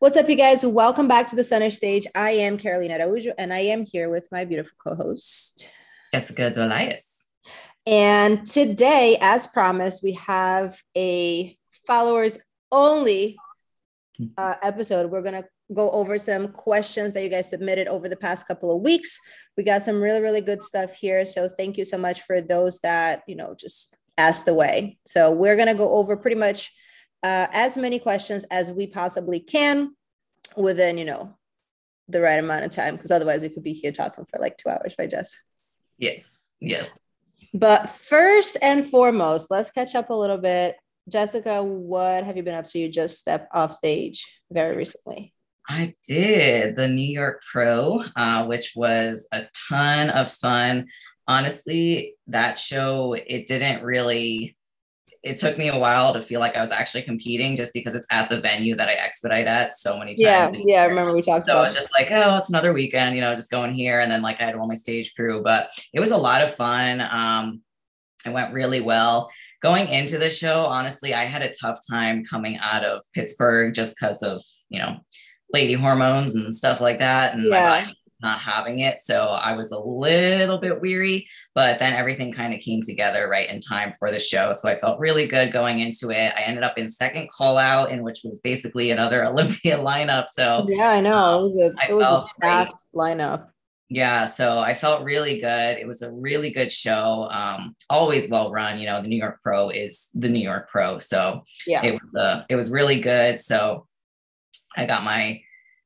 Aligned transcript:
What's 0.00 0.16
up, 0.16 0.30
you 0.30 0.34
guys? 0.34 0.64
Welcome 0.64 1.08
back 1.08 1.28
to 1.28 1.36
the 1.36 1.44
center 1.44 1.68
stage. 1.68 2.06
I 2.14 2.30
am 2.30 2.56
Carolina 2.56 2.94
Araujo, 3.00 3.34
and 3.36 3.52
I 3.52 3.58
am 3.58 3.84
here 3.84 4.08
with 4.08 4.26
my 4.32 4.46
beautiful 4.46 4.72
co-host 4.78 5.68
Jessica 6.14 6.50
Dolias. 6.50 7.26
And 7.84 8.46
today, 8.46 9.18
as 9.20 9.46
promised, 9.46 10.02
we 10.02 10.12
have 10.12 10.80
a 10.96 11.54
followers 11.86 12.38
only 12.72 13.36
uh, 14.38 14.54
episode. 14.62 15.10
We're 15.10 15.20
gonna 15.20 15.44
go 15.74 15.90
over 15.90 16.16
some 16.16 16.48
questions 16.48 17.12
that 17.12 17.22
you 17.22 17.28
guys 17.28 17.50
submitted 17.50 17.86
over 17.86 18.08
the 18.08 18.16
past 18.16 18.48
couple 18.48 18.74
of 18.74 18.80
weeks. 18.80 19.20
We 19.58 19.64
got 19.64 19.82
some 19.82 20.00
really, 20.00 20.22
really 20.22 20.40
good 20.40 20.62
stuff 20.62 20.94
here. 20.94 21.26
So 21.26 21.46
thank 21.46 21.76
you 21.76 21.84
so 21.84 21.98
much 21.98 22.22
for 22.22 22.40
those 22.40 22.80
that 22.80 23.20
you 23.26 23.36
know 23.36 23.54
just 23.54 23.98
asked 24.16 24.48
away. 24.48 24.96
So 25.06 25.30
we're 25.30 25.56
gonna 25.56 25.74
go 25.74 25.92
over 25.92 26.16
pretty 26.16 26.36
much 26.36 26.72
uh, 27.22 27.46
as 27.52 27.76
many 27.76 27.98
questions 27.98 28.44
as 28.50 28.72
we 28.72 28.86
possibly 28.86 29.40
can 29.40 29.94
within, 30.56 30.98
you 30.98 31.04
know, 31.04 31.36
the 32.08 32.20
right 32.20 32.38
amount 32.38 32.64
of 32.64 32.70
time, 32.70 32.96
because 32.96 33.10
otherwise 33.10 33.42
we 33.42 33.48
could 33.48 33.62
be 33.62 33.72
here 33.72 33.92
talking 33.92 34.24
for 34.24 34.40
like 34.40 34.56
two 34.56 34.68
hours, 34.68 34.94
right, 34.98 35.10
Jess? 35.10 35.36
Yes, 35.98 36.44
yes. 36.60 36.88
But 37.54 37.88
first 37.88 38.56
and 38.62 38.86
foremost, 38.86 39.50
let's 39.50 39.70
catch 39.70 39.94
up 39.94 40.10
a 40.10 40.14
little 40.14 40.38
bit. 40.38 40.76
Jessica, 41.08 41.62
what 41.62 42.24
have 42.24 42.36
you 42.36 42.42
been 42.42 42.54
up 42.54 42.66
to? 42.66 42.78
You 42.78 42.88
just 42.88 43.18
stepped 43.18 43.48
off 43.54 43.72
stage 43.72 44.26
very 44.50 44.76
recently. 44.76 45.34
I 45.68 45.94
did 46.06 46.76
the 46.76 46.88
New 46.88 47.02
York 47.02 47.42
Pro, 47.50 48.02
uh, 48.16 48.44
which 48.46 48.72
was 48.74 49.26
a 49.32 49.44
ton 49.68 50.10
of 50.10 50.30
fun. 50.30 50.88
Honestly, 51.28 52.14
that 52.26 52.58
show, 52.58 53.14
it 53.14 53.46
didn't 53.46 53.84
really 53.84 54.56
it 55.22 55.36
took 55.36 55.58
me 55.58 55.68
a 55.68 55.78
while 55.78 56.14
to 56.14 56.22
feel 56.22 56.40
like 56.40 56.56
I 56.56 56.62
was 56.62 56.70
actually 56.70 57.02
competing 57.02 57.54
just 57.54 57.74
because 57.74 57.94
it's 57.94 58.06
at 58.10 58.30
the 58.30 58.40
venue 58.40 58.74
that 58.76 58.88
I 58.88 58.92
expedite 58.92 59.46
at 59.46 59.74
so 59.74 59.98
many 59.98 60.14
times. 60.14 60.56
Yeah, 60.56 60.62
yeah, 60.66 60.82
I 60.82 60.86
remember 60.86 61.12
we 61.12 61.20
talked 61.20 61.46
so 61.46 61.52
about. 61.52 61.72
So 61.72 61.78
just 61.78 61.92
like, 61.92 62.10
oh, 62.10 62.36
it's 62.36 62.48
another 62.48 62.72
weekend, 62.72 63.14
you 63.14 63.20
know, 63.20 63.34
just 63.34 63.50
going 63.50 63.74
here, 63.74 64.00
and 64.00 64.10
then 64.10 64.22
like 64.22 64.40
I 64.40 64.44
had 64.44 64.54
all 64.54 64.66
my 64.66 64.74
stage 64.74 65.14
crew, 65.14 65.42
but 65.42 65.68
it 65.92 66.00
was 66.00 66.10
a 66.10 66.16
lot 66.16 66.42
of 66.42 66.54
fun. 66.54 67.02
Um, 67.02 67.60
it 68.24 68.30
went 68.30 68.54
really 68.54 68.80
well. 68.80 69.30
Going 69.62 69.88
into 69.88 70.16
the 70.16 70.30
show, 70.30 70.64
honestly, 70.64 71.12
I 71.12 71.24
had 71.24 71.42
a 71.42 71.52
tough 71.52 71.78
time 71.90 72.24
coming 72.24 72.58
out 72.58 72.82
of 72.82 73.02
Pittsburgh 73.12 73.74
just 73.74 73.96
because 74.00 74.22
of 74.22 74.42
you 74.70 74.78
know 74.78 74.96
lady 75.52 75.74
hormones 75.74 76.34
and 76.34 76.56
stuff 76.56 76.80
like 76.80 76.98
that, 77.00 77.34
and 77.34 77.44
yeah. 77.44 77.50
my 77.50 77.80
body 77.82 77.96
not 78.22 78.40
having 78.40 78.80
it. 78.80 78.98
So 79.02 79.22
I 79.22 79.54
was 79.54 79.70
a 79.70 79.78
little 79.78 80.58
bit 80.58 80.80
weary, 80.80 81.26
but 81.54 81.78
then 81.78 81.94
everything 81.94 82.32
kind 82.32 82.54
of 82.54 82.60
came 82.60 82.82
together 82.82 83.28
right 83.28 83.48
in 83.48 83.60
time 83.60 83.92
for 83.98 84.10
the 84.10 84.18
show. 84.18 84.52
So 84.54 84.68
I 84.68 84.76
felt 84.76 84.98
really 84.98 85.26
good 85.26 85.52
going 85.52 85.80
into 85.80 86.10
it. 86.10 86.32
I 86.36 86.42
ended 86.42 86.64
up 86.64 86.78
in 86.78 86.88
second 86.88 87.28
call 87.30 87.58
out, 87.58 87.90
in 87.90 88.02
which 88.02 88.20
was 88.24 88.40
basically 88.40 88.90
another 88.90 89.24
Olympia 89.30 89.78
lineup. 89.78 90.26
So 90.36 90.66
yeah, 90.68 90.90
I 90.90 91.00
know 91.00 91.40
it 91.40 91.42
was 91.42 91.56
a, 91.56 91.90
it 91.90 91.94
was 91.94 92.24
a 92.24 92.28
stacked 92.36 92.84
lineup. 92.94 93.48
Yeah, 93.92 94.24
so 94.24 94.58
I 94.60 94.74
felt 94.74 95.02
really 95.02 95.40
good. 95.40 95.76
It 95.76 95.86
was 95.86 96.02
a 96.02 96.12
really 96.12 96.50
good 96.50 96.70
show. 96.70 97.28
Um, 97.32 97.74
always 97.90 98.30
well 98.30 98.52
run. 98.52 98.78
You 98.78 98.86
know, 98.86 99.02
the 99.02 99.08
New 99.08 99.16
York 99.16 99.40
Pro 99.42 99.70
is 99.70 100.08
the 100.14 100.28
New 100.28 100.38
York 100.38 100.70
Pro, 100.70 101.00
so 101.00 101.42
yeah, 101.66 101.84
it 101.84 102.00
was 102.00 102.14
uh, 102.14 102.44
it 102.48 102.54
was 102.54 102.70
really 102.70 103.00
good. 103.00 103.40
So 103.40 103.88
I 104.76 104.86
got 104.86 105.02
my 105.02 105.40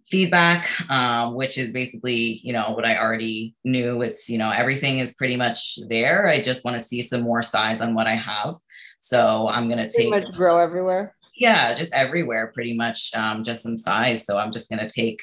feedback, 0.06 0.68
um, 0.90 1.34
which 1.34 1.56
is 1.56 1.72
basically, 1.72 2.40
you 2.42 2.52
know, 2.52 2.70
what 2.70 2.84
I 2.84 2.98
already 2.98 3.54
knew. 3.64 4.02
It's, 4.02 4.28
you 4.28 4.38
know, 4.38 4.50
everything 4.50 4.98
is 4.98 5.14
pretty 5.14 5.36
much 5.36 5.78
there. 5.88 6.26
I 6.28 6.40
just 6.40 6.64
want 6.64 6.78
to 6.78 6.84
see 6.84 7.00
some 7.00 7.22
more 7.22 7.42
size 7.42 7.80
on 7.80 7.94
what 7.94 8.06
I 8.06 8.14
have. 8.14 8.56
So 9.00 9.48
I'm 9.48 9.68
going 9.68 9.86
to 9.86 9.94
take 9.94 10.10
much 10.10 10.32
grow 10.32 10.58
everywhere. 10.58 11.14
Yeah, 11.36 11.74
just 11.74 11.92
everywhere, 11.94 12.52
pretty 12.54 12.76
much, 12.76 13.10
um, 13.14 13.42
just 13.42 13.62
some 13.62 13.76
size. 13.76 14.24
So 14.24 14.38
I'm 14.38 14.52
just 14.52 14.70
going 14.70 14.86
to 14.86 14.88
take 14.88 15.20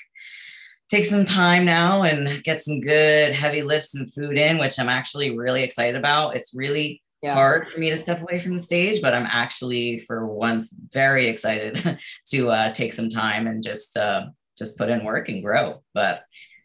take 0.90 1.06
some 1.06 1.24
time 1.24 1.64
now 1.64 2.04
and 2.04 2.44
get 2.44 2.62
some 2.62 2.82
good 2.82 3.34
heavy 3.34 3.62
lifts 3.62 3.96
and 3.96 4.14
food 4.14 4.38
in, 4.38 4.58
which 4.58 4.78
I'm 4.78 4.90
actually 4.90 5.38
really 5.38 5.64
excited 5.64 5.96
about. 5.96 6.36
It's 6.36 6.54
really 6.54 7.02
yeah. 7.22 7.34
hard 7.34 7.70
for 7.70 7.80
me 7.80 7.90
to 7.92 7.98
step 7.98 8.22
away 8.22 8.40
from 8.40 8.54
the 8.54 8.62
stage, 8.62 9.02
but 9.02 9.14
I'm 9.14 9.26
actually 9.26 10.00
for 10.00 10.28
once 10.28 10.74
very 10.92 11.28
excited 11.28 11.98
to 12.28 12.50
uh, 12.50 12.74
take 12.74 12.92
some 12.92 13.10
time 13.10 13.48
and 13.48 13.64
just 13.64 13.96
uh, 13.96 14.26
just 14.62 14.78
put 14.78 14.90
in 14.90 15.04
work 15.04 15.28
and 15.28 15.44
grow. 15.44 15.82
But 15.94 16.22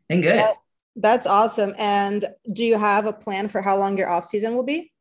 been 0.09 0.21
good. 0.21 0.37
That, 0.37 0.57
that's 0.97 1.27
awesome. 1.27 1.75
And 1.79 2.27
do 2.53 2.65
you 2.65 2.79
have 2.79 3.07
a 3.07 3.12
plan 3.12 3.49
for 3.49 3.62
how 3.62 3.79
long 3.79 3.97
your 3.97 4.09
off 4.09 4.27
season 4.27 4.55
will 4.55 4.65
be? 4.65 4.93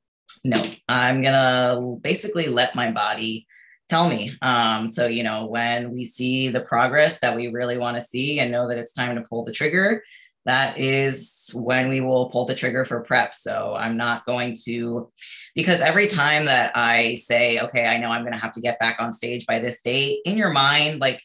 No, 0.44 0.64
I'm 0.88 1.22
gonna 1.22 1.98
basically 2.02 2.48
let 2.48 2.76
my 2.76 2.92
body 2.92 3.48
tell 3.90 4.10
me. 4.10 4.36
Um, 4.42 4.88
so 4.88 5.08
you 5.08 5.24
know, 5.24 5.46
when 5.46 5.92
we 5.92 6.06
see 6.06 6.50
the 6.50 6.62
progress 6.62 7.20
that 7.20 7.36
we 7.36 7.48
really 7.48 7.78
want 7.78 7.98
to 7.98 8.02
see 8.02 8.40
and 8.40 8.52
know 8.52 8.68
that 8.68 8.78
it's 8.78 8.94
time 8.94 9.16
to 9.16 9.22
pull 9.22 9.44
the 9.46 9.52
trigger, 9.52 10.04
that 10.46 10.78
is 10.78 11.52
when 11.54 11.90
we 11.90 12.02
will 12.02 12.30
pull 12.30 12.46
the 12.46 12.56
trigger 12.56 12.86
for 12.86 13.02
prep. 13.02 13.34
So 13.36 13.76
I'm 13.78 13.98
not 13.98 14.26
going 14.26 14.56
to, 14.66 15.12
because 15.56 15.82
every 15.82 16.08
time 16.08 16.46
that 16.46 16.72
I 16.76 17.16
say, 17.16 17.60
okay, 17.60 17.88
I 17.88 17.98
know 17.98 18.10
I'm 18.10 18.22
going 18.22 18.34
to 18.34 18.40
have 18.40 18.52
to 18.52 18.62
get 18.62 18.80
back 18.80 18.98
on 19.00 19.12
stage 19.12 19.46
by 19.48 19.60
this 19.60 19.82
date, 19.82 20.20
in 20.26 20.38
your 20.38 20.52
mind, 20.52 21.02
like 21.02 21.20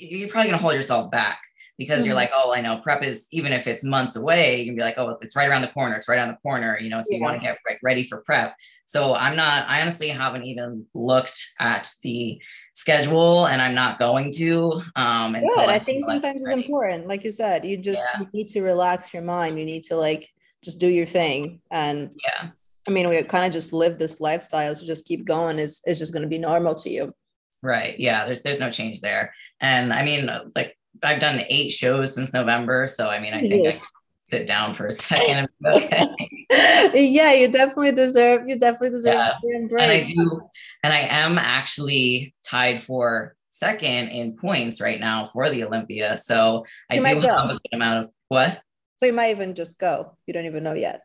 you're 0.00 0.28
probably 0.28 0.50
going 0.50 0.58
to 0.58 0.62
hold 0.62 0.74
yourself 0.74 1.10
back 1.10 1.40
because 1.80 2.00
mm-hmm. 2.00 2.08
you're 2.08 2.14
like, 2.14 2.30
oh, 2.34 2.52
I 2.52 2.60
know 2.60 2.78
prep 2.82 3.02
is 3.02 3.26
even 3.32 3.54
if 3.54 3.66
it's 3.66 3.82
months 3.82 4.14
away, 4.14 4.60
you 4.60 4.66
can 4.66 4.76
be 4.76 4.82
like, 4.82 4.98
oh, 4.98 5.16
it's 5.22 5.34
right 5.34 5.48
around 5.48 5.62
the 5.62 5.68
corner. 5.68 5.96
It's 5.96 6.08
right 6.08 6.18
around 6.18 6.28
the 6.28 6.38
corner, 6.42 6.78
you 6.78 6.90
know. 6.90 7.00
So 7.00 7.06
yeah. 7.08 7.16
you 7.16 7.22
want 7.22 7.40
to 7.40 7.46
get 7.46 7.56
right, 7.66 7.78
ready 7.82 8.04
for 8.04 8.18
prep. 8.18 8.54
So 8.84 9.14
I'm 9.14 9.34
not. 9.34 9.66
I 9.66 9.80
honestly 9.80 10.08
haven't 10.08 10.44
even 10.44 10.84
looked 10.94 11.54
at 11.58 11.90
the 12.02 12.38
schedule, 12.74 13.46
and 13.46 13.62
I'm 13.62 13.74
not 13.74 13.98
going 13.98 14.30
to. 14.32 14.82
Um, 14.94 15.32
Good. 15.32 15.58
I, 15.58 15.76
I 15.76 15.78
think 15.78 16.04
sometimes 16.04 16.42
it's 16.42 16.52
important, 16.52 17.06
like 17.08 17.24
you 17.24 17.30
said. 17.30 17.64
You 17.64 17.78
just 17.78 18.02
yeah. 18.12 18.20
you 18.20 18.28
need 18.34 18.48
to 18.48 18.62
relax 18.62 19.14
your 19.14 19.22
mind. 19.22 19.58
You 19.58 19.64
need 19.64 19.84
to 19.84 19.96
like 19.96 20.28
just 20.62 20.80
do 20.80 20.88
your 20.88 21.06
thing, 21.06 21.62
and 21.70 22.10
yeah. 22.22 22.50
I 22.86 22.90
mean, 22.90 23.08
we 23.08 23.22
kind 23.24 23.46
of 23.46 23.52
just 23.52 23.72
live 23.72 23.98
this 23.98 24.20
lifestyle, 24.20 24.74
so 24.74 24.84
just 24.84 25.06
keep 25.06 25.24
going 25.24 25.58
is 25.58 25.82
is 25.86 25.98
just 25.98 26.12
going 26.12 26.24
to 26.24 26.28
be 26.28 26.38
normal 26.38 26.74
to 26.74 26.90
you. 26.90 27.14
Right. 27.62 27.98
Yeah. 27.98 28.24
There's 28.24 28.42
there's 28.42 28.60
no 28.60 28.70
change 28.70 29.00
there. 29.00 29.34
And 29.60 29.92
I 29.92 30.04
mean, 30.04 30.28
uh, 30.28 30.44
like 30.54 30.76
I've 31.02 31.20
done 31.20 31.42
eight 31.48 31.70
shows 31.72 32.14
since 32.14 32.32
November, 32.32 32.86
so 32.86 33.08
I 33.08 33.20
mean, 33.20 33.34
I 33.34 33.42
think 33.42 33.64
yes. 33.64 33.82
I 33.82 33.86
sit 34.24 34.46
down 34.46 34.74
for 34.74 34.86
a 34.86 34.92
second. 34.92 35.48
okay. 35.64 36.06
yeah, 36.94 37.32
you 37.32 37.48
definitely 37.48 37.92
deserve. 37.92 38.48
You 38.48 38.58
definitely 38.58 38.90
deserve. 38.90 39.14
Yeah. 39.14 39.32
And 39.42 39.80
I 39.80 40.02
do, 40.02 40.42
and 40.82 40.92
I 40.92 41.00
am 41.00 41.38
actually 41.38 42.34
tied 42.44 42.82
for 42.82 43.36
second 43.48 44.08
in 44.08 44.36
points 44.36 44.80
right 44.80 45.00
now 45.00 45.24
for 45.24 45.50
the 45.50 45.64
Olympia. 45.64 46.16
So 46.16 46.64
I 46.90 46.94
you 46.94 47.02
do 47.02 47.28
have 47.28 47.50
a 47.50 47.54
good 47.54 47.74
amount 47.74 48.06
of 48.06 48.10
what. 48.28 48.60
So 48.96 49.06
you 49.06 49.12
might 49.12 49.30
even 49.30 49.54
just 49.54 49.78
go. 49.78 50.16
You 50.26 50.34
don't 50.34 50.46
even 50.46 50.62
know 50.62 50.74
yet 50.74 51.02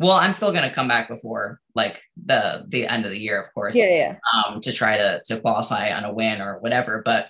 well 0.00 0.16
i'm 0.16 0.32
still 0.32 0.50
going 0.50 0.68
to 0.68 0.74
come 0.74 0.88
back 0.88 1.08
before 1.08 1.60
like 1.74 2.02
the 2.24 2.64
the 2.68 2.86
end 2.86 3.04
of 3.04 3.12
the 3.12 3.18
year 3.18 3.40
of 3.40 3.52
course 3.54 3.76
yeah 3.76 3.86
yeah. 3.86 4.16
um 4.34 4.60
to 4.60 4.72
try 4.72 4.96
to 4.96 5.20
to 5.24 5.40
qualify 5.40 5.92
on 5.92 6.04
a 6.04 6.12
win 6.12 6.40
or 6.40 6.58
whatever 6.60 7.02
but 7.04 7.28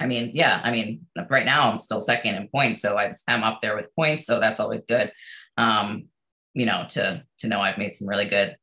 i 0.00 0.06
mean 0.06 0.32
yeah 0.34 0.60
i 0.64 0.72
mean 0.72 1.06
right 1.30 1.44
now 1.44 1.70
i'm 1.70 1.78
still 1.78 2.00
second 2.00 2.34
in 2.34 2.48
points 2.48 2.80
so 2.80 2.98
I, 2.98 3.12
i'm 3.28 3.44
up 3.44 3.60
there 3.60 3.76
with 3.76 3.94
points 3.94 4.26
so 4.26 4.40
that's 4.40 4.58
always 4.58 4.84
good 4.84 5.12
um 5.58 6.06
you 6.54 6.66
know 6.66 6.86
to 6.90 7.22
to 7.40 7.48
know 7.48 7.60
i've 7.60 7.78
made 7.78 7.94
some 7.94 8.08
really 8.08 8.28
good 8.28 8.56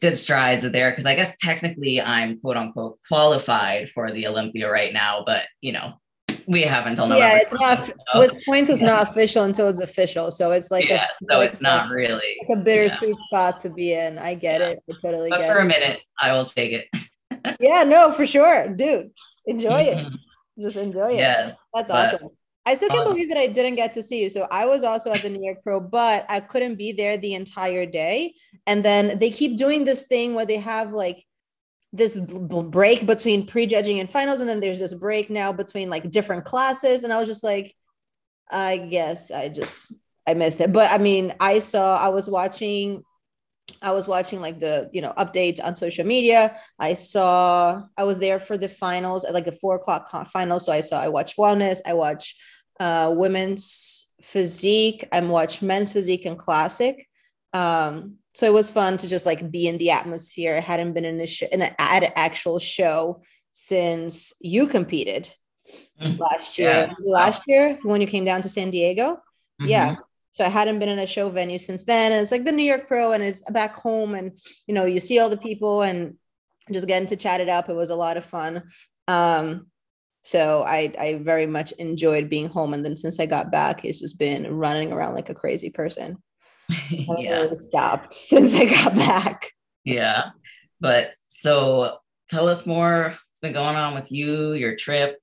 good 0.00 0.16
strides 0.16 0.68
there 0.70 0.90
because 0.90 1.06
i 1.06 1.14
guess 1.14 1.36
technically 1.40 2.00
i'm 2.00 2.40
quote 2.40 2.56
unquote 2.56 2.98
qualified 3.08 3.88
for 3.90 4.10
the 4.10 4.26
olympia 4.26 4.70
right 4.70 4.92
now 4.92 5.22
but 5.24 5.42
you 5.60 5.72
know 5.72 5.94
we 6.50 6.62
have 6.62 6.86
until 6.86 7.06
November. 7.06 7.28
Yeah, 7.28 7.40
it's 7.40 7.54
not 7.54 7.86
so. 7.86 7.94
with 8.16 8.36
points. 8.44 8.68
It's 8.68 8.82
not 8.82 9.08
official 9.08 9.44
until 9.44 9.68
it's 9.68 9.78
official. 9.78 10.32
So 10.32 10.50
it's 10.50 10.70
like 10.70 10.88
yeah, 10.88 11.04
a, 11.04 11.08
it's 11.20 11.30
so 11.30 11.38
like 11.38 11.50
it's 11.50 11.60
not 11.60 11.90
really 11.90 12.36
like 12.48 12.58
a 12.58 12.60
bittersweet 12.60 13.10
yeah. 13.10 13.26
spot 13.26 13.58
to 13.58 13.70
be 13.70 13.94
in. 13.94 14.18
I 14.18 14.34
get 14.34 14.60
yeah. 14.60 14.68
it. 14.70 14.82
I 14.90 14.94
totally 15.00 15.30
but 15.30 15.38
get. 15.38 15.52
For 15.52 15.60
it. 15.60 15.64
a 15.64 15.68
minute, 15.68 16.00
I 16.20 16.32
will 16.32 16.44
take 16.44 16.72
it. 16.72 17.56
yeah, 17.60 17.84
no, 17.84 18.10
for 18.10 18.26
sure, 18.26 18.68
dude. 18.68 19.12
Enjoy 19.46 19.80
it. 19.80 20.06
Just 20.60 20.76
enjoy 20.76 21.12
it. 21.12 21.18
Yes, 21.18 21.54
that's 21.72 21.90
awesome. 21.90 22.30
I 22.66 22.74
still 22.74 22.90
can't 22.90 23.06
um, 23.06 23.14
believe 23.14 23.28
that 23.30 23.38
I 23.38 23.46
didn't 23.46 23.76
get 23.76 23.92
to 23.92 24.02
see 24.02 24.20
you. 24.20 24.28
So 24.28 24.46
I 24.50 24.66
was 24.66 24.84
also 24.84 25.12
at 25.12 25.22
the 25.22 25.30
New 25.30 25.42
York 25.42 25.62
Pro, 25.62 25.80
but 25.80 26.26
I 26.28 26.40
couldn't 26.40 26.74
be 26.74 26.92
there 26.92 27.16
the 27.16 27.34
entire 27.34 27.86
day. 27.86 28.34
And 28.66 28.84
then 28.84 29.18
they 29.18 29.30
keep 29.30 29.56
doing 29.56 29.84
this 29.84 30.06
thing 30.06 30.34
where 30.34 30.44
they 30.44 30.58
have 30.58 30.92
like 30.92 31.24
this 31.92 32.18
break 32.18 33.04
between 33.06 33.46
prejudging 33.46 33.98
and 33.98 34.08
finals 34.08 34.40
and 34.40 34.48
then 34.48 34.60
there's 34.60 34.78
this 34.78 34.94
break 34.94 35.28
now 35.28 35.52
between 35.52 35.90
like 35.90 36.08
different 36.10 36.44
classes 36.44 37.02
and 37.02 37.12
i 37.12 37.18
was 37.18 37.26
just 37.26 37.42
like 37.42 37.74
i 38.50 38.76
guess 38.76 39.30
i 39.30 39.48
just 39.48 39.92
i 40.26 40.34
missed 40.34 40.60
it. 40.60 40.72
But 40.72 40.90
i 40.90 40.98
mean 40.98 41.34
i 41.40 41.58
saw 41.58 41.96
i 41.96 42.08
was 42.08 42.28
watching 42.28 43.02
i 43.82 43.92
was 43.92 44.06
watching 44.08 44.40
like 44.40 44.60
the 44.60 44.90
you 44.92 45.00
know 45.00 45.12
updates 45.16 45.62
on 45.62 45.76
social 45.76 46.06
media. 46.06 46.56
I 46.78 46.94
saw 46.94 47.82
i 47.96 48.04
was 48.04 48.18
there 48.18 48.40
for 48.40 48.56
the 48.56 48.68
finals 48.68 49.24
at 49.24 49.34
like 49.34 49.44
the 49.44 49.52
four 49.52 49.76
o'clock 49.76 50.08
finals. 50.28 50.66
So 50.66 50.72
i 50.72 50.80
saw 50.80 51.00
i 51.00 51.08
watched 51.08 51.36
wellness 51.36 51.80
i 51.86 51.94
watched 51.94 52.36
uh 52.78 53.12
women's 53.14 54.08
physique 54.22 55.08
i 55.12 55.20
watched 55.20 55.62
men's 55.62 55.92
physique 55.92 56.26
and 56.26 56.38
classic 56.38 57.08
um 57.52 58.16
so 58.34 58.46
it 58.46 58.52
was 58.52 58.70
fun 58.70 58.96
to 58.98 59.08
just 59.08 59.26
like 59.26 59.50
be 59.50 59.66
in 59.66 59.78
the 59.78 59.90
atmosphere. 59.90 60.56
I 60.56 60.60
hadn't 60.60 60.92
been 60.92 61.04
in 61.04 61.20
a 61.20 61.26
sh- 61.26 61.42
in 61.50 61.62
an, 61.62 61.74
an 61.78 62.12
actual 62.14 62.58
show 62.58 63.22
since 63.52 64.32
you 64.40 64.66
competed. 64.68 65.32
mm-hmm. 66.00 66.20
last 66.20 66.58
year. 66.58 66.70
Yeah. 66.70 66.92
Last 67.00 67.42
year 67.46 67.78
when 67.82 68.00
you 68.00 68.06
came 68.06 68.24
down 68.24 68.40
to 68.42 68.48
San 68.48 68.70
Diego. 68.70 69.14
Mm-hmm. 69.60 69.66
Yeah. 69.66 69.96
So 70.32 70.44
I 70.44 70.48
hadn't 70.48 70.78
been 70.78 70.88
in 70.88 71.00
a 71.00 71.06
show 71.06 71.28
venue 71.28 71.58
since 71.58 71.84
then. 71.84 72.12
And 72.12 72.22
it's 72.22 72.30
like 72.30 72.44
the 72.44 72.52
New 72.52 72.62
York 72.64 72.86
Pro 72.86 73.12
and 73.12 73.22
it's 73.22 73.42
back 73.50 73.74
home 73.74 74.14
and 74.14 74.32
you 74.66 74.74
know, 74.74 74.84
you 74.84 75.00
see 75.00 75.18
all 75.18 75.28
the 75.28 75.36
people 75.36 75.82
and 75.82 76.14
just 76.70 76.86
getting 76.86 77.08
to 77.08 77.16
chat 77.16 77.40
it 77.40 77.48
up. 77.48 77.68
It 77.68 77.74
was 77.74 77.90
a 77.90 77.96
lot 77.96 78.16
of 78.16 78.24
fun. 78.24 78.62
Um, 79.08 79.66
so 80.22 80.62
I 80.62 80.92
I 80.98 81.20
very 81.22 81.46
much 81.46 81.72
enjoyed 81.72 82.30
being 82.30 82.48
home. 82.48 82.74
And 82.74 82.84
then 82.84 82.96
since 82.96 83.18
I 83.18 83.26
got 83.26 83.50
back, 83.50 83.84
it's 83.84 84.00
just 84.00 84.18
been 84.18 84.46
running 84.54 84.92
around 84.92 85.14
like 85.14 85.30
a 85.30 85.34
crazy 85.34 85.70
person. 85.70 86.18
yeah. 86.90 87.40
Really 87.40 87.58
stopped 87.58 88.12
since 88.12 88.54
I 88.54 88.66
got 88.66 88.94
back. 88.96 89.50
Yeah. 89.84 90.30
But 90.80 91.08
so 91.30 91.96
tell 92.28 92.48
us 92.48 92.66
more 92.66 93.04
what's 93.04 93.40
been 93.40 93.52
going 93.52 93.76
on 93.76 93.94
with 93.94 94.10
you, 94.10 94.52
your 94.52 94.76
trip. 94.76 95.18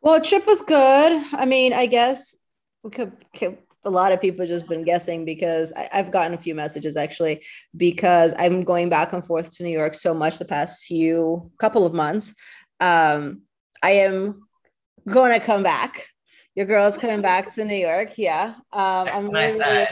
Well, 0.00 0.20
trip 0.20 0.46
was 0.46 0.62
good. 0.62 1.24
I 1.32 1.44
mean, 1.44 1.72
I 1.72 1.86
guess 1.86 2.36
we 2.82 2.90
could, 2.90 3.12
could 3.34 3.58
a 3.84 3.90
lot 3.90 4.12
of 4.12 4.20
people 4.20 4.46
just 4.46 4.68
been 4.68 4.84
guessing 4.84 5.24
because 5.24 5.72
I, 5.72 5.88
have 5.92 6.10
gotten 6.10 6.34
a 6.34 6.38
few 6.38 6.54
messages 6.54 6.96
actually 6.96 7.42
because 7.76 8.34
I'm 8.38 8.62
going 8.62 8.88
back 8.88 9.12
and 9.12 9.24
forth 9.24 9.50
to 9.56 9.62
New 9.62 9.70
York 9.70 9.94
so 9.94 10.12
much 10.14 10.38
the 10.38 10.44
past 10.44 10.84
few 10.84 11.50
couple 11.58 11.86
of 11.86 11.94
months. 11.94 12.34
Um, 12.80 13.42
I 13.82 13.90
am 13.90 14.42
going 15.08 15.38
to 15.38 15.44
come 15.44 15.62
back. 15.62 16.06
Your 16.54 16.66
girl's 16.66 16.98
coming 16.98 17.22
back 17.22 17.54
to 17.54 17.64
New 17.64 17.76
York. 17.76 18.18
Yeah. 18.18 18.54
Um, 18.72 19.08
I'm 19.12 19.30
really, 19.30 19.58
really, 19.58 19.86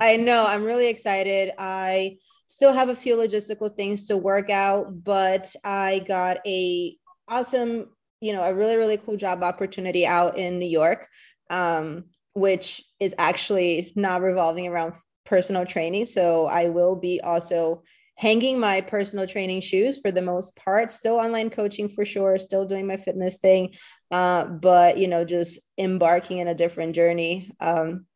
I 0.00 0.16
know 0.16 0.46
I'm 0.46 0.64
really 0.64 0.88
excited. 0.88 1.52
I 1.58 2.18
still 2.46 2.72
have 2.72 2.88
a 2.88 2.96
few 2.96 3.16
logistical 3.16 3.74
things 3.74 4.06
to 4.06 4.16
work 4.16 4.50
out, 4.50 5.04
but 5.04 5.54
I 5.64 6.00
got 6.06 6.38
a 6.46 6.96
awesome, 7.28 7.86
you 8.20 8.32
know, 8.32 8.42
a 8.42 8.54
really, 8.54 8.76
really 8.76 8.96
cool 8.96 9.16
job 9.16 9.42
opportunity 9.42 10.06
out 10.06 10.38
in 10.38 10.58
New 10.58 10.68
York. 10.68 11.08
Um, 11.50 12.04
which 12.34 12.82
is 12.98 13.14
actually 13.18 13.92
not 13.94 14.22
revolving 14.22 14.66
around 14.66 14.94
personal 15.24 15.66
training. 15.66 16.06
So 16.06 16.46
I 16.46 16.68
will 16.68 16.96
be 16.96 17.20
also 17.20 17.82
hanging 18.16 18.58
my 18.58 18.80
personal 18.80 19.26
training 19.26 19.60
shoes 19.60 19.98
for 19.98 20.10
the 20.10 20.22
most 20.22 20.56
part, 20.56 20.92
still 20.92 21.16
online 21.16 21.50
coaching 21.50 21.88
for 21.88 22.04
sure, 22.04 22.38
still 22.38 22.66
doing 22.66 22.86
my 22.86 22.96
fitness 22.96 23.38
thing, 23.38 23.74
uh, 24.10 24.44
but 24.44 24.98
you 24.98 25.08
know, 25.08 25.24
just 25.24 25.60
embarking 25.78 26.38
in 26.38 26.48
a 26.48 26.54
different 26.54 26.94
journey. 26.94 27.50
Um, 27.60 28.06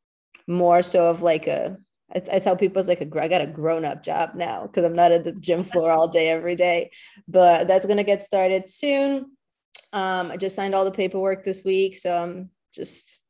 more 0.46 0.82
so 0.82 1.08
of 1.10 1.22
like 1.22 1.46
a 1.46 1.76
I, 2.14 2.22
I 2.34 2.38
tell 2.38 2.56
people 2.56 2.78
it's 2.78 2.88
like 2.88 3.00
a 3.00 3.22
I 3.22 3.28
got 3.28 3.40
a 3.40 3.46
grown 3.46 3.84
up 3.84 4.02
job 4.02 4.34
now 4.34 4.66
because 4.66 4.84
I'm 4.84 4.94
not 4.94 5.12
at 5.12 5.24
the 5.24 5.32
gym 5.32 5.64
floor 5.70 5.90
all 5.90 6.08
day 6.08 6.28
every 6.28 6.56
day, 6.56 6.90
but 7.28 7.68
that's 7.68 7.86
gonna 7.86 8.04
get 8.04 8.22
started 8.22 8.68
soon. 8.68 9.32
Um, 9.92 10.30
I 10.30 10.36
just 10.36 10.56
signed 10.56 10.74
all 10.74 10.84
the 10.84 10.90
paperwork 10.90 11.44
this 11.44 11.64
week, 11.64 11.96
so 11.96 12.16
I'm 12.16 12.50
just 12.72 13.22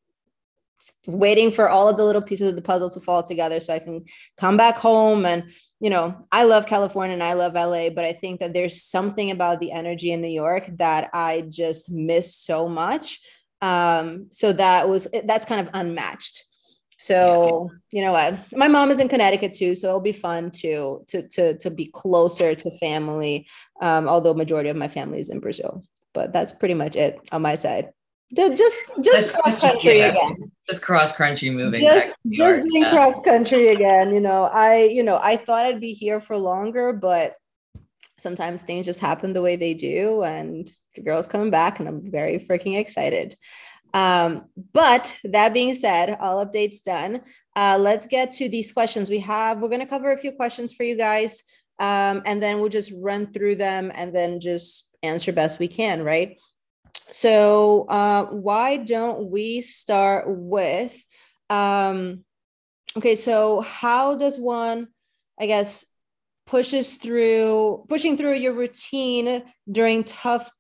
waiting 1.07 1.51
for 1.51 1.69
all 1.69 1.89
of 1.89 1.97
the 1.97 2.05
little 2.05 2.23
pieces 2.23 2.49
of 2.49 2.57
the 2.57 2.63
puzzle 2.63 2.91
to 2.91 3.01
fall 3.01 3.23
together 3.23 3.61
so 3.61 3.73
I 3.73 3.79
can 3.79 4.05
come 4.37 4.57
back 4.57 4.77
home. 4.77 5.25
And, 5.25 5.45
you 5.81 5.91
know, 5.91 6.27
I 6.31 6.45
love 6.45 6.67
California 6.67 7.15
and 7.15 7.23
I 7.23 7.33
love 7.33 7.55
LA, 7.55 7.91
but 7.91 8.05
I 8.05 8.13
think 8.13 8.41
that 8.41 8.53
there's 8.53 8.83
something 8.83 9.31
about 9.31 9.61
the 9.61 9.73
energy 9.73 10.13
in 10.13 10.21
New 10.21 10.29
York 10.29 10.69
that 10.77 11.11
I 11.13 11.45
just 11.49 11.91
miss 11.91 12.35
so 12.35 12.69
much. 12.69 13.21
Um, 13.63 14.29
so 14.31 14.53
that 14.53 14.89
was, 14.89 15.09
that's 15.25 15.47
kind 15.47 15.67
of 15.67 15.71
unmatched. 15.75 16.45
So, 16.99 17.71
you 17.91 18.03
know 18.03 18.13
what? 18.13 18.39
My 18.53 18.69
mom 18.69 18.91
is 18.91 19.01
in 19.01 19.09
Connecticut 19.09 19.53
too, 19.53 19.75
so 19.75 19.89
it'll 19.89 20.01
be 20.01 20.13
fun 20.13 20.51
to 20.63 21.05
to 21.09 21.29
to 21.29 21.59
to 21.59 21.71
be 21.71 21.87
closer 21.87 22.55
to 22.55 22.79
family. 22.79 23.47
Um, 23.83 24.09
although 24.09 24.35
majority 24.35 24.71
of 24.71 24.77
my 24.77 24.89
family 24.89 25.21
is 25.21 25.29
in 25.29 25.41
Brazil, 25.41 25.83
but 26.15 26.33
that's 26.33 26.53
pretty 26.53 26.75
much 26.75 26.97
it 26.97 27.19
on 27.33 27.43
my 27.43 27.55
side 27.55 27.93
just 28.35 28.93
just 29.03 29.37
cross 29.37 29.61
country 29.61 30.01
again 30.01 30.53
just 30.69 30.83
cross 30.83 31.17
country 31.17 31.51
moving 31.51 31.81
just 31.81 32.13
just 32.29 32.63
doing 32.63 32.83
yeah. 32.83 32.91
cross 32.91 33.21
country 33.21 33.69
again 33.69 34.13
you 34.13 34.21
know 34.21 34.49
i 34.53 34.83
you 34.83 35.03
know 35.03 35.19
i 35.23 35.37
thought 35.37 35.67
i'd 35.67 35.81
be 35.81 35.93
here 35.93 36.21
for 36.21 36.37
longer 36.37 36.93
but 36.93 37.37
sometimes 38.19 38.63
things 38.63 38.87
just 38.87 38.99
happen 38.99 39.33
the 39.33 39.43
way 39.43 39.55
they 39.55 39.75
do 39.75 40.25
and 40.25 40.69
the 40.95 41.03
girl's 41.03 41.27
coming 41.27 41.51
back 41.51 41.79
and 41.79 41.89
i'm 41.89 42.11
very 42.11 42.39
freaking 42.39 42.79
excited 42.79 43.37
um, 43.97 44.45
but 44.73 45.17
that 45.25 45.55
being 45.55 45.75
said 45.75 46.17
all 46.21 46.45
updates 46.45 46.83
done. 46.83 47.23
Uh, 47.55 47.79
let's 47.81 48.07
get 48.07 48.33
to 48.33 48.49
these 48.49 48.73
questions. 48.73 49.09
We 49.09 49.21
have 49.21 49.61
we're 49.61 49.69
going 49.69 49.81
to 49.81 49.87
cover 49.87 50.13
a 50.13 50.19
few 50.19 50.33
questions 50.33 50.73
for 50.73 50.83
you 50.83 50.97
guys 50.97 51.43
um, 51.79 52.23
and 52.27 52.43
then 52.43 52.61
we'll 52.61 52.69
just 52.69 52.93
run 52.97 53.33
through 53.33 53.57
them 53.57 53.91
and 53.95 54.15
then 54.15 54.41
just 54.41 54.95
answer 55.03 55.33
best 55.33 55.59
we 55.59 55.69
can 55.69 56.03
right? 56.03 56.41
So 57.09 57.87
uh, 57.89 58.25
why 58.27 58.77
don't 58.77 59.31
we 59.31 59.61
start 59.61 60.25
with 60.29 60.97
um, 61.49 62.25
okay 62.97 63.15
so 63.15 63.61
how 63.61 64.17
does 64.17 64.39
one 64.39 64.89
i 65.39 65.47
guess 65.47 65.85
pushes 66.47 66.95
through 66.95 67.85
pushing 67.89 68.17
through 68.17 68.35
your 68.35 68.55
routine 68.55 69.43
during 69.71 70.05
tough 70.05 70.51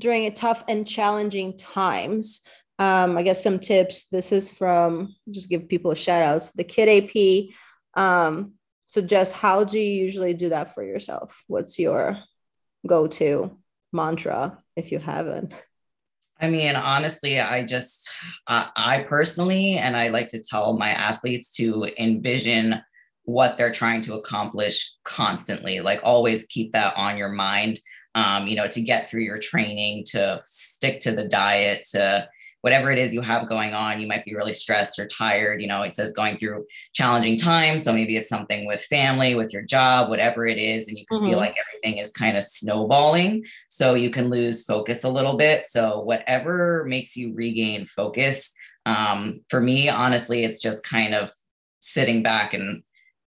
during 0.00 0.26
a 0.26 0.30
tough 0.30 0.64
and 0.68 0.86
challenging 0.86 1.56
times 1.56 2.42
um, 2.78 3.16
i 3.16 3.22
guess 3.22 3.42
some 3.42 3.58
tips 3.58 4.08
this 4.08 4.32
is 4.32 4.50
from 4.50 5.14
just 5.30 5.48
give 5.48 5.68
people 5.68 5.94
shout 5.94 6.22
out 6.22 6.50
the 6.56 6.64
kid 6.64 6.88
ap 6.88 7.52
um, 8.00 8.52
how 9.32 9.64
do 9.64 9.78
you 9.78 10.04
usually 10.04 10.34
do 10.34 10.50
that 10.50 10.74
for 10.74 10.84
yourself 10.84 11.42
what's 11.46 11.78
your 11.78 12.18
go-to 12.86 13.56
mantra 13.92 14.58
if 14.76 14.92
you 14.92 14.98
haven't? 14.98 15.54
I 16.38 16.48
mean, 16.48 16.76
honestly, 16.76 17.40
I 17.40 17.64
just, 17.64 18.10
I 18.46 19.06
personally, 19.08 19.78
and 19.78 19.96
I 19.96 20.08
like 20.08 20.28
to 20.28 20.42
tell 20.42 20.76
my 20.76 20.90
athletes 20.90 21.50
to 21.52 21.90
envision 21.98 22.82
what 23.22 23.56
they're 23.56 23.72
trying 23.72 24.02
to 24.02 24.14
accomplish 24.14 24.92
constantly. 25.02 25.80
Like, 25.80 26.00
always 26.02 26.46
keep 26.46 26.72
that 26.72 26.94
on 26.96 27.16
your 27.16 27.30
mind, 27.30 27.80
um, 28.16 28.48
you 28.48 28.56
know, 28.56 28.66
to 28.66 28.80
get 28.80 29.08
through 29.08 29.22
your 29.22 29.38
training, 29.38 30.02
to 30.08 30.40
stick 30.42 31.00
to 31.00 31.12
the 31.12 31.28
diet, 31.28 31.86
to 31.92 32.28
whatever 32.62 32.90
it 32.90 32.98
is 32.98 33.14
you 33.14 33.20
have 33.20 33.48
going 33.48 33.74
on, 33.74 34.00
you 34.00 34.08
might 34.08 34.24
be 34.24 34.34
really 34.34 34.54
stressed 34.54 34.98
or 34.98 35.06
tired. 35.06 35.60
You 35.60 35.68
know, 35.68 35.82
it 35.82 35.92
says 35.92 36.12
going 36.12 36.38
through 36.38 36.64
challenging 36.94 37.36
times. 37.36 37.84
So 37.84 37.92
maybe 37.92 38.16
it's 38.16 38.28
something 38.28 38.66
with 38.66 38.80
family, 38.80 39.36
with 39.36 39.52
your 39.52 39.62
job, 39.62 40.08
whatever 40.08 40.46
it 40.46 40.58
is. 40.58 40.88
And 40.88 40.98
you 40.98 41.06
can 41.06 41.18
mm-hmm. 41.18 41.28
feel 41.28 41.38
like 41.38 41.54
everything 41.60 42.02
is 42.02 42.10
kind 42.10 42.36
of 42.36 42.42
snowballing. 42.42 43.44
So 43.68 43.94
you 43.94 44.10
can 44.10 44.30
lose 44.30 44.64
focus 44.64 45.04
a 45.04 45.08
little 45.08 45.36
bit. 45.36 45.64
So 45.66 46.00
whatever 46.00 46.84
makes 46.88 47.16
you 47.16 47.34
regain 47.34 47.86
focus. 47.86 48.52
Um, 48.86 49.42
for 49.48 49.60
me, 49.60 49.88
honestly, 49.88 50.42
it's 50.42 50.60
just 50.60 50.84
kind 50.84 51.14
of 51.14 51.30
sitting 51.80 52.22
back 52.22 52.54
and 52.54 52.82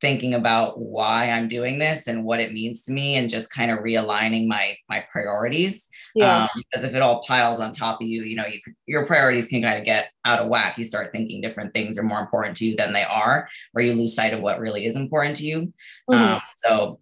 thinking 0.05 0.35
about 0.35 0.79
why 0.79 1.31
I'm 1.31 1.49
doing 1.49 1.79
this 1.79 2.09
and 2.09 2.27
what 2.27 2.39
it 2.39 2.53
means 2.53 2.83
to 2.83 2.93
me 2.93 3.17
and 3.17 3.31
just 3.31 3.51
kind 3.51 3.71
of 3.71 3.79
realigning 3.79 4.47
my 4.47 4.77
my 4.87 5.03
priorities. 5.11 5.89
Yeah. 6.15 6.43
Um, 6.43 6.49
because 6.55 6.85
if 6.85 6.95
it 6.95 7.01
all 7.01 7.23
piles 7.23 7.59
on 7.59 7.73
top 7.73 8.03
of 8.03 8.07
you, 8.07 8.23
you 8.23 8.37
know, 8.37 8.45
you 8.45 8.61
your 8.85 9.07
priorities 9.07 9.49
can 9.49 9.63
kind 9.63 9.79
of 9.79 9.87
get 9.87 10.11
out 10.27 10.41
of 10.41 10.49
whack. 10.49 10.77
You 10.77 10.85
start 10.85 11.11
thinking 11.11 11.41
different 11.41 11.73
things 11.73 11.97
are 11.97 12.03
more 12.03 12.21
important 12.21 12.55
to 12.59 12.67
you 12.67 12.77
than 12.77 12.93
they 12.93 13.05
are, 13.05 13.49
or 13.75 13.81
you 13.81 13.95
lose 13.95 14.15
sight 14.15 14.35
of 14.35 14.43
what 14.43 14.59
really 14.59 14.85
is 14.85 14.95
important 14.95 15.37
to 15.37 15.45
you. 15.47 15.73
Mm-hmm. 16.11 16.35
Um, 16.35 16.41
so 16.57 17.01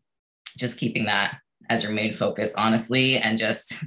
just 0.57 0.79
keeping 0.79 1.07
that 1.07 1.39
as 1.71 1.83
your 1.83 1.91
main 1.91 2.15
focus, 2.15 2.55
honestly, 2.55 3.19
and 3.19 3.37
just 3.37 3.83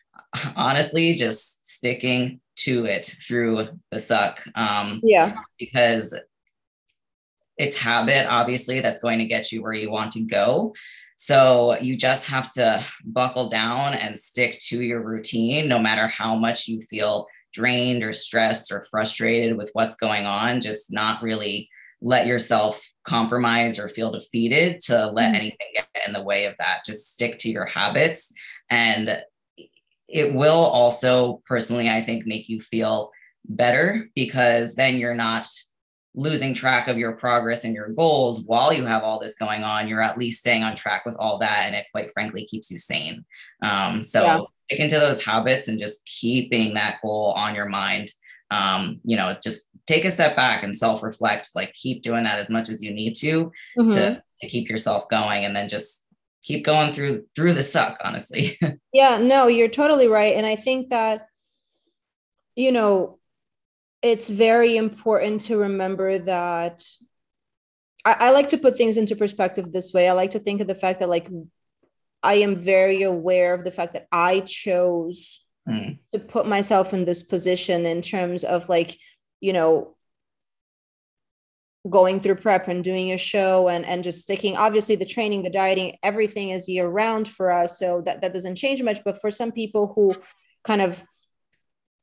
honestly 0.54 1.14
just 1.14 1.64
sticking 1.64 2.42
to 2.56 2.84
it 2.84 3.16
through 3.26 3.68
the 3.90 3.98
suck. 3.98 4.38
Um, 4.54 5.00
yeah. 5.02 5.40
Because 5.58 6.14
it's 7.60 7.76
habit, 7.76 8.26
obviously, 8.26 8.80
that's 8.80 9.00
going 9.00 9.18
to 9.18 9.26
get 9.26 9.52
you 9.52 9.62
where 9.62 9.74
you 9.74 9.90
want 9.90 10.12
to 10.12 10.22
go. 10.22 10.74
So 11.16 11.78
you 11.78 11.94
just 11.94 12.26
have 12.26 12.50
to 12.54 12.82
buckle 13.04 13.50
down 13.50 13.92
and 13.92 14.18
stick 14.18 14.58
to 14.68 14.80
your 14.80 15.02
routine, 15.02 15.68
no 15.68 15.78
matter 15.78 16.08
how 16.08 16.34
much 16.34 16.66
you 16.66 16.80
feel 16.80 17.26
drained 17.52 18.02
or 18.02 18.14
stressed 18.14 18.72
or 18.72 18.86
frustrated 18.90 19.58
with 19.58 19.68
what's 19.74 19.94
going 19.96 20.24
on. 20.24 20.62
Just 20.62 20.90
not 20.90 21.22
really 21.22 21.68
let 22.00 22.26
yourself 22.26 22.82
compromise 23.04 23.78
or 23.78 23.90
feel 23.90 24.10
defeated 24.10 24.80
to 24.86 25.08
let 25.08 25.26
mm-hmm. 25.26 25.34
anything 25.34 25.68
get 25.74 25.86
in 26.06 26.14
the 26.14 26.22
way 26.22 26.46
of 26.46 26.54
that. 26.58 26.80
Just 26.86 27.12
stick 27.12 27.36
to 27.40 27.50
your 27.50 27.66
habits. 27.66 28.32
And 28.70 29.22
it 30.08 30.32
will 30.34 30.64
also, 30.64 31.42
personally, 31.46 31.90
I 31.90 32.02
think, 32.02 32.24
make 32.24 32.48
you 32.48 32.58
feel 32.58 33.10
better 33.44 34.08
because 34.14 34.76
then 34.76 34.96
you're 34.96 35.14
not 35.14 35.46
losing 36.14 36.54
track 36.54 36.88
of 36.88 36.98
your 36.98 37.12
progress 37.12 37.64
and 37.64 37.74
your 37.74 37.88
goals 37.90 38.42
while 38.42 38.72
you 38.72 38.84
have 38.84 39.02
all 39.02 39.20
this 39.20 39.36
going 39.36 39.62
on, 39.62 39.86
you're 39.86 40.02
at 40.02 40.18
least 40.18 40.40
staying 40.40 40.62
on 40.62 40.74
track 40.74 41.06
with 41.06 41.16
all 41.16 41.38
that. 41.38 41.64
And 41.66 41.74
it 41.74 41.86
quite 41.92 42.10
frankly 42.12 42.44
keeps 42.44 42.70
you 42.70 42.78
sane. 42.78 43.24
Um, 43.62 44.02
so 44.02 44.24
yeah. 44.24 44.40
stick 44.66 44.80
into 44.80 44.98
those 44.98 45.24
habits 45.24 45.68
and 45.68 45.78
just 45.78 46.04
keeping 46.04 46.74
that 46.74 46.98
goal 47.02 47.32
on 47.36 47.54
your 47.54 47.68
mind. 47.68 48.10
Um, 48.50 49.00
you 49.04 49.16
know, 49.16 49.36
just 49.42 49.66
take 49.86 50.04
a 50.04 50.10
step 50.10 50.34
back 50.34 50.64
and 50.64 50.76
self-reflect, 50.76 51.50
like 51.54 51.72
keep 51.74 52.02
doing 52.02 52.24
that 52.24 52.40
as 52.40 52.50
much 52.50 52.68
as 52.68 52.82
you 52.82 52.92
need 52.92 53.14
to, 53.16 53.52
mm-hmm. 53.78 53.88
to, 53.90 54.22
to 54.42 54.48
keep 54.48 54.68
yourself 54.68 55.08
going 55.08 55.44
and 55.44 55.54
then 55.54 55.68
just 55.68 56.04
keep 56.42 56.64
going 56.64 56.90
through 56.90 57.24
through 57.36 57.52
the 57.52 57.62
suck, 57.62 57.98
honestly. 58.02 58.58
yeah, 58.92 59.18
no, 59.18 59.46
you're 59.46 59.68
totally 59.68 60.08
right. 60.08 60.34
And 60.34 60.46
I 60.46 60.56
think 60.56 60.90
that 60.90 61.26
you 62.56 62.72
know, 62.72 63.18
it's 64.02 64.30
very 64.30 64.76
important 64.76 65.42
to 65.42 65.58
remember 65.58 66.18
that 66.18 66.84
I, 68.04 68.16
I 68.18 68.30
like 68.30 68.48
to 68.48 68.58
put 68.58 68.76
things 68.76 68.96
into 68.96 69.16
perspective 69.16 69.72
this 69.72 69.92
way. 69.92 70.08
I 70.08 70.12
like 70.12 70.30
to 70.30 70.38
think 70.38 70.60
of 70.60 70.66
the 70.66 70.74
fact 70.74 71.00
that 71.00 71.08
like 71.08 71.28
I 72.22 72.34
am 72.34 72.56
very 72.56 73.02
aware 73.02 73.54
of 73.54 73.64
the 73.64 73.70
fact 73.70 73.94
that 73.94 74.06
I 74.10 74.40
chose 74.40 75.44
mm. 75.68 75.98
to 76.12 76.18
put 76.18 76.46
myself 76.46 76.92
in 76.94 77.04
this 77.04 77.22
position 77.22 77.86
in 77.86 78.02
terms 78.02 78.44
of 78.44 78.68
like, 78.68 78.98
you 79.40 79.52
know, 79.52 79.96
going 81.88 82.20
through 82.20 82.34
prep 82.34 82.68
and 82.68 82.84
doing 82.84 83.12
a 83.12 83.16
show 83.16 83.68
and 83.68 83.86
and 83.86 84.04
just 84.04 84.20
sticking 84.20 84.54
obviously 84.54 84.96
the 84.96 85.06
training 85.06 85.42
the 85.42 85.48
dieting 85.48 85.96
everything 86.02 86.50
is 86.50 86.68
year 86.68 86.86
round 86.86 87.26
for 87.26 87.50
us 87.50 87.78
so 87.78 88.02
that 88.02 88.20
that 88.20 88.34
doesn't 88.34 88.56
change 88.56 88.82
much 88.82 89.00
but 89.02 89.18
for 89.18 89.30
some 89.30 89.50
people 89.50 89.90
who 89.96 90.14
kind 90.62 90.82
of 90.82 91.02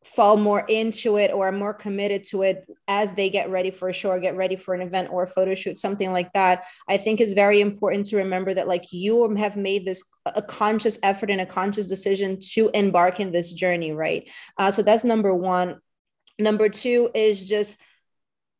fall 0.08 0.38
more 0.38 0.62
into 0.62 1.18
it 1.18 1.32
or 1.32 1.50
are 1.50 1.52
more 1.52 1.74
committed 1.74 2.24
to 2.24 2.44
it 2.44 2.66
as 2.88 3.14
they 3.14 3.30
get 3.30 3.50
ready 3.50 3.70
for 3.70 3.90
a 3.90 3.94
show 3.94 4.10
or 4.10 4.20
get 4.20 4.38
ready 4.38 4.56
for 4.56 4.74
an 4.74 4.82
event 4.82 5.10
or 5.12 5.24
a 5.24 5.28
photo 5.28 5.54
shoot 5.54 5.78
something 5.78 6.14
like 6.14 6.32
that 6.32 6.64
i 6.88 6.96
think 6.96 7.20
is 7.20 7.34
very 7.34 7.60
important 7.60 8.06
to 8.06 8.16
remember 8.16 8.54
that 8.54 8.70
like 8.70 8.86
you 8.92 9.36
have 9.36 9.58
made 9.58 9.86
this 9.86 10.02
a 10.26 10.42
conscious 10.42 10.98
effort 11.04 11.30
and 11.30 11.42
a 11.42 11.46
conscious 11.46 11.88
decision 11.88 12.40
to 12.40 12.70
embark 12.74 13.20
in 13.20 13.32
this 13.32 13.52
journey 13.52 13.92
right? 13.98 14.30
Uh, 14.58 14.72
so 14.72 14.82
that's 14.82 15.04
number 15.04 15.34
one. 15.34 15.80
Number 16.40 16.70
two 16.70 17.10
is 17.14 17.50
just 17.50 17.80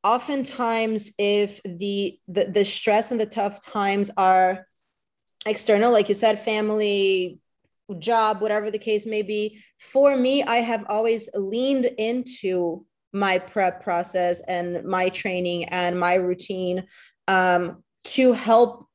oftentimes 0.04 1.14
if 1.18 1.62
the, 1.64 2.20
the 2.28 2.46
the 2.46 2.66
stress 2.66 3.12
and 3.12 3.20
the 3.20 3.26
tough 3.26 3.62
times 3.62 4.10
are 4.18 4.66
external 5.46 5.92
like 5.92 6.10
you 6.10 6.16
said 6.16 6.40
family 6.40 7.40
job, 8.00 8.42
whatever 8.42 8.70
the 8.70 8.80
case 8.80 9.06
may 9.06 9.22
be. 9.22 9.62
For 9.80 10.18
me, 10.18 10.44
I 10.44 10.58
have 10.58 10.86
always 10.90 11.30
leaned 11.34 11.86
into 11.98 12.86
my 13.14 13.40
prep 13.40 13.84
process 13.84 14.42
and 14.42 14.84
my 14.84 15.10
training 15.10 15.66
and 15.66 16.00
my 16.00 16.16
routine 16.16 16.86
um, 17.28 17.84
to 18.04 18.34
help 18.34 18.88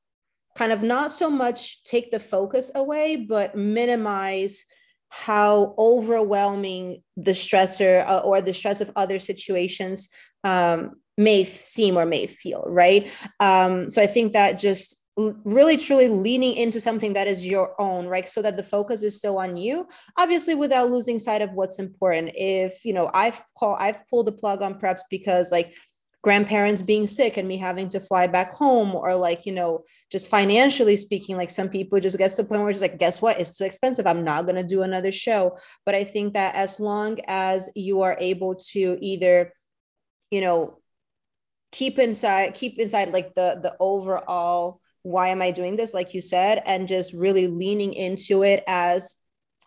kind 0.56 0.72
of 0.72 0.82
not 0.82 1.10
so 1.10 1.30
much 1.30 1.82
take 1.84 2.10
the 2.10 2.20
focus 2.20 2.70
away, 2.74 3.16
but 3.16 3.56
minimize 3.56 4.66
how 5.08 5.74
overwhelming 5.78 7.02
the 7.16 7.32
stressor 7.32 8.06
uh, 8.06 8.18
or 8.18 8.40
the 8.40 8.54
stress 8.54 8.80
of 8.80 8.90
other 8.96 9.18
situations 9.18 10.08
um, 10.44 10.92
may 11.18 11.44
seem 11.44 11.98
or 11.98 12.06
may 12.06 12.26
feel, 12.26 12.64
right? 12.68 13.10
Um, 13.40 13.90
so 13.90 14.00
I 14.02 14.06
think 14.06 14.32
that 14.32 14.58
just 14.58 15.01
really 15.16 15.76
truly 15.76 16.08
leaning 16.08 16.54
into 16.54 16.80
something 16.80 17.12
that 17.12 17.26
is 17.26 17.46
your 17.46 17.78
own 17.80 18.06
right? 18.06 18.28
So 18.28 18.40
that 18.42 18.56
the 18.56 18.62
focus 18.62 19.02
is 19.02 19.16
still 19.16 19.38
on 19.38 19.56
you 19.56 19.86
obviously 20.16 20.54
without 20.54 20.90
losing 20.90 21.18
sight 21.18 21.42
of 21.42 21.52
what's 21.52 21.78
important. 21.78 22.32
If 22.34 22.84
you 22.84 22.92
know 22.92 23.10
i've 23.12 23.42
called 23.58 23.76
i've 23.80 24.06
pulled 24.08 24.26
the 24.26 24.32
plug 24.32 24.62
on 24.62 24.80
preps 24.80 25.02
because 25.10 25.52
like 25.52 25.74
grandparents 26.22 26.82
being 26.82 27.06
sick 27.06 27.36
and 27.36 27.48
me 27.48 27.56
having 27.56 27.88
to 27.90 27.98
fly 27.98 28.28
back 28.28 28.52
home 28.52 28.94
or 28.94 29.14
like 29.16 29.44
you 29.44 29.52
know 29.52 29.82
just 30.10 30.30
financially 30.30 30.96
speaking 30.96 31.36
like 31.36 31.50
some 31.50 31.68
people 31.68 31.98
just 31.98 32.16
get 32.16 32.30
to 32.30 32.42
the 32.42 32.48
point 32.48 32.60
where 32.60 32.70
it's 32.70 32.80
like 32.80 32.98
guess 32.98 33.20
what? 33.20 33.40
It's 33.40 33.56
too 33.56 33.64
expensive. 33.64 34.06
I'm 34.06 34.24
not 34.24 34.44
going 34.44 34.54
to 34.56 34.62
do 34.62 34.82
another 34.82 35.12
show. 35.12 35.58
But 35.84 35.94
i 35.94 36.04
think 36.04 36.34
that 36.34 36.54
as 36.54 36.80
long 36.80 37.18
as 37.26 37.70
you 37.74 38.02
are 38.02 38.16
able 38.20 38.54
to 38.72 38.96
either 39.00 39.52
you 40.30 40.40
know 40.40 40.78
keep 41.72 41.98
inside 41.98 42.54
keep 42.54 42.78
inside 42.78 43.12
like 43.12 43.34
the 43.34 43.58
the 43.62 43.74
overall 43.80 44.81
why 45.02 45.28
am 45.28 45.42
I 45.42 45.50
doing 45.50 45.76
this, 45.76 45.94
like 45.94 46.14
you 46.14 46.20
said, 46.20 46.62
and 46.64 46.88
just 46.88 47.12
really 47.12 47.48
leaning 47.48 47.92
into 47.94 48.42
it 48.42 48.62
as 48.66 49.16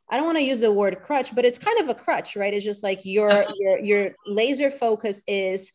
I 0.10 0.18
don't 0.18 0.25
want 0.25 0.38
to 0.38 0.44
use 0.44 0.62
the 0.62 0.72
word 0.72 1.01
crutch, 1.04 1.34
but 1.34 1.46
it's 1.46 1.58
kind 1.58 1.80
of 1.80 1.89
a 1.89 1.96
crutch, 1.96 2.36
right? 2.36 2.54
It's 2.54 2.65
just 2.65 2.84
like 2.84 3.06
your 3.06 3.46
your 3.58 3.80
your 3.80 4.15
laser 4.25 4.70
focus 4.70 5.24
is 5.27 5.74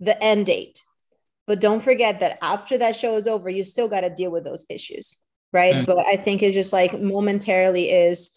the 0.00 0.22
end 0.22 0.46
date. 0.46 0.82
But 1.46 1.60
don't 1.60 1.82
forget 1.82 2.20
that 2.20 2.38
after 2.42 2.78
that 2.78 2.96
show 2.96 3.14
is 3.16 3.28
over, 3.28 3.48
you 3.48 3.62
still 3.64 3.86
got 3.86 4.00
to 4.00 4.10
deal 4.10 4.30
with 4.30 4.44
those 4.44 4.66
issues, 4.68 5.20
right? 5.52 5.74
Mm. 5.74 5.86
But 5.86 5.98
I 5.98 6.16
think 6.16 6.42
it's 6.42 6.54
just 6.54 6.72
like 6.72 6.98
momentarily 7.00 7.90
is 7.90 8.36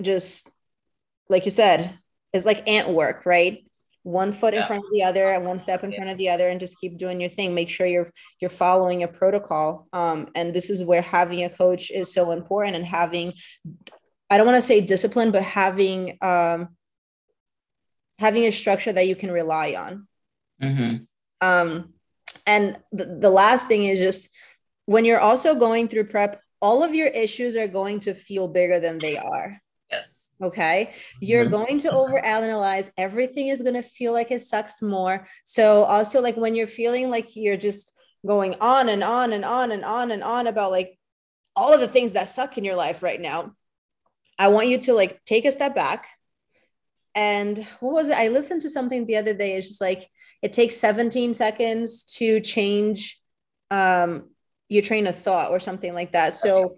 just 0.00 0.50
like 1.28 1.44
you 1.44 1.50
said, 1.50 1.96
it's 2.32 2.46
like 2.46 2.68
ant 2.68 2.88
work, 2.88 3.24
right? 3.26 3.64
One 4.02 4.32
foot 4.32 4.54
yeah. 4.54 4.60
in 4.60 4.66
front 4.66 4.84
of 4.84 4.90
the 4.92 5.02
other 5.02 5.30
and 5.30 5.44
one 5.44 5.58
step 5.58 5.84
in 5.84 5.92
front 5.92 6.10
of 6.10 6.18
the 6.18 6.28
other 6.28 6.48
and 6.48 6.58
just 6.58 6.80
keep 6.80 6.98
doing 6.98 7.20
your 7.20 7.30
thing. 7.30 7.54
Make 7.54 7.68
sure 7.68 7.86
you're 7.86 8.10
you're 8.40 8.50
following 8.50 9.02
a 9.02 9.08
protocol. 9.08 9.86
Um, 9.92 10.28
and 10.34 10.52
this 10.52 10.70
is 10.70 10.82
where 10.82 11.02
having 11.02 11.44
a 11.44 11.50
coach 11.50 11.90
is 11.90 12.12
so 12.12 12.32
important 12.32 12.76
and 12.76 12.84
having 12.84 13.34
i 14.30 14.36
don't 14.36 14.46
want 14.46 14.56
to 14.56 14.62
say 14.62 14.80
discipline 14.80 15.30
but 15.30 15.42
having 15.42 16.16
um, 16.22 16.68
having 18.18 18.44
a 18.44 18.52
structure 18.52 18.92
that 18.92 19.06
you 19.06 19.16
can 19.16 19.30
rely 19.30 19.74
on. 19.74 20.08
Mm-hmm. 20.62 21.48
um, 21.48 21.92
and 22.46 22.78
the, 22.92 23.04
the 23.04 23.30
last 23.30 23.66
thing 23.66 23.84
is 23.84 23.98
just 23.98 24.28
when 24.86 25.04
you're 25.04 25.20
also 25.20 25.56
going 25.56 25.88
through 25.88 26.04
prep 26.04 26.40
all 26.60 26.84
of 26.84 26.94
your 26.94 27.08
issues 27.08 27.56
are 27.56 27.66
going 27.66 27.98
to 28.00 28.14
feel 28.14 28.46
bigger 28.46 28.78
than 28.78 28.98
they 28.98 29.16
are. 29.16 29.60
Yes 29.90 30.21
Okay. 30.42 30.92
You're 31.20 31.44
mm-hmm. 31.44 31.52
going 31.52 31.78
to 31.80 31.90
overanalyze. 31.90 32.90
Everything 32.96 33.48
is 33.48 33.62
going 33.62 33.74
to 33.74 33.82
feel 33.82 34.12
like 34.12 34.30
it 34.30 34.40
sucks 34.40 34.82
more. 34.82 35.26
So, 35.44 35.84
also, 35.84 36.20
like 36.20 36.36
when 36.36 36.54
you're 36.54 36.66
feeling 36.66 37.10
like 37.10 37.36
you're 37.36 37.56
just 37.56 37.98
going 38.26 38.56
on 38.60 38.88
and 38.88 39.04
on 39.04 39.32
and 39.32 39.44
on 39.44 39.70
and 39.70 39.84
on 39.84 40.10
and 40.10 40.22
on 40.22 40.46
about 40.46 40.72
like 40.72 40.98
all 41.54 41.72
of 41.72 41.80
the 41.80 41.88
things 41.88 42.14
that 42.14 42.28
suck 42.28 42.58
in 42.58 42.64
your 42.64 42.76
life 42.76 43.02
right 43.02 43.20
now, 43.20 43.54
I 44.38 44.48
want 44.48 44.68
you 44.68 44.78
to 44.78 44.94
like 44.94 45.24
take 45.24 45.44
a 45.44 45.52
step 45.52 45.74
back. 45.74 46.08
And 47.14 47.66
what 47.80 47.92
was 47.92 48.08
it? 48.08 48.16
I 48.16 48.28
listened 48.28 48.62
to 48.62 48.70
something 48.70 49.06
the 49.06 49.18
other 49.18 49.34
day. 49.34 49.54
It's 49.54 49.68
just 49.68 49.80
like 49.80 50.08
it 50.40 50.52
takes 50.52 50.76
17 50.76 51.34
seconds 51.34 52.04
to 52.14 52.40
change 52.40 53.20
um, 53.70 54.30
your 54.68 54.82
train 54.82 55.06
of 55.06 55.16
thought 55.16 55.50
or 55.50 55.60
something 55.60 55.94
like 55.94 56.12
that. 56.12 56.34
So, 56.34 56.76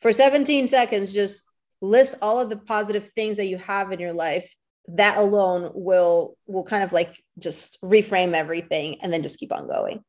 for 0.00 0.12
17 0.12 0.66
seconds, 0.66 1.12
just 1.12 1.44
list 1.82 2.14
all 2.22 2.40
of 2.40 2.48
the 2.48 2.56
positive 2.56 3.08
things 3.10 3.36
that 3.36 3.46
you 3.46 3.58
have 3.58 3.92
in 3.92 3.98
your 3.98 4.12
life 4.12 4.54
that 4.88 5.18
alone 5.18 5.70
will 5.74 6.36
will 6.46 6.64
kind 6.64 6.82
of 6.82 6.92
like 6.92 7.22
just 7.38 7.80
reframe 7.82 8.32
everything 8.32 8.96
and 9.02 9.12
then 9.12 9.22
just 9.22 9.38
keep 9.38 9.52
on 9.52 9.66
going 9.66 10.02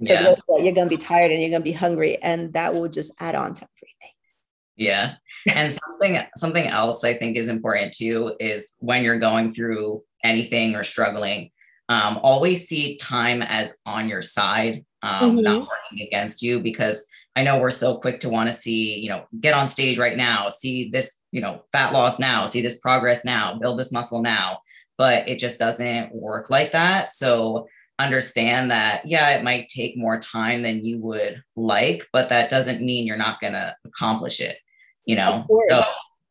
because 0.00 0.22
yeah. 0.22 0.34
you're 0.60 0.74
going 0.74 0.88
to 0.88 0.96
be 0.96 0.96
tired 0.96 1.30
and 1.30 1.40
you're 1.40 1.50
going 1.50 1.60
to 1.60 1.64
be 1.64 1.72
hungry 1.72 2.16
and 2.22 2.52
that 2.52 2.72
will 2.72 2.88
just 2.88 3.12
add 3.20 3.34
on 3.34 3.52
to 3.52 3.66
everything 3.76 4.14
yeah 4.76 5.14
and 5.54 5.76
something 5.84 6.24
something 6.36 6.66
else 6.68 7.04
i 7.04 7.12
think 7.12 7.36
is 7.36 7.48
important 7.48 7.92
too 7.92 8.34
is 8.38 8.74
when 8.78 9.02
you're 9.02 9.18
going 9.18 9.52
through 9.52 10.02
anything 10.24 10.74
or 10.74 10.84
struggling 10.84 11.50
um, 11.90 12.18
always 12.22 12.68
see 12.68 12.96
time 12.98 13.40
as 13.40 13.74
on 13.86 14.08
your 14.08 14.22
side 14.22 14.84
um, 15.02 15.36
mm-hmm. 15.36 15.40
not 15.40 15.60
working 15.60 16.06
against 16.06 16.42
you 16.42 16.60
because 16.60 17.06
I 17.38 17.42
know 17.42 17.60
we're 17.60 17.70
so 17.70 17.98
quick 17.98 18.18
to 18.20 18.28
want 18.28 18.48
to 18.48 18.52
see, 18.52 18.98
you 18.98 19.08
know, 19.08 19.24
get 19.38 19.54
on 19.54 19.68
stage 19.68 19.96
right 19.96 20.16
now, 20.16 20.48
see 20.48 20.90
this, 20.90 21.20
you 21.30 21.40
know, 21.40 21.62
fat 21.70 21.92
loss 21.92 22.18
now, 22.18 22.46
see 22.46 22.60
this 22.60 22.78
progress 22.78 23.24
now, 23.24 23.56
build 23.60 23.78
this 23.78 23.92
muscle 23.92 24.22
now, 24.22 24.58
but 24.96 25.28
it 25.28 25.38
just 25.38 25.56
doesn't 25.56 26.12
work 26.12 26.50
like 26.50 26.72
that. 26.72 27.12
So 27.12 27.68
understand 28.00 28.72
that, 28.72 29.06
yeah, 29.06 29.30
it 29.36 29.44
might 29.44 29.68
take 29.68 29.96
more 29.96 30.18
time 30.18 30.62
than 30.62 30.84
you 30.84 30.98
would 30.98 31.40
like, 31.54 32.08
but 32.12 32.28
that 32.30 32.48
doesn't 32.50 32.82
mean 32.82 33.06
you're 33.06 33.16
not 33.16 33.40
going 33.40 33.52
to 33.52 33.72
accomplish 33.84 34.40
it, 34.40 34.56
you 35.04 35.14
know? 35.14 35.46
So, 35.68 35.82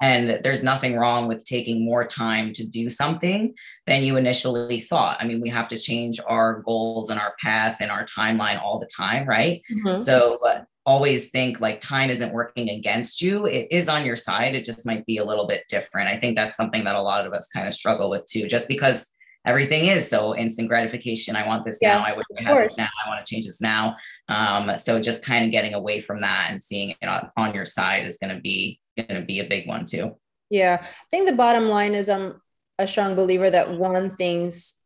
and 0.02 0.40
there's 0.44 0.64
nothing 0.64 0.96
wrong 0.96 1.28
with 1.28 1.44
taking 1.44 1.84
more 1.84 2.06
time 2.06 2.54
to 2.54 2.66
do 2.66 2.90
something 2.90 3.54
than 3.86 4.04
you 4.04 4.16
initially 4.18 4.80
thought. 4.80 5.18
I 5.20 5.26
mean, 5.26 5.42
we 5.42 5.50
have 5.50 5.68
to 5.70 5.80
change 5.80 6.20
our 6.28 6.62
goals 6.62 7.10
and 7.10 7.20
our 7.20 7.34
path 7.42 7.78
and 7.80 7.90
our 7.90 8.06
timeline 8.06 8.62
all 8.62 8.80
the 8.80 8.90
time, 8.96 9.28
right? 9.28 9.62
Mm-hmm. 9.72 10.04
So 10.04 10.38
always 10.86 11.30
think 11.32 11.60
like 11.60 11.82
time 11.82 12.10
isn't 12.10 12.32
working 12.32 12.70
against 12.70 13.22
you. 13.22 13.46
It 13.46 13.68
is 13.72 13.90
on 13.90 14.06
your 14.06 14.16
side. 14.16 14.56
It 14.56 14.64
just 14.64 14.86
might 14.86 15.06
be 15.06 15.18
a 15.18 15.26
little 15.26 15.46
bit 15.46 15.64
different. 15.68 16.08
I 16.08 16.18
think 16.18 16.38
that's 16.38 16.56
something 16.56 16.86
that 16.86 16.96
a 16.96 17.02
lot 17.02 17.26
of 17.26 17.34
us 17.34 17.50
kind 17.50 17.68
of 17.68 17.74
struggle 17.74 18.10
with 18.10 18.26
too, 18.26 18.48
just 18.48 18.70
because 18.70 19.14
everything 19.48 19.86
is 19.86 20.10
so 20.10 20.36
instant 20.36 20.68
gratification. 20.68 21.36
I 21.36 21.48
want 21.48 21.64
this 21.64 21.80
yeah, 21.82 21.98
now. 21.98 22.04
I 22.04 22.16
wish 22.16 22.26
I 22.38 22.44
had 22.44 22.68
this 22.68 22.78
now. 22.78 22.90
I 23.04 23.10
want 23.10 23.26
to 23.26 23.34
change 23.34 23.48
this 23.48 23.62
now. 23.62 23.96
Um, 24.28 24.76
so 24.78 25.02
just 25.02 25.24
kind 25.24 25.46
of 25.46 25.52
getting 25.52 25.74
away 25.74 26.02
from 26.02 26.22
that 26.22 26.50
and 26.52 26.62
seeing 26.62 26.94
it 27.02 27.08
on, 27.08 27.30
on 27.38 27.54
your 27.56 27.66
side 27.66 28.06
is 28.06 28.18
going 28.18 28.36
to 28.36 28.42
be 28.42 28.80
going 28.98 29.20
to 29.20 29.26
be 29.26 29.40
a 29.40 29.48
big 29.48 29.68
one 29.68 29.86
too. 29.86 30.16
Yeah, 30.50 30.78
I 30.82 31.06
think 31.12 31.28
the 31.28 31.36
bottom 31.36 31.70
line 31.70 31.96
is 31.96 32.10
I'm 32.10 32.42
a 32.78 32.88
strong 32.88 33.16
believer 33.16 33.50
that 33.50 33.72
one 33.72 34.10
things, 34.10 34.82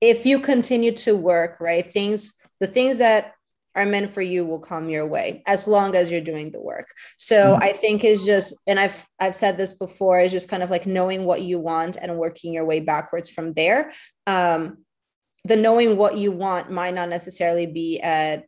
if 0.00 0.24
you 0.26 0.38
continue 0.38 0.92
to 0.92 1.16
work, 1.16 1.58
right, 1.60 1.92
things, 1.92 2.34
the 2.60 2.66
things 2.66 2.98
that 2.98 3.34
are 3.74 3.86
meant 3.86 4.10
for 4.10 4.22
you 4.22 4.44
will 4.44 4.60
come 4.60 4.88
your 4.88 5.06
way 5.06 5.42
as 5.46 5.66
long 5.66 5.96
as 5.96 6.10
you're 6.10 6.20
doing 6.20 6.50
the 6.50 6.60
work. 6.60 6.88
So 7.16 7.54
mm-hmm. 7.54 7.62
i 7.62 7.72
think 7.72 8.04
is 8.04 8.24
just 8.24 8.54
and 8.66 8.78
i've 8.78 9.06
i've 9.20 9.34
said 9.34 9.56
this 9.56 9.74
before 9.74 10.20
is 10.20 10.32
just 10.32 10.48
kind 10.48 10.62
of 10.62 10.70
like 10.70 10.86
knowing 10.86 11.24
what 11.24 11.42
you 11.42 11.58
want 11.58 11.96
and 12.00 12.16
working 12.16 12.52
your 12.52 12.64
way 12.64 12.80
backwards 12.80 13.28
from 13.28 13.52
there. 13.52 13.92
Um 14.26 14.78
the 15.46 15.56
knowing 15.56 15.96
what 15.96 16.16
you 16.16 16.32
want 16.32 16.70
might 16.70 16.94
not 16.94 17.08
necessarily 17.08 17.66
be 17.66 18.00
at 18.00 18.44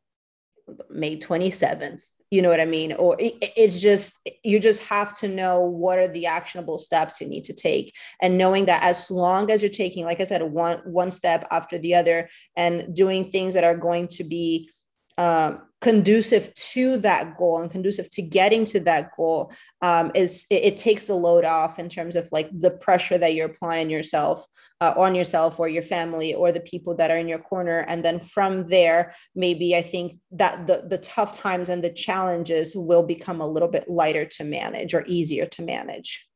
may 0.90 1.16
27th 1.16 2.02
you 2.30 2.42
know 2.42 2.48
what 2.48 2.60
i 2.60 2.64
mean? 2.64 2.92
Or 2.92 3.16
it, 3.20 3.34
it's 3.56 3.80
just 3.80 4.28
you 4.42 4.58
just 4.58 4.82
have 4.84 5.16
to 5.18 5.28
know 5.28 5.60
what 5.60 5.98
are 5.98 6.08
the 6.08 6.26
actionable 6.26 6.78
steps 6.78 7.20
you 7.20 7.28
need 7.28 7.44
to 7.44 7.52
take. 7.52 7.94
And 8.20 8.36
knowing 8.36 8.66
that 8.66 8.82
as 8.82 9.10
long 9.10 9.50
as 9.50 9.62
you're 9.62 9.70
taking 9.70 10.04
like 10.04 10.20
i 10.20 10.24
said 10.24 10.42
one 10.42 10.78
one 10.84 11.10
step 11.10 11.46
after 11.50 11.78
the 11.78 11.94
other 11.94 12.28
and 12.56 12.94
doing 12.94 13.28
things 13.28 13.54
that 13.54 13.64
are 13.64 13.76
going 13.76 14.08
to 14.08 14.24
be 14.24 14.70
um, 15.18 15.62
conducive 15.80 16.52
to 16.54 16.96
that 16.98 17.36
goal 17.36 17.60
and 17.60 17.70
conducive 17.70 18.08
to 18.10 18.22
getting 18.22 18.64
to 18.64 18.80
that 18.80 19.10
goal 19.16 19.52
um, 19.82 20.10
is 20.14 20.46
it, 20.50 20.64
it, 20.64 20.76
takes 20.76 21.04
the 21.04 21.14
load 21.14 21.44
off 21.44 21.78
in 21.78 21.88
terms 21.88 22.16
of 22.16 22.28
like 22.32 22.48
the 22.52 22.70
pressure 22.70 23.18
that 23.18 23.34
you're 23.34 23.46
applying 23.46 23.90
yourself 23.90 24.46
uh, 24.80 24.94
on 24.96 25.14
yourself 25.14 25.60
or 25.60 25.68
your 25.68 25.82
family 25.82 26.34
or 26.34 26.50
the 26.50 26.60
people 26.60 26.94
that 26.96 27.10
are 27.10 27.18
in 27.18 27.28
your 27.28 27.38
corner. 27.38 27.84
And 27.88 28.04
then 28.04 28.18
from 28.20 28.68
there 28.68 29.14
maybe 29.34 29.76
i 29.76 29.82
think 29.82 30.18
that 30.32 30.66
the, 30.66 30.84
the 30.88 30.98
tough 30.98 31.32
times 31.32 31.68
and 31.68 31.84
the 31.84 31.90
challenges 31.90 32.74
will 32.74 33.02
become 33.02 33.40
a 33.40 33.48
little 33.48 33.68
bit 33.68 33.88
lighter 33.88 34.24
to 34.24 34.44
manage 34.44 34.94
or 34.94 35.04
easier 35.06 35.46
to 35.46 35.62
manage. 35.62 36.26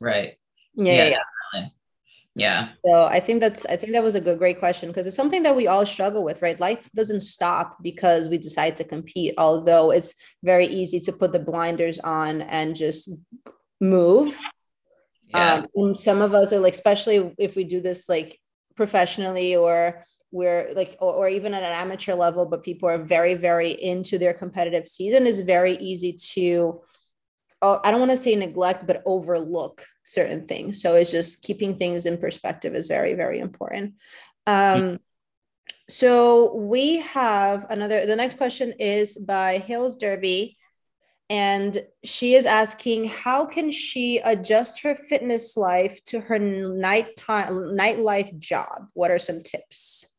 Right. 0.00 0.34
Yeah, 0.74 0.92
yeah, 0.92 1.18
yeah. 1.54 1.68
Yeah. 2.34 2.70
So 2.84 3.04
I 3.04 3.20
think 3.20 3.40
that's 3.40 3.66
I 3.66 3.76
think 3.76 3.92
that 3.92 4.02
was 4.02 4.14
a 4.14 4.20
good 4.20 4.38
great 4.38 4.58
question 4.58 4.88
because 4.88 5.06
it's 5.06 5.16
something 5.16 5.42
that 5.42 5.54
we 5.54 5.66
all 5.66 5.84
struggle 5.84 6.24
with, 6.24 6.40
right? 6.40 6.58
Life 6.58 6.90
doesn't 6.94 7.20
stop 7.20 7.76
because 7.82 8.28
we 8.28 8.38
decide 8.38 8.76
to 8.76 8.84
compete, 8.84 9.34
although 9.36 9.90
it's 9.90 10.14
very 10.42 10.66
easy 10.66 10.98
to 11.00 11.12
put 11.12 11.32
the 11.32 11.38
blinders 11.38 11.98
on 11.98 12.42
and 12.42 12.74
just 12.74 13.10
move. 13.80 14.38
Yeah. 15.28 15.64
Um, 15.76 15.94
some 15.94 16.22
of 16.22 16.34
us 16.34 16.52
are 16.52 16.60
like, 16.60 16.74
especially 16.74 17.34
if 17.38 17.54
we 17.54 17.64
do 17.64 17.80
this 17.80 18.08
like 18.08 18.38
professionally 18.76 19.54
or 19.56 20.02
we're 20.30 20.72
like 20.74 20.96
or, 21.00 21.12
or 21.12 21.28
even 21.28 21.52
at 21.52 21.62
an 21.62 21.72
amateur 21.72 22.14
level, 22.14 22.46
but 22.46 22.62
people 22.62 22.88
are 22.88 22.98
very, 22.98 23.34
very 23.34 23.70
into 23.70 24.16
their 24.16 24.32
competitive 24.32 24.88
season, 24.88 25.26
is 25.26 25.40
very 25.40 25.76
easy 25.76 26.14
to 26.34 26.80
oh, 27.62 27.80
I 27.84 27.90
don't 27.90 28.00
want 28.00 28.10
to 28.10 28.16
say 28.16 28.34
neglect, 28.36 28.86
but 28.86 29.02
overlook 29.06 29.86
certain 30.02 30.46
things. 30.46 30.82
So 30.82 30.96
it's 30.96 31.12
just 31.12 31.42
keeping 31.42 31.78
things 31.78 32.04
in 32.06 32.18
perspective 32.18 32.74
is 32.74 32.88
very, 32.88 33.14
very 33.14 33.38
important. 33.38 33.94
Um, 34.46 34.98
so 35.88 36.54
we 36.54 36.98
have 37.00 37.66
another, 37.70 38.04
the 38.04 38.16
next 38.16 38.36
question 38.36 38.74
is 38.78 39.16
by 39.16 39.58
Hales 39.58 39.96
Derby. 39.96 40.56
And 41.30 41.82
she 42.04 42.34
is 42.34 42.44
asking, 42.44 43.06
how 43.06 43.46
can 43.46 43.70
she 43.70 44.18
adjust 44.18 44.82
her 44.82 44.94
fitness 44.94 45.56
life 45.56 46.04
to 46.06 46.20
her 46.20 46.38
nighttime 46.38 47.74
nightlife 47.74 48.38
job? 48.38 48.88
What 48.92 49.10
are 49.10 49.18
some 49.18 49.42
tips? 49.42 50.12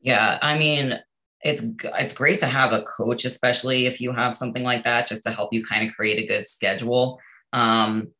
Yeah, 0.00 0.38
I 0.42 0.58
mean, 0.58 0.98
it's 1.42 1.64
it's 1.98 2.12
great 2.12 2.40
to 2.40 2.46
have 2.46 2.72
a 2.72 2.82
coach, 2.82 3.24
especially 3.24 3.86
if 3.86 4.00
you 4.00 4.12
have 4.12 4.34
something 4.34 4.62
like 4.62 4.84
that, 4.84 5.08
just 5.08 5.24
to 5.24 5.32
help 5.32 5.52
you 5.52 5.64
kind 5.64 5.88
of 5.88 5.94
create 5.94 6.22
a 6.22 6.26
good 6.26 6.46
schedule. 6.46 7.20
Um, 7.52 8.12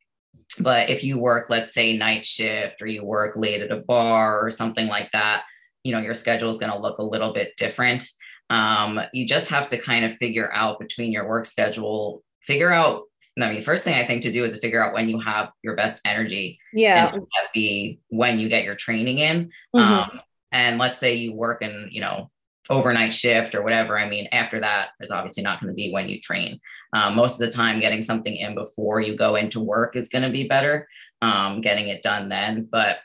but 0.59 0.89
if 0.89 1.03
you 1.03 1.17
work, 1.17 1.49
let's 1.49 1.73
say 1.73 1.97
night 1.97 2.25
shift, 2.25 2.81
or 2.81 2.87
you 2.87 3.03
work 3.03 3.35
late 3.35 3.61
at 3.61 3.71
a 3.71 3.77
bar 3.77 4.45
or 4.45 4.51
something 4.51 4.87
like 4.87 5.11
that, 5.13 5.45
you 5.83 5.93
know 5.93 5.99
your 5.99 6.13
schedule 6.13 6.49
is 6.49 6.57
going 6.57 6.71
to 6.71 6.77
look 6.77 6.97
a 6.97 7.03
little 7.03 7.33
bit 7.33 7.53
different. 7.57 8.05
Um, 8.49 8.99
you 9.13 9.25
just 9.25 9.49
have 9.49 9.67
to 9.67 9.77
kind 9.77 10.03
of 10.03 10.13
figure 10.13 10.51
out 10.53 10.79
between 10.79 11.11
your 11.11 11.27
work 11.27 11.45
schedule, 11.45 12.23
figure 12.41 12.71
out. 12.71 13.03
I 13.41 13.51
mean, 13.51 13.63
first 13.63 13.83
thing 13.83 13.95
I 13.95 14.05
think 14.05 14.21
to 14.23 14.31
do 14.31 14.43
is 14.43 14.53
to 14.53 14.59
figure 14.59 14.83
out 14.83 14.93
when 14.93 15.09
you 15.09 15.19
have 15.19 15.49
your 15.63 15.75
best 15.75 16.01
energy. 16.05 16.59
Yeah, 16.73 17.11
and 17.11 17.21
that 17.21 17.53
be 17.53 17.99
when 18.09 18.37
you 18.37 18.49
get 18.49 18.65
your 18.65 18.75
training 18.75 19.19
in. 19.19 19.49
Mm-hmm. 19.75 19.79
Um, 19.79 20.21
and 20.51 20.77
let's 20.77 20.99
say 20.99 21.15
you 21.15 21.33
work 21.33 21.63
in, 21.63 21.87
you 21.89 21.99
know, 21.99 22.29
overnight 22.69 23.13
shift 23.13 23.55
or 23.55 23.63
whatever. 23.63 23.97
I 23.97 24.07
mean, 24.07 24.27
after 24.31 24.59
that 24.61 24.89
is 25.01 25.11
obviously 25.11 25.43
not 25.43 25.59
going 25.59 25.71
to 25.71 25.75
be 25.75 25.91
when 25.91 26.07
you 26.07 26.19
train. 26.19 26.59
Um, 26.93 27.15
most 27.15 27.33
of 27.33 27.39
the 27.39 27.51
time, 27.51 27.79
getting 27.79 28.01
something 28.01 28.35
in 28.35 28.55
before 28.55 29.01
you 29.01 29.17
go 29.17 29.35
into 29.35 29.59
work 29.59 29.95
is 29.95 30.09
going 30.09 30.23
to 30.23 30.29
be 30.29 30.47
better, 30.47 30.87
um, 31.21 31.61
getting 31.61 31.87
it 31.89 32.01
done 32.01 32.29
then. 32.29 32.67
But 32.71 32.97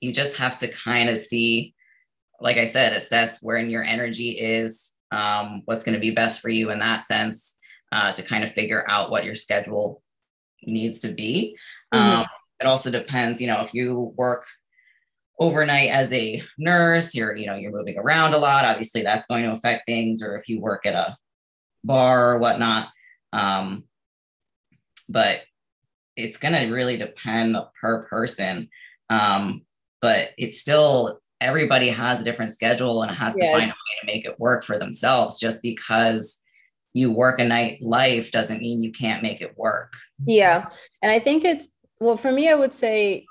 you 0.00 0.12
just 0.12 0.36
have 0.36 0.58
to 0.58 0.68
kind 0.68 1.08
of 1.08 1.16
see, 1.16 1.74
like 2.40 2.56
I 2.56 2.64
said, 2.64 2.92
assess 2.92 3.42
where 3.42 3.58
your 3.58 3.84
energy 3.84 4.30
is, 4.30 4.92
um, 5.10 5.62
what's 5.64 5.84
going 5.84 5.94
to 5.94 6.00
be 6.00 6.10
best 6.10 6.40
for 6.40 6.48
you 6.48 6.70
in 6.70 6.80
that 6.80 7.04
sense, 7.04 7.58
uh, 7.92 8.12
to 8.12 8.22
kind 8.22 8.44
of 8.44 8.52
figure 8.52 8.84
out 8.88 9.10
what 9.10 9.24
your 9.24 9.34
schedule 9.34 10.02
needs 10.62 11.00
to 11.00 11.08
be. 11.08 11.56
Mm-hmm. 11.94 12.20
Um, 12.20 12.26
it 12.60 12.66
also 12.66 12.90
depends, 12.90 13.40
you 13.40 13.46
know, 13.46 13.60
if 13.60 13.72
you 13.72 14.12
work 14.16 14.44
overnight 15.38 15.90
as 15.90 16.12
a 16.12 16.42
nurse 16.58 17.14
you're 17.14 17.34
you 17.36 17.46
know 17.46 17.54
you're 17.54 17.72
moving 17.72 17.96
around 17.98 18.34
a 18.34 18.38
lot 18.38 18.64
obviously 18.64 19.02
that's 19.02 19.26
going 19.26 19.44
to 19.44 19.52
affect 19.52 19.86
things 19.86 20.22
or 20.22 20.36
if 20.36 20.48
you 20.48 20.60
work 20.60 20.84
at 20.84 20.94
a 20.94 21.16
bar 21.84 22.34
or 22.34 22.38
whatnot 22.38 22.88
um, 23.32 23.84
but 25.08 25.40
it's 26.16 26.38
going 26.38 26.54
to 26.54 26.72
really 26.72 26.96
depend 26.96 27.56
per 27.80 28.04
person 28.06 28.68
um, 29.10 29.62
but 30.02 30.30
it's 30.36 30.58
still 30.58 31.20
everybody 31.40 31.88
has 31.88 32.20
a 32.20 32.24
different 32.24 32.50
schedule 32.50 33.02
and 33.02 33.12
has 33.12 33.34
yeah. 33.38 33.46
to 33.46 33.52
find 33.52 33.70
a 33.70 33.74
way 33.74 34.00
to 34.00 34.06
make 34.06 34.24
it 34.24 34.40
work 34.40 34.64
for 34.64 34.76
themselves 34.76 35.38
just 35.38 35.62
because 35.62 36.42
you 36.94 37.12
work 37.12 37.38
a 37.38 37.44
night 37.44 37.78
life 37.80 38.32
doesn't 38.32 38.60
mean 38.60 38.82
you 38.82 38.90
can't 38.90 39.22
make 39.22 39.40
it 39.40 39.56
work 39.56 39.92
yeah 40.26 40.68
and 41.00 41.12
i 41.12 41.18
think 41.18 41.44
it's 41.44 41.78
well 42.00 42.16
for 42.16 42.32
me 42.32 42.50
i 42.50 42.54
would 42.54 42.72
say 42.72 43.24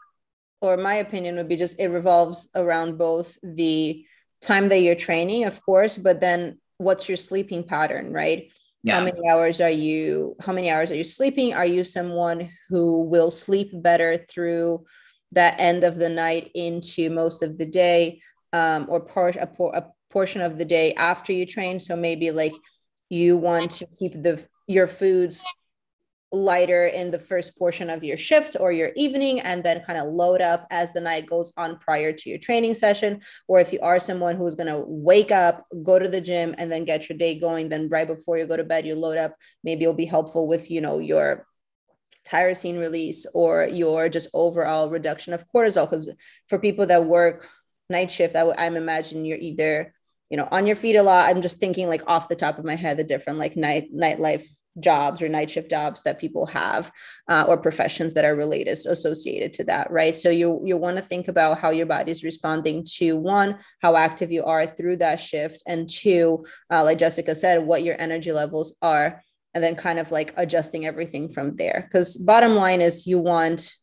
or 0.61 0.77
my 0.77 0.95
opinion 0.95 1.35
would 1.35 1.47
be 1.47 1.55
just 1.55 1.79
it 1.79 1.89
revolves 1.89 2.49
around 2.55 2.97
both 2.97 3.37
the 3.43 4.05
time 4.41 4.69
that 4.69 4.79
you're 4.79 4.95
training, 4.95 5.45
of 5.45 5.61
course, 5.63 5.97
but 5.97 6.19
then 6.19 6.59
what's 6.77 7.07
your 7.09 7.17
sleeping 7.17 7.63
pattern, 7.63 8.11
right? 8.11 8.51
Yeah. 8.83 8.95
How 8.99 9.03
many 9.05 9.19
hours 9.29 9.59
are 9.61 9.69
you? 9.69 10.35
How 10.41 10.53
many 10.53 10.71
hours 10.71 10.91
are 10.91 10.95
you 10.95 11.03
sleeping? 11.03 11.53
Are 11.53 11.65
you 11.65 11.83
someone 11.83 12.49
who 12.69 13.01
will 13.03 13.31
sleep 13.31 13.69
better 13.73 14.17
through 14.17 14.85
that 15.33 15.59
end 15.59 15.83
of 15.83 15.97
the 15.97 16.09
night 16.09 16.51
into 16.55 17.09
most 17.09 17.43
of 17.43 17.57
the 17.57 17.65
day, 17.65 18.21
um, 18.53 18.85
or 18.89 19.01
part 19.01 19.35
a, 19.35 19.47
por- 19.47 19.75
a 19.75 19.91
portion 20.09 20.41
of 20.41 20.57
the 20.57 20.65
day 20.65 20.93
after 20.93 21.33
you 21.33 21.45
train? 21.45 21.79
So 21.79 21.95
maybe 21.95 22.31
like 22.31 22.53
you 23.09 23.37
want 23.37 23.71
to 23.71 23.87
keep 23.87 24.13
the 24.13 24.43
your 24.67 24.87
foods 24.87 25.43
lighter 26.31 26.87
in 26.87 27.11
the 27.11 27.19
first 27.19 27.57
portion 27.57 27.89
of 27.89 28.03
your 28.03 28.17
shift 28.17 28.57
or 28.59 28.71
your 28.71 28.91
evening 28.95 29.39
and 29.39 29.63
then 29.63 29.81
kind 29.81 29.97
of 29.97 30.07
load 30.07 30.41
up 30.41 30.67
as 30.71 30.91
the 30.91 30.99
night 30.99 31.25
goes 31.25 31.53
on 31.57 31.79
prior 31.79 32.11
to 32.11 32.29
your 32.29 32.39
training 32.39 32.73
session. 32.73 33.21
Or 33.47 33.59
if 33.59 33.71
you 33.71 33.79
are 33.81 33.99
someone 33.99 34.35
who's 34.35 34.55
going 34.55 34.67
to 34.67 34.83
wake 34.87 35.31
up 35.31 35.65
go 35.83 35.97
to 35.97 36.07
the 36.07 36.21
gym 36.21 36.53
and 36.57 36.71
then 36.71 36.83
get 36.83 37.07
your 37.07 37.17
day 37.17 37.39
going 37.39 37.69
then 37.69 37.87
right 37.89 38.07
before 38.07 38.37
you 38.37 38.45
go 38.45 38.57
to 38.57 38.63
bed 38.63 38.85
you 38.85 38.95
load 38.95 39.17
up. 39.17 39.35
Maybe 39.63 39.83
it'll 39.83 39.93
be 39.93 40.05
helpful 40.05 40.47
with 40.47 40.69
you 40.69 40.81
know 40.81 40.99
your 40.99 41.45
tyrosine 42.27 42.79
release 42.79 43.25
or 43.33 43.65
your 43.65 44.09
just 44.09 44.29
overall 44.33 44.89
reduction 44.89 45.33
of 45.33 45.45
cortisol. 45.47 45.85
Because 45.85 46.13
for 46.49 46.59
people 46.59 46.85
that 46.87 47.05
work 47.05 47.47
night 47.89 48.11
shift 48.11 48.35
I 48.35 48.39
w- 48.39 48.55
i'm 48.57 48.75
imagine 48.75 49.23
you're 49.23 49.37
either 49.37 49.93
you 50.29 50.37
know 50.37 50.47
on 50.51 50.67
your 50.67 50.75
feet 50.75 50.95
a 50.95 51.03
lot. 51.03 51.29
I'm 51.29 51.41
just 51.41 51.59
thinking 51.59 51.89
like 51.89 52.03
off 52.07 52.27
the 52.27 52.35
top 52.35 52.57
of 52.57 52.65
my 52.65 52.75
head 52.75 52.97
the 52.97 53.03
different 53.03 53.39
like 53.39 53.55
night 53.55 53.93
nightlife 53.93 54.45
jobs 54.79 55.23
or 55.23 55.29
night 55.29 55.49
shift 55.49 55.71
jobs 55.71 56.03
that 56.03 56.19
people 56.19 56.45
have 56.45 56.91
uh, 57.27 57.45
or 57.47 57.57
professions 57.57 58.13
that 58.13 58.25
are 58.25 58.35
related 58.35 58.77
associated 58.85 59.51
to 59.53 59.63
that 59.63 59.89
right? 59.91 60.15
So 60.15 60.29
you 60.29 60.61
you 60.63 60.77
want 60.77 60.97
to 60.97 61.03
think 61.03 61.27
about 61.27 61.59
how 61.59 61.71
your 61.71 61.85
body 61.85 62.11
is 62.11 62.23
responding 62.23 62.85
to 62.97 63.17
one 63.17 63.57
how 63.81 63.95
active 63.95 64.31
you 64.31 64.43
are 64.43 64.65
through 64.65 64.97
that 64.97 65.19
shift 65.19 65.63
and 65.65 65.89
two 65.89 66.45
uh, 66.71 66.83
like 66.83 66.97
jessica 66.97 67.33
said 67.33 67.65
what 67.65 67.83
your 67.83 67.99
energy 67.99 68.31
levels 68.31 68.75
are 68.81 69.21
and 69.57 69.63
then 69.63 69.75
kind 69.75 69.97
of 69.97 70.11
like 70.11 70.35
adjusting 70.37 70.85
everything 70.85 71.29
from 71.29 71.55
there. 71.55 71.87
Because 71.87 72.15
bottom 72.15 72.53
line 72.53 72.79
is 72.79 73.07
you 73.07 73.17
want 73.17 73.73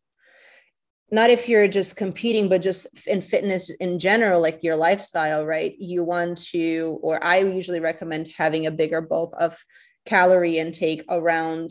not 1.11 1.31
if 1.31 1.49
you're 1.49 1.69
just 1.69 1.97
competing 1.97 2.49
but 2.49 2.63
just 2.63 3.07
in 3.07 3.21
fitness 3.21 3.71
in 3.71 3.99
general 3.99 4.41
like 4.41 4.63
your 4.63 4.77
lifestyle 4.77 5.45
right? 5.45 5.75
You 5.79 6.05
want 6.05 6.39
to 6.49 6.99
or 7.03 7.23
i 7.25 7.39
usually 7.39 7.81
recommend 7.81 8.31
having 8.37 8.67
a 8.67 8.71
bigger 8.71 9.01
bulk 9.01 9.35
of 9.39 9.59
calorie 10.07 10.59
intake 10.59 11.05
around 11.09 11.71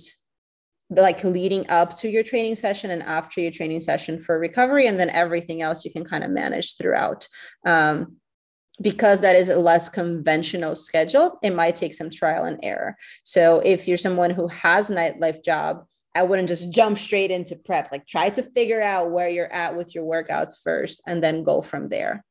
like 0.89 1.23
leading 1.23 1.69
up 1.69 1.97
to 1.97 2.09
your 2.09 2.23
training 2.23 2.55
session 2.55 2.91
and 2.91 3.03
after 3.03 3.41
your 3.41 3.51
training 3.51 3.81
session 3.81 4.19
for 4.19 4.39
recovery 4.39 4.87
and 4.87 4.99
then 4.99 5.09
everything 5.09 5.61
else 5.61 5.85
you 5.85 5.91
can 5.91 6.03
kind 6.03 6.23
of 6.23 6.31
manage 6.31 6.77
throughout. 6.77 7.27
Um, 7.65 8.17
because 8.81 9.21
that 9.21 9.35
is 9.35 9.49
a 9.49 9.55
less 9.55 9.87
conventional 9.87 10.75
schedule 10.75 11.37
it 11.43 11.53
might 11.53 11.75
take 11.75 11.93
some 11.93 12.09
trial 12.09 12.45
and 12.45 12.59
error. 12.63 12.97
So 13.23 13.59
if 13.59 13.87
you're 13.87 13.97
someone 13.97 14.31
who 14.31 14.47
has 14.47 14.89
nightlife 14.89 15.43
job 15.43 15.85
i 16.15 16.23
wouldn't 16.23 16.47
just 16.47 16.71
jump 16.71 16.97
straight 16.97 17.31
into 17.31 17.55
prep 17.55 17.91
like 17.91 18.05
try 18.05 18.29
to 18.29 18.43
figure 18.43 18.81
out 18.81 19.11
where 19.11 19.29
you're 19.29 19.51
at 19.53 19.75
with 19.75 19.93
your 19.93 20.03
workouts 20.03 20.55
first 20.63 21.01
and 21.07 21.23
then 21.23 21.43
go 21.43 21.61
from 21.61 21.89
there 21.89 22.23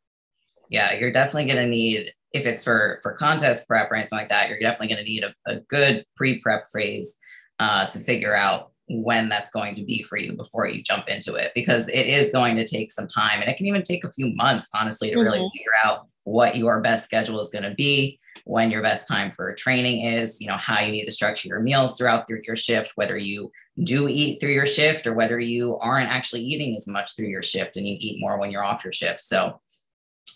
yeah 0.69 0.93
you're 0.95 1.13
definitely 1.13 1.45
going 1.53 1.65
to 1.65 1.69
need 1.69 2.11
if 2.33 2.47
it's 2.47 2.65
for 2.65 3.01
for 3.03 3.13
contest 3.13 3.69
prep 3.69 3.91
or 3.91 3.95
anything 3.95 4.19
like 4.19 4.29
that, 4.31 4.49
you're 4.49 4.59
definitely 4.59 4.89
going 4.89 5.05
to 5.05 5.11
need 5.11 5.25
a, 5.25 5.35
a 5.47 5.61
good 5.61 6.05
pre-prep 6.17 6.67
phase 6.73 7.17
uh, 7.59 7.87
to 7.87 7.99
figure 7.99 8.35
out 8.35 8.73
when 8.89 9.29
that's 9.29 9.51
going 9.51 9.75
to 9.75 9.85
be 9.85 10.03
for 10.03 10.19
you 10.19 10.33
before 10.35 10.67
you 10.67 10.83
jump 10.83 11.09
into 11.09 11.35
it 11.35 11.53
because 11.55 11.89
it 11.89 12.07
is 12.07 12.31
going 12.33 12.57
to 12.57 12.67
take 12.67 12.91
some 12.91 13.07
time 13.07 13.41
and 13.41 13.49
it 13.49 13.57
can 13.57 13.67
even 13.67 13.81
take 13.81 14.05
a 14.05 14.13
few 14.13 14.35
months 14.35 14.69
honestly 14.75 15.09
to 15.09 15.17
mm-hmm. 15.17 15.25
really 15.25 15.49
figure 15.53 15.73
out 15.83 16.09
what 16.25 16.57
your 16.57 16.81
best 16.81 17.05
schedule 17.05 17.41
is 17.41 17.51
going 17.51 17.65
to 17.65 17.75
be, 17.75 18.19
when 18.45 18.71
your 18.71 18.83
best 18.83 19.09
time 19.09 19.33
for 19.33 19.55
training 19.55 20.05
is, 20.05 20.41
you 20.41 20.47
know, 20.47 20.57
how 20.57 20.81
you 20.81 20.93
need 20.93 21.05
to 21.05 21.11
structure 21.11 21.49
your 21.49 21.61
meals 21.61 21.97
throughout 21.97 22.29
your, 22.29 22.41
your 22.47 22.57
shift, 22.57 22.93
whether 22.97 23.17
you 23.17 23.51
do 23.85 24.09
eat 24.09 24.41
through 24.41 24.53
your 24.53 24.67
shift 24.67 25.07
or 25.07 25.15
whether 25.15 25.39
you 25.39 25.79
aren't 25.79 26.11
actually 26.11 26.43
eating 26.43 26.75
as 26.77 26.87
much 26.87 27.15
through 27.15 27.29
your 27.29 27.43
shift 27.43 27.77
and 27.77 27.87
you 27.87 27.97
eat 27.99 28.21
more 28.21 28.39
when 28.39 28.51
you're 28.51 28.65
off 28.65 28.85
your 28.85 28.93
shift. 28.93 29.23
So 29.23 29.61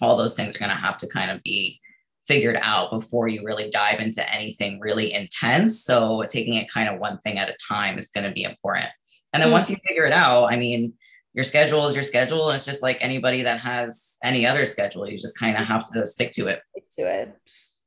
all 0.01 0.17
those 0.17 0.35
things 0.35 0.57
are 0.57 0.59
going 0.59 0.71
to 0.71 0.77
have 0.77 0.99
to 0.99 1.09
kind 1.09 1.31
of 1.31 1.43
be 1.43 1.81
figured 2.27 2.59
out 2.61 2.91
before 2.91 3.29
you 3.29 3.45
really 3.45 3.71
dive 3.71 4.01
into 4.01 4.29
anything 4.33 4.81
really 4.81 5.13
intense. 5.13 5.85
So 5.85 6.25
taking 6.29 6.55
it 6.55 6.71
kind 6.71 6.89
of 6.89 7.01
one 7.01 7.19
thing 7.19 7.39
at 7.39 7.49
a 7.49 7.57
time 7.57 7.99
is 7.99 8.09
going 8.09 8.25
to 8.25 8.33
be 8.33 8.43
important. 8.43 8.89
And 9.33 9.41
then 9.41 9.49
mm-hmm. 9.49 9.55
once 9.55 9.71
you 9.71 9.77
figure 9.87 10.07
it 10.07 10.13
out, 10.13 10.47
I 10.47 10.57
mean, 10.57 10.95
your 11.37 11.45
schedule 11.45 11.87
is 11.87 11.95
your 11.95 12.03
schedule. 12.03 12.49
And 12.49 12.57
it's 12.57 12.65
just 12.65 12.83
like 12.83 12.97
anybody 13.01 13.43
that 13.43 13.61
has 13.61 14.17
any 14.25 14.47
other 14.47 14.65
schedule. 14.65 15.09
You 15.09 15.21
just 15.21 15.39
kind 15.39 15.57
of 15.57 15.65
have 15.65 15.85
to 15.93 16.05
stick 16.07 16.33
to 16.33 16.47
it. 16.47 16.63
Stick 16.71 16.91
to 16.93 17.03
it. 17.03 17.37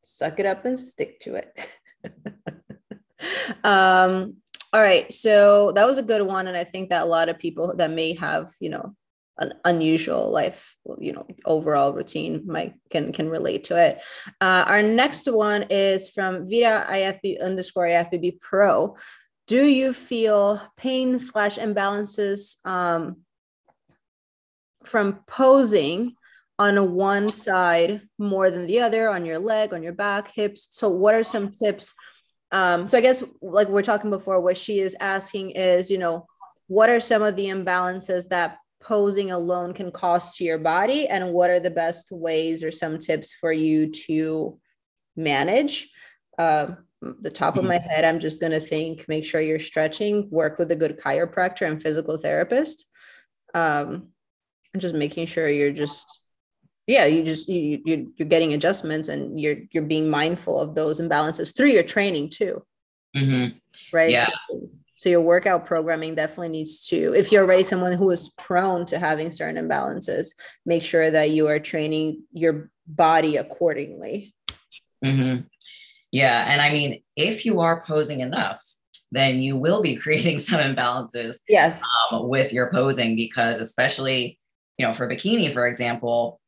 Suck 0.03 0.39
it 0.39 0.45
up 0.45 0.65
and 0.65 0.79
stick 0.79 1.19
to 1.21 1.35
it. 1.35 1.75
um, 3.63 4.35
all 4.71 4.81
right. 4.81 5.11
So 5.11 5.71
that 5.71 5.85
was 5.85 5.97
a 5.97 6.03
good 6.03 6.21
one. 6.21 6.47
And 6.47 6.55
I 6.55 6.63
think 6.63 6.91
that 6.91 7.01
a 7.01 7.05
lot 7.05 7.27
of 7.27 7.39
people 7.39 7.75
that 7.77 7.89
may 7.89 8.13
have, 8.13 8.53
you 8.59 8.69
know, 8.69 8.95
an 9.39 9.53
unusual 9.65 10.29
life, 10.29 10.75
you 10.99 11.13
know, 11.13 11.25
overall 11.45 11.91
routine 11.93 12.43
might 12.45 12.73
can 12.91 13.11
can 13.11 13.29
relate 13.29 13.63
to 13.63 13.81
it. 13.81 13.99
Uh, 14.41 14.65
our 14.67 14.83
next 14.83 15.31
one 15.31 15.63
is 15.69 16.09
from 16.09 16.43
Vita 16.43 16.85
IFB 16.87 17.41
underscore 17.41 17.85
IFBB 17.85 18.41
Pro. 18.41 18.95
Do 19.47 19.63
you 19.63 19.93
feel 19.93 20.61
pain 20.77 21.17
slash 21.17 21.57
imbalances 21.57 22.63
um, 22.67 23.21
from 24.89 25.19
posing 25.27 26.15
on 26.57 26.93
one 26.93 27.29
side 27.29 28.01
more 28.17 28.51
than 28.51 28.67
the 28.67 28.81
other, 28.81 29.09
on 29.09 29.25
your 29.25 29.39
leg, 29.39 29.73
on 29.73 29.81
your 29.81 29.93
back, 29.93 30.29
hips? 30.33 30.67
So, 30.71 30.89
what 30.89 31.15
are 31.15 31.23
some 31.23 31.49
tips? 31.49 31.93
Um, 32.51 32.85
so, 32.85 32.97
I 32.97 33.01
guess 33.01 33.23
like 33.41 33.69
we're 33.69 33.81
talking 33.81 34.09
before, 34.09 34.41
what 34.41 34.57
she 34.57 34.79
is 34.79 34.95
asking 34.99 35.51
is, 35.51 35.89
you 35.89 35.97
know, 35.97 36.25
what 36.67 36.89
are 36.89 36.99
some 36.99 37.21
of 37.21 37.35
the 37.35 37.45
imbalances 37.45 38.27
that 38.29 38.57
posing 38.81 39.31
alone 39.31 39.73
can 39.73 39.91
cause 39.91 40.35
to 40.37 40.43
your 40.43 40.57
body 40.57 41.07
and 41.07 41.33
what 41.33 41.49
are 41.49 41.59
the 41.59 41.69
best 41.69 42.11
ways 42.11 42.63
or 42.63 42.71
some 42.71 42.97
tips 42.97 43.33
for 43.33 43.51
you 43.51 43.91
to 43.91 44.57
manage 45.15 45.89
uh, 46.37 46.67
the 47.01 47.29
top 47.29 47.57
of 47.57 47.65
my 47.65 47.77
mm-hmm. 47.77 47.89
head 47.89 48.05
i'm 48.05 48.19
just 48.19 48.39
going 48.39 48.51
to 48.51 48.59
think 48.59 49.05
make 49.07 49.25
sure 49.25 49.41
you're 49.41 49.59
stretching 49.59 50.29
work 50.29 50.57
with 50.57 50.71
a 50.71 50.75
good 50.75 50.99
chiropractor 50.99 51.67
and 51.67 51.81
physical 51.81 52.17
therapist 52.17 52.85
um, 53.53 54.07
just 54.77 54.95
making 54.95 55.25
sure 55.25 55.47
you're 55.49 55.71
just 55.71 56.05
yeah 56.87 57.05
you 57.05 57.23
just 57.23 57.49
you, 57.49 57.81
you 57.85 58.13
you're 58.17 58.27
getting 58.27 58.53
adjustments 58.53 59.07
and 59.07 59.39
you're 59.39 59.57
you're 59.71 59.83
being 59.83 60.09
mindful 60.09 60.59
of 60.59 60.75
those 60.75 60.99
imbalances 60.99 61.55
through 61.55 61.69
your 61.69 61.83
training 61.83 62.29
too 62.29 62.63
mm-hmm. 63.15 63.57
right 63.91 64.11
yeah. 64.11 64.27
So, 64.49 64.69
so 64.99 65.07
your 65.07 65.21
workout 65.21 65.65
programming 65.65 66.13
definitely 66.15 66.49
needs 66.49 66.85
to, 66.87 67.13
if 67.13 67.31
you're 67.31 67.45
already 67.45 67.63
someone 67.63 67.93
who 67.93 68.11
is 68.11 68.33
prone 68.37 68.85
to 68.87 68.99
having 68.99 69.31
certain 69.31 69.65
imbalances, 69.65 70.35
make 70.65 70.83
sure 70.83 71.09
that 71.09 71.29
you 71.29 71.47
are 71.47 71.57
training 71.57 72.23
your 72.33 72.69
body 72.85 73.37
accordingly. 73.37 74.33
Mm-hmm. 75.05 75.43
Yeah. 76.11 76.51
And 76.51 76.61
I 76.61 76.71
mean, 76.71 77.01
if 77.15 77.45
you 77.45 77.61
are 77.61 77.81
posing 77.81 78.19
enough, 78.19 78.61
then 79.11 79.39
you 79.39 79.57
will 79.57 79.81
be 79.81 79.95
creating 80.03 80.37
some 80.37 80.59
imbalances 80.59 81.37
yes. 81.47 81.81
Um, 82.11 82.27
with 82.27 82.51
your 82.51 82.69
posing 82.71 83.15
because 83.15 83.59
especially, 83.59 84.38
you 84.79 84.87
know, 84.87 84.93
for 84.93 85.09
bikini, 85.09 85.53
for 85.53 85.67
example, 85.67 86.39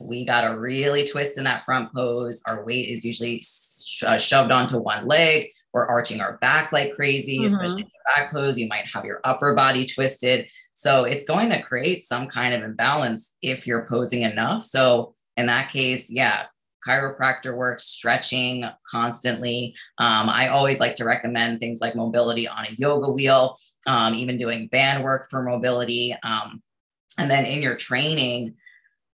we 0.00 0.24
got 0.24 0.42
to 0.48 0.58
really 0.58 1.06
twist 1.06 1.36
in 1.36 1.44
that 1.44 1.64
front 1.64 1.92
pose. 1.92 2.40
Our 2.46 2.64
weight 2.64 2.88
is 2.88 3.04
usually 3.04 3.42
uh, 4.06 4.16
shoved 4.16 4.52
onto 4.52 4.78
one 4.78 5.06
leg. 5.06 5.48
We're 5.72 5.86
arching 5.86 6.20
our 6.20 6.38
back 6.38 6.70
like 6.70 6.94
crazy, 6.94 7.38
mm-hmm. 7.38 7.46
especially 7.46 7.82
in 7.82 7.88
the 7.88 8.14
back 8.14 8.32
pose. 8.32 8.58
You 8.58 8.68
might 8.68 8.86
have 8.86 9.04
your 9.04 9.20
upper 9.24 9.54
body 9.54 9.86
twisted. 9.86 10.46
So 10.74 11.02
it's 11.02 11.24
going 11.24 11.50
to 11.50 11.62
create 11.62 12.06
some 12.06 12.28
kind 12.28 12.54
of 12.54 12.62
imbalance 12.62 13.32
if 13.42 13.66
you're 13.66 13.86
posing 13.86 14.22
enough. 14.22 14.62
So 14.62 15.16
in 15.36 15.46
that 15.46 15.70
case, 15.70 16.12
yeah, 16.12 16.44
chiropractor 16.86 17.56
work, 17.56 17.80
stretching 17.80 18.64
constantly. 18.88 19.74
Um, 19.98 20.28
I 20.28 20.48
always 20.48 20.78
like 20.78 20.94
to 20.96 21.04
recommend 21.04 21.58
things 21.58 21.80
like 21.80 21.96
mobility 21.96 22.46
on 22.46 22.66
a 22.66 22.74
yoga 22.76 23.10
wheel, 23.10 23.56
um, 23.88 24.14
even 24.14 24.38
doing 24.38 24.68
band 24.68 25.02
work 25.02 25.26
for 25.28 25.42
mobility. 25.42 26.14
Um, 26.22 26.62
and 27.18 27.30
then 27.30 27.44
in 27.44 27.62
your 27.62 27.76
training, 27.76 28.54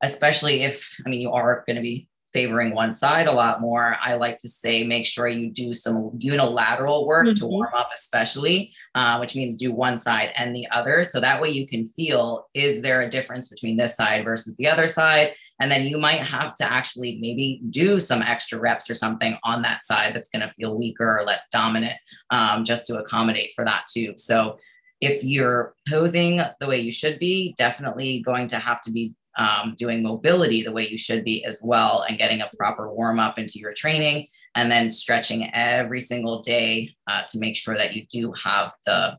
especially 0.01 0.63
if, 0.63 0.95
I 1.05 1.09
mean, 1.09 1.21
you 1.21 1.31
are 1.31 1.63
going 1.65 1.75
to 1.75 1.81
be 1.81 2.07
favoring 2.33 2.75
one 2.75 2.93
side 2.93 3.27
a 3.27 3.33
lot 3.33 3.59
more, 3.59 3.97
I 4.01 4.13
like 4.13 4.37
to 4.39 4.49
say 4.49 4.83
make 4.83 5.05
sure 5.05 5.27
you 5.27 5.49
do 5.49 5.73
some 5.73 6.11
unilateral 6.19 7.07
work 7.07 7.25
mm-hmm. 7.25 7.33
to 7.35 7.45
warm 7.47 7.73
up, 7.75 7.89
especially, 7.93 8.71
uh, 8.93 9.17
which 9.17 9.35
means 9.35 9.57
do 9.57 9.71
one 9.71 9.97
side 9.97 10.31
and 10.35 10.55
the 10.55 10.67
other. 10.71 11.03
So 11.03 11.19
that 11.19 11.41
way 11.41 11.49
you 11.49 11.67
can 11.67 11.85
feel 11.85 12.47
is 12.53 12.81
there 12.81 13.01
a 13.01 13.09
difference 13.09 13.49
between 13.49 13.77
this 13.77 13.95
side 13.95 14.23
versus 14.23 14.55
the 14.57 14.67
other 14.67 14.87
side? 14.87 15.33
And 15.59 15.71
then 15.71 15.83
you 15.83 15.97
might 15.97 16.21
have 16.21 16.53
to 16.55 16.71
actually 16.71 17.17
maybe 17.19 17.61
do 17.69 17.99
some 17.99 18.21
extra 18.21 18.59
reps 18.59 18.89
or 18.89 18.95
something 18.95 19.37
on 19.43 19.63
that 19.63 19.83
side 19.83 20.13
that's 20.13 20.29
going 20.29 20.47
to 20.47 20.53
feel 20.53 20.77
weaker 20.77 21.17
or 21.17 21.23
less 21.23 21.47
dominant 21.51 21.97
um, 22.29 22.63
just 22.63 22.85
to 22.87 22.99
accommodate 22.99 23.53
for 23.55 23.65
that 23.65 23.85
too. 23.91 24.13
So 24.17 24.59
if 25.01 25.23
you're 25.23 25.75
posing 25.87 26.41
the 26.59 26.67
way 26.67 26.79
you 26.79 26.91
should 26.91 27.19
be, 27.19 27.53
definitely 27.57 28.21
going 28.21 28.47
to 28.49 28.59
have 28.59 28.81
to 28.81 28.91
be 28.91 29.15
um, 29.37 29.73
doing 29.77 30.03
mobility 30.03 30.63
the 30.63 30.71
way 30.71 30.87
you 30.87 30.97
should 30.97 31.23
be 31.23 31.45
as 31.45 31.61
well 31.63 32.03
and 32.07 32.17
getting 32.17 32.41
a 32.41 32.49
proper 32.57 32.93
warm 32.93 33.19
up 33.19 33.39
into 33.39 33.57
your 33.57 33.73
training 33.73 34.27
and 34.55 34.69
then 34.69 34.91
stretching 34.91 35.49
every 35.53 36.01
single 36.01 36.41
day 36.41 36.93
uh, 37.07 37.21
to 37.29 37.39
make 37.39 37.55
sure 37.55 37.77
that 37.77 37.93
you 37.95 38.05
do 38.11 38.33
have 38.33 38.73
the 38.85 39.17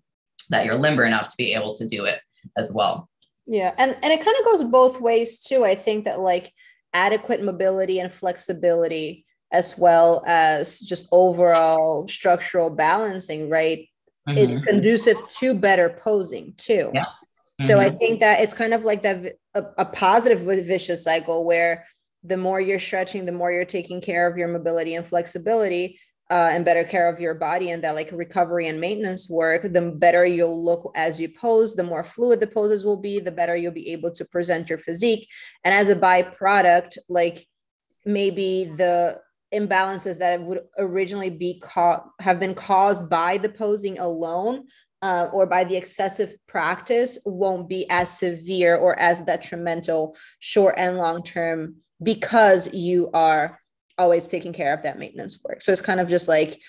that 0.50 0.66
you're 0.66 0.74
limber 0.74 1.04
enough 1.04 1.28
to 1.28 1.34
be 1.38 1.54
able 1.54 1.74
to 1.76 1.86
do 1.86 2.04
it 2.04 2.20
as 2.56 2.70
well. 2.72 3.08
Yeah 3.46 3.72
and 3.78 3.92
and 4.02 4.12
it 4.12 4.22
kind 4.22 4.36
of 4.38 4.44
goes 4.44 4.64
both 4.64 5.00
ways 5.00 5.38
too. 5.38 5.64
I 5.64 5.74
think 5.74 6.04
that 6.04 6.20
like 6.20 6.52
adequate 6.92 7.42
mobility 7.42 8.00
and 8.00 8.12
flexibility 8.12 9.24
as 9.52 9.78
well 9.78 10.22
as 10.26 10.80
just 10.80 11.08
overall 11.12 12.06
structural 12.08 12.70
balancing 12.70 13.48
right 13.48 13.88
mm-hmm. 14.28 14.38
it's 14.38 14.60
conducive 14.64 15.18
to 15.28 15.54
better 15.54 15.98
posing 16.02 16.54
too 16.56 16.90
yeah 16.94 17.04
so 17.66 17.76
mm-hmm. 17.76 17.80
I 17.80 17.90
think 17.90 18.20
that 18.20 18.40
it's 18.40 18.54
kind 18.54 18.72
of 18.72 18.84
like 18.84 19.02
that 19.02 19.36
a, 19.54 19.64
a 19.76 19.84
positive 19.84 20.40
vicious 20.40 21.04
cycle 21.04 21.44
where 21.44 21.84
the 22.24 22.36
more 22.36 22.58
you're 22.58 22.78
stretching, 22.78 23.26
the 23.26 23.32
more 23.32 23.52
you're 23.52 23.66
taking 23.66 24.00
care 24.00 24.26
of 24.26 24.38
your 24.38 24.48
mobility 24.48 24.94
and 24.94 25.06
flexibility, 25.06 25.98
uh, 26.30 26.50
and 26.52 26.64
better 26.64 26.84
care 26.84 27.08
of 27.08 27.18
your 27.18 27.34
body 27.34 27.70
and 27.70 27.82
that 27.82 27.96
like 27.96 28.08
recovery 28.12 28.68
and 28.68 28.80
maintenance 28.80 29.28
work, 29.28 29.62
the 29.62 29.80
better 29.80 30.24
you'll 30.24 30.64
look 30.64 30.92
as 30.94 31.20
you 31.20 31.28
pose, 31.28 31.74
the 31.74 31.82
more 31.82 32.04
fluid 32.04 32.38
the 32.38 32.46
poses 32.46 32.84
will 32.84 32.96
be, 32.96 33.18
the 33.18 33.32
better 33.32 33.56
you'll 33.56 33.72
be 33.72 33.90
able 33.90 34.12
to 34.12 34.24
present 34.26 34.68
your 34.68 34.78
physique. 34.78 35.28
And 35.64 35.74
as 35.74 35.88
a 35.88 35.96
byproduct, 35.96 36.98
like 37.08 37.48
maybe 38.06 38.72
the 38.76 39.18
imbalances 39.54 40.18
that 40.18 40.40
would 40.40 40.60
originally 40.78 41.30
be 41.30 41.58
caught 41.60 42.08
have 42.20 42.38
been 42.38 42.54
caused 42.54 43.08
by 43.08 43.36
the 43.38 43.48
posing 43.48 43.98
alone 43.98 44.64
uh, 45.02 45.28
or 45.32 45.46
by 45.46 45.64
the 45.64 45.76
excessive 45.76 46.34
practice 46.46 47.18
won't 47.24 47.68
be 47.68 47.88
as 47.90 48.18
severe 48.18 48.76
or 48.76 48.98
as 48.98 49.22
detrimental 49.22 50.16
short 50.38 50.74
and 50.76 50.98
long 50.98 51.22
term 51.22 51.76
because 52.02 52.72
you 52.72 53.10
are 53.12 53.58
always 53.98 54.28
taking 54.28 54.52
care 54.52 54.72
of 54.72 54.82
that 54.82 54.98
maintenance 54.98 55.40
work. 55.44 55.62
So 55.62 55.72
it's 55.72 55.80
kind 55.80 56.00
of 56.00 56.08
just 56.08 56.28
like 56.28 56.60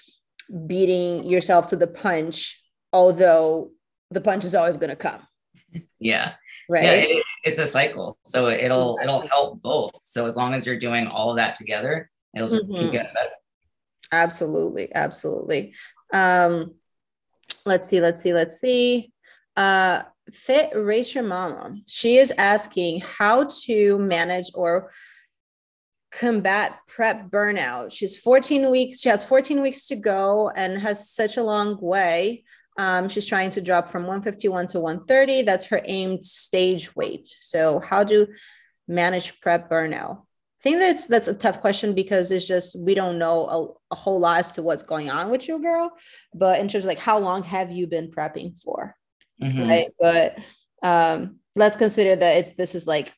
beating 0.67 1.23
yourself 1.23 1.67
to 1.69 1.75
the 1.75 1.87
punch, 1.87 2.61
although 2.91 3.71
the 4.09 4.21
punch 4.21 4.43
is 4.43 4.55
always 4.55 4.77
going 4.77 4.89
to 4.89 4.95
come. 4.95 5.21
Yeah. 5.99 6.33
Right. 6.67 6.83
Yeah, 6.83 6.91
it, 6.91 7.23
it's 7.43 7.59
a 7.59 7.67
cycle. 7.67 8.17
So 8.25 8.49
it'll 8.49 8.97
it'll 9.01 9.27
help 9.27 9.61
both. 9.61 9.91
So 10.01 10.25
as 10.25 10.35
long 10.35 10.53
as 10.53 10.65
you're 10.65 10.79
doing 10.79 11.07
all 11.07 11.31
of 11.31 11.37
that 11.37 11.55
together, 11.55 12.09
it'll 12.35 12.49
just 12.49 12.67
mm-hmm. 12.67 12.81
keep 12.81 12.91
getting 12.91 13.13
better. 13.13 13.29
Absolutely, 14.11 14.93
absolutely. 14.93 15.73
Um, 16.13 16.75
let's 17.65 17.89
see, 17.89 18.01
let's 18.01 18.21
see, 18.21 18.33
let's 18.33 18.59
see. 18.59 19.13
Uh, 19.55 20.03
Fit 20.31 20.71
Race 20.75 21.15
Your 21.15 21.23
Mama. 21.23 21.75
She 21.87 22.17
is 22.17 22.31
asking 22.37 23.01
how 23.01 23.49
to 23.65 23.97
manage 23.99 24.51
or 24.53 24.91
combat 26.11 26.79
prep 26.87 27.29
burnout. 27.29 27.91
She's 27.91 28.17
14 28.17 28.69
weeks, 28.69 28.99
she 28.99 29.09
has 29.09 29.23
14 29.23 29.61
weeks 29.61 29.87
to 29.87 29.95
go 29.95 30.49
and 30.49 30.77
has 30.77 31.09
such 31.09 31.37
a 31.37 31.43
long 31.43 31.77
way. 31.81 32.43
Um, 32.77 33.09
she's 33.09 33.27
trying 33.27 33.49
to 33.51 33.61
drop 33.61 33.89
from 33.89 34.03
151 34.03 34.67
to 34.67 34.79
130. 34.79 35.43
That's 35.43 35.65
her 35.65 35.81
aimed 35.83 36.25
stage 36.25 36.95
weight. 36.95 37.29
So, 37.39 37.79
how 37.79 38.03
do 38.03 38.27
manage 38.87 39.39
prep 39.41 39.69
burnout? 39.69 40.23
I 40.61 40.63
think 40.63 40.77
that's 40.77 41.07
that's 41.07 41.27
a 41.27 41.33
tough 41.33 41.59
question 41.59 41.95
because 41.95 42.31
it's 42.31 42.47
just 42.47 42.79
we 42.79 42.93
don't 42.93 43.17
know 43.17 43.47
a, 43.89 43.93
a, 43.93 43.95
whole 43.95 44.19
lot 44.19 44.41
as 44.41 44.51
to 44.51 44.61
what's 44.61 44.83
going 44.83 45.09
on 45.09 45.31
with 45.31 45.47
you, 45.47 45.59
girl. 45.59 45.91
But 46.35 46.59
in 46.59 46.67
terms 46.67 46.85
of 46.85 46.89
like 46.89 46.99
how 46.99 47.17
long 47.17 47.41
have 47.43 47.71
you 47.71 47.87
been 47.87 48.11
prepping 48.11 48.61
for, 48.61 48.95
mm-hmm. 49.41 49.67
right? 49.67 49.87
But 49.99 50.37
um, 50.83 51.37
let's 51.55 51.77
consider 51.77 52.15
that 52.15 52.37
it's 52.37 52.51
this 52.51 52.75
is 52.75 52.85
like 52.85 53.11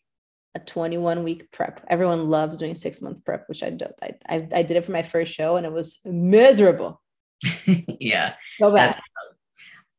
a 0.56 0.60
21 0.60 1.24
week 1.26 1.52
prep. 1.52 1.84
Everyone 1.90 2.30
loves 2.30 2.56
doing 2.56 2.76
six 2.76 3.02
month 3.02 3.26
prep, 3.26 3.50
which 3.50 3.62
I 3.62 3.72
do. 3.72 3.88
I, 4.02 4.12
I, 4.30 4.48
I 4.56 4.64
did 4.64 4.78
it 4.78 4.86
for 4.86 4.94
my 4.94 5.02
first 5.02 5.34
show 5.34 5.58
and 5.58 5.66
it 5.66 5.74
was 5.74 6.00
miserable. 6.06 7.02
yeah. 7.66 8.36
So 8.58 8.72
bad. 8.72 9.02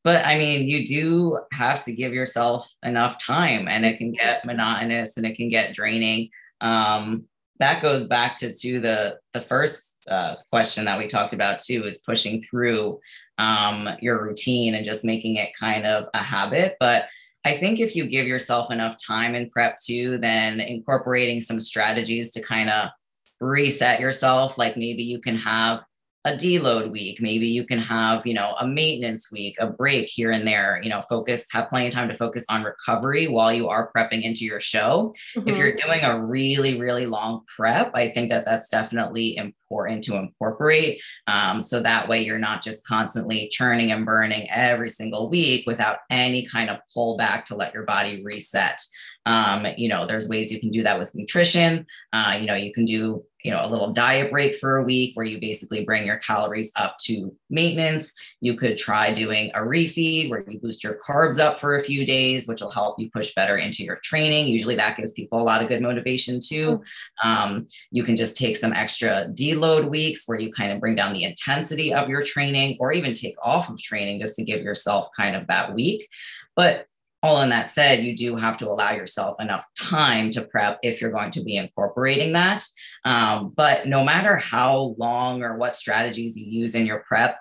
but 0.03 0.25
I 0.25 0.39
mean, 0.39 0.67
you 0.67 0.85
do 0.87 1.41
have 1.53 1.85
to 1.85 1.93
give 1.93 2.15
yourself 2.15 2.73
enough 2.83 3.23
time 3.23 3.69
and 3.69 3.85
it 3.85 3.99
can 3.99 4.13
get 4.13 4.47
monotonous 4.47 5.19
and 5.19 5.27
it 5.27 5.37
can 5.37 5.49
get 5.49 5.75
draining. 5.75 6.31
Um, 6.61 7.25
that 7.61 7.83
goes 7.83 8.07
back 8.07 8.37
to, 8.39 8.53
to 8.53 8.81
the, 8.81 9.19
the 9.33 9.41
first 9.41 10.07
uh, 10.09 10.37
question 10.51 10.85
that 10.85 10.99
we 10.99 11.07
talked 11.07 11.33
about 11.33 11.59
too, 11.59 11.85
is 11.85 12.03
pushing 12.07 12.43
through 12.43 12.99
um, 13.39 13.89
your 14.01 14.23
routine 14.25 14.75
and 14.75 14.85
just 14.85 15.05
making 15.05 15.37
it 15.37 15.51
kind 15.59 15.87
of 15.87 16.09
a 16.15 16.23
habit. 16.23 16.77
But 16.81 17.07
I 17.45 17.57
think 17.57 17.79
if 17.79 17.95
you 17.95 18.09
give 18.09 18.27
yourself 18.27 18.71
enough 18.71 18.97
time 19.05 19.35
in 19.35 19.51
prep 19.51 19.77
too, 19.77 20.19
then 20.19 20.61
incorporating 20.61 21.41
some 21.41 21.61
strategies 21.61 22.31
to 22.33 22.43
kind 22.43 22.71
of 22.71 22.91
reset 23.41 24.01
yourself, 24.01 24.57
like 24.57 24.77
maybe 24.77 25.03
you 25.03 25.21
can 25.21 25.37
have 25.37 25.85
a 26.27 26.33
deload 26.33 26.91
week 26.91 27.21
maybe 27.21 27.47
you 27.47 27.67
can 27.67 27.79
have 27.79 28.27
you 28.27 28.33
know 28.33 28.55
a 28.61 28.67
maintenance 28.67 29.31
week 29.31 29.55
a 29.59 29.67
break 29.67 30.09
here 30.09 30.31
and 30.31 30.47
there 30.47 30.81
you 30.83 30.89
know 30.89 31.03
focus 31.03 31.47
have 31.53 31.69
plenty 31.69 31.87
of 31.87 31.93
time 31.93 32.09
to 32.09 32.17
focus 32.17 32.47
on 32.49 32.63
recovery 32.63 33.29
while 33.29 33.53
you 33.53 33.69
are 33.69 33.91
prepping 33.95 34.23
into 34.23 34.45
your 34.45 34.61
show 34.61 35.13
mm-hmm. 35.37 35.49
if 35.49 35.59
you're 35.59 35.77
doing 35.77 36.03
a 36.03 36.25
really 36.25 36.81
really 36.81 37.05
long 37.05 37.43
prep 37.55 37.91
i 37.95 38.09
think 38.09 38.31
that 38.31 38.47
that's 38.47 38.69
definitely 38.69 39.37
important 39.37 40.03
to 40.03 40.17
incorporate 40.17 40.99
um, 41.27 41.61
so 41.61 41.81
that 41.81 42.09
way 42.09 42.23
you're 42.23 42.39
not 42.39 42.63
just 42.63 42.87
constantly 42.87 43.49
churning 43.53 43.93
and 43.93 44.07
burning 44.07 44.49
every 44.51 44.89
single 44.89 45.29
week 45.29 45.67
without 45.67 45.99
any 46.11 46.47
kind 46.47 46.71
of 46.71 46.79
pullback 46.97 47.45
to 47.45 47.55
let 47.55 47.75
your 47.75 47.85
body 47.85 48.23
reset 48.25 48.81
um, 49.27 49.67
you 49.77 49.89
know, 49.89 50.07
there's 50.07 50.29
ways 50.29 50.53
you 50.53 50.61
can 50.61 50.71
do 50.71 50.83
that 50.83 50.99
with 50.99 51.15
nutrition. 51.15 51.87
Uh, 52.13 52.37
you 52.39 52.47
know, 52.47 52.55
you 52.55 52.73
can 52.73 52.85
do, 52.85 53.25
you 53.45 53.51
know, 53.51 53.61
a 53.63 53.69
little 53.69 53.93
diet 53.93 54.31
break 54.31 54.57
for 54.57 54.79
a 54.79 54.83
week 54.83 55.15
where 55.15 55.27
you 55.27 55.39
basically 55.39 55.85
bring 55.85 56.07
your 56.07 56.17
calories 56.17 56.73
up 56.77 56.97
to 56.99 57.37
maintenance. 57.51 58.15
You 58.41 58.57
could 58.57 58.79
try 58.79 59.13
doing 59.13 59.51
a 59.55 59.59
refeed 59.59 60.31
where 60.31 60.49
you 60.49 60.59
boost 60.59 60.83
your 60.83 60.99
carbs 61.07 61.39
up 61.39 61.61
for 61.61 61.77
a 61.77 61.83
few 61.83 62.07
days, 62.07 62.49
which 62.49 62.63
will 62.63 62.71
help 62.71 62.99
you 62.99 63.11
push 63.11 63.35
better 63.35 63.59
into 63.59 63.85
your 63.85 63.97
training. 63.97 64.49
Usually 64.49 64.77
that 64.77 64.97
gives 64.97 65.13
people 65.13 65.41
a 65.41 65.45
lot 65.45 65.61
of 65.61 65.69
good 65.69 65.83
motivation 65.83 66.41
too. 66.41 66.83
Um, 67.23 67.67
you 67.91 68.03
can 68.03 68.17
just 68.17 68.35
take 68.35 68.57
some 68.57 68.73
extra 68.73 69.29
deload 69.35 69.91
weeks 69.91 70.23
where 70.27 70.41
you 70.41 70.51
kind 70.51 70.73
of 70.73 70.81
bring 70.81 70.97
down 70.97 71.13
the 71.13 71.25
intensity 71.25 71.93
of 71.93 72.09
your 72.09 72.23
training 72.23 72.79
or 72.81 72.93
even 72.95 73.13
take 73.13 73.37
off 73.43 73.69
of 73.69 73.79
training 73.79 74.21
just 74.21 74.37
to 74.37 74.43
give 74.43 74.63
yourself 74.63 75.09
kind 75.15 75.37
of 75.37 75.47
that 75.49 75.75
week. 75.75 76.09
But 76.57 76.87
all 77.25 77.41
in 77.41 77.49
that 77.49 77.71
said, 77.71 78.05
you 78.05 78.15
do 78.15 78.37
have 78.37 78.59
to 78.59 78.69
allow 78.69 78.93
yourself 78.93 79.41
enough 79.41 79.65
time 79.79 80.31
to 80.31 80.43
prep 80.43 80.79
if 80.83 81.01
you're 81.01 81.11
going 81.11 81.31
to 81.33 81.43
be 81.43 81.57
incorporating 81.57 82.33
that. 82.35 82.65
Um, 83.05 83.53
but 83.57 83.87
no 83.89 84.05
matter 84.05 84.37
how 84.37 84.95
long 84.99 85.43
or 85.43 85.57
what 85.57 85.75
strategies 85.75 86.37
you 86.37 86.47
use 86.47 86.75
in 86.75 86.85
your 86.87 87.01
prep, 87.01 87.39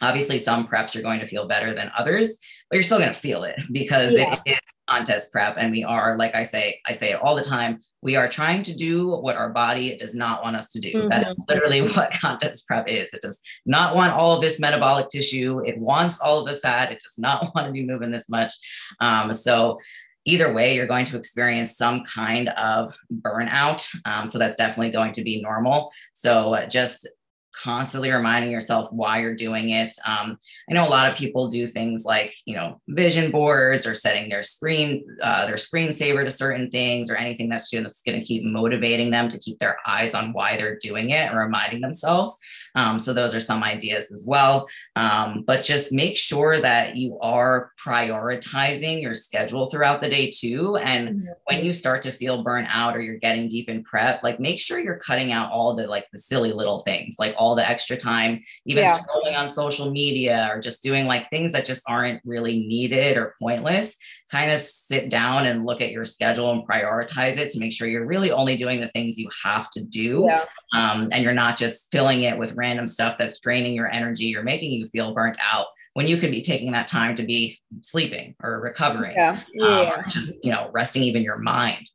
obviously 0.00 0.38
some 0.38 0.66
preps 0.66 0.94
are 0.94 1.02
going 1.02 1.20
to 1.20 1.26
feel 1.26 1.48
better 1.48 1.72
than 1.72 1.90
others 1.96 2.38
but 2.68 2.76
you're 2.76 2.82
still 2.82 2.98
going 2.98 3.12
to 3.12 3.18
feel 3.18 3.44
it 3.44 3.56
because 3.72 4.14
yeah. 4.14 4.40
it 4.44 4.52
is 4.52 4.60
contest 4.88 5.32
prep 5.32 5.56
and 5.58 5.70
we 5.70 5.84
are 5.84 6.16
like 6.16 6.34
i 6.34 6.42
say 6.42 6.80
i 6.86 6.92
say 6.92 7.10
it 7.10 7.20
all 7.22 7.34
the 7.34 7.42
time 7.42 7.80
we 8.06 8.14
are 8.16 8.28
trying 8.28 8.62
to 8.62 8.74
do 8.74 9.08
what 9.08 9.36
our 9.36 9.50
body 9.50 9.96
does 9.96 10.14
not 10.14 10.42
want 10.42 10.54
us 10.54 10.70
to 10.70 10.80
do 10.80 10.92
mm-hmm. 10.92 11.08
that 11.08 11.22
is 11.22 11.30
mm-hmm. 11.30 11.42
literally 11.48 11.80
what 11.94 12.12
contest 12.12 12.66
prep 12.66 12.88
is 12.88 13.12
it 13.12 13.20
does 13.20 13.40
not 13.66 13.94
want 13.94 14.12
all 14.12 14.36
of 14.36 14.40
this 14.40 14.60
metabolic 14.60 15.08
tissue 15.08 15.60
it 15.66 15.76
wants 15.78 16.20
all 16.20 16.38
of 16.38 16.46
the 16.46 16.56
fat 16.56 16.92
it 16.92 17.00
does 17.02 17.18
not 17.18 17.50
want 17.54 17.66
to 17.66 17.72
be 17.72 17.84
moving 17.84 18.10
this 18.10 18.28
much 18.28 18.52
um, 19.00 19.32
so 19.32 19.78
either 20.26 20.52
way, 20.52 20.74
you're 20.74 20.88
going 20.88 21.04
to 21.06 21.16
experience 21.16 21.76
some 21.76 22.02
kind 22.04 22.48
of 22.50 22.92
burnout. 23.22 23.88
Um, 24.04 24.26
so 24.26 24.38
that's 24.38 24.56
definitely 24.56 24.90
going 24.90 25.12
to 25.12 25.22
be 25.22 25.40
normal. 25.40 25.92
So 26.12 26.66
just 26.68 27.08
constantly 27.56 28.10
reminding 28.10 28.50
yourself 28.50 28.88
why 28.92 29.20
you're 29.20 29.34
doing 29.34 29.70
it. 29.70 29.90
Um, 30.06 30.38
I 30.70 30.74
know 30.74 30.86
a 30.86 30.88
lot 30.88 31.10
of 31.10 31.16
people 31.16 31.48
do 31.48 31.66
things 31.66 32.04
like, 32.04 32.34
you 32.44 32.54
know, 32.54 32.80
vision 32.88 33.30
boards 33.30 33.86
or 33.86 33.94
setting 33.94 34.28
their 34.28 34.42
screen, 34.42 35.04
uh, 35.22 35.46
their 35.46 35.56
screensaver 35.56 36.24
to 36.24 36.30
certain 36.30 36.70
things 36.70 37.10
or 37.10 37.16
anything 37.16 37.48
that's 37.48 37.70
just 37.70 38.04
going 38.04 38.18
to 38.18 38.24
keep 38.24 38.44
motivating 38.44 39.10
them 39.10 39.28
to 39.28 39.38
keep 39.38 39.58
their 39.58 39.78
eyes 39.86 40.14
on 40.14 40.32
why 40.32 40.56
they're 40.56 40.78
doing 40.78 41.10
it 41.10 41.30
and 41.30 41.38
reminding 41.38 41.80
themselves. 41.80 42.38
Um, 42.74 42.98
so 42.98 43.12
those 43.12 43.34
are 43.34 43.40
some 43.40 43.62
ideas 43.62 44.10
as 44.12 44.24
well. 44.26 44.68
Um, 44.96 45.44
but 45.46 45.62
just 45.62 45.92
make 45.92 46.16
sure 46.16 46.58
that 46.58 46.96
you 46.96 47.18
are 47.20 47.72
prioritizing 47.82 49.00
your 49.00 49.14
schedule 49.14 49.66
throughout 49.66 50.02
the 50.02 50.10
day 50.10 50.30
too. 50.30 50.76
And 50.76 51.08
mm-hmm. 51.08 51.32
when 51.44 51.64
you 51.64 51.72
start 51.72 52.02
to 52.02 52.12
feel 52.12 52.42
burnt 52.42 52.68
out 52.70 52.96
or 52.96 53.00
you're 53.00 53.16
getting 53.18 53.48
deep 53.48 53.68
in 53.68 53.82
prep, 53.82 54.22
like 54.22 54.40
make 54.40 54.58
sure 54.58 54.78
you're 54.78 54.98
cutting 54.98 55.32
out 55.32 55.50
all 55.50 55.74
the 55.74 55.86
like 55.86 56.06
the 56.12 56.18
silly 56.18 56.52
little 56.52 56.80
things, 56.80 57.16
like 57.18 57.34
all 57.38 57.45
the 57.54 57.68
extra 57.68 57.96
time, 57.96 58.42
even 58.64 58.84
yeah. 58.84 58.98
scrolling 58.98 59.38
on 59.38 59.48
social 59.48 59.90
media 59.90 60.48
or 60.50 60.60
just 60.60 60.82
doing 60.82 61.06
like 61.06 61.30
things 61.30 61.52
that 61.52 61.64
just 61.64 61.84
aren't 61.88 62.20
really 62.24 62.66
needed 62.66 63.16
or 63.16 63.34
pointless 63.40 63.96
kind 64.30 64.50
of 64.50 64.58
sit 64.58 65.08
down 65.08 65.46
and 65.46 65.64
look 65.64 65.80
at 65.80 65.92
your 65.92 66.04
schedule 66.04 66.50
and 66.50 66.66
prioritize 66.66 67.38
it 67.38 67.50
to 67.50 67.60
make 67.60 67.72
sure 67.72 67.86
you're 67.86 68.06
really 68.06 68.32
only 68.32 68.56
doing 68.56 68.80
the 68.80 68.88
things 68.88 69.18
you 69.18 69.28
have 69.44 69.70
to 69.70 69.84
do. 69.84 70.26
Yeah. 70.28 70.44
Um, 70.74 71.08
and 71.12 71.22
you're 71.22 71.32
not 71.32 71.56
just 71.56 71.90
filling 71.92 72.22
it 72.22 72.36
with 72.36 72.54
random 72.54 72.88
stuff 72.88 73.16
that's 73.16 73.38
draining 73.38 73.74
your 73.74 73.90
energy 73.90 74.36
or 74.36 74.42
making 74.42 74.72
you 74.72 74.86
feel 74.86 75.14
burnt 75.14 75.38
out 75.40 75.66
when 75.94 76.06
you 76.06 76.16
could 76.16 76.30
be 76.30 76.42
taking 76.42 76.72
that 76.72 76.88
time 76.88 77.14
to 77.16 77.22
be 77.22 77.58
sleeping 77.82 78.34
or 78.42 78.60
recovering. 78.60 79.14
Yeah. 79.16 79.40
yeah. 79.54 79.66
Um, 79.66 80.00
or 80.00 80.02
just, 80.08 80.44
you 80.44 80.50
know, 80.50 80.70
resting 80.72 81.04
even 81.04 81.22
your 81.22 81.38
mind. 81.38 81.88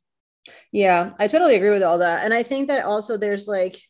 Yeah, 0.72 1.10
I 1.18 1.28
totally 1.28 1.54
agree 1.54 1.70
with 1.70 1.82
all 1.82 1.98
that. 1.98 2.24
And 2.24 2.32
I 2.34 2.42
think 2.42 2.68
that 2.68 2.84
also 2.84 3.16
there's 3.16 3.46
like, 3.46 3.80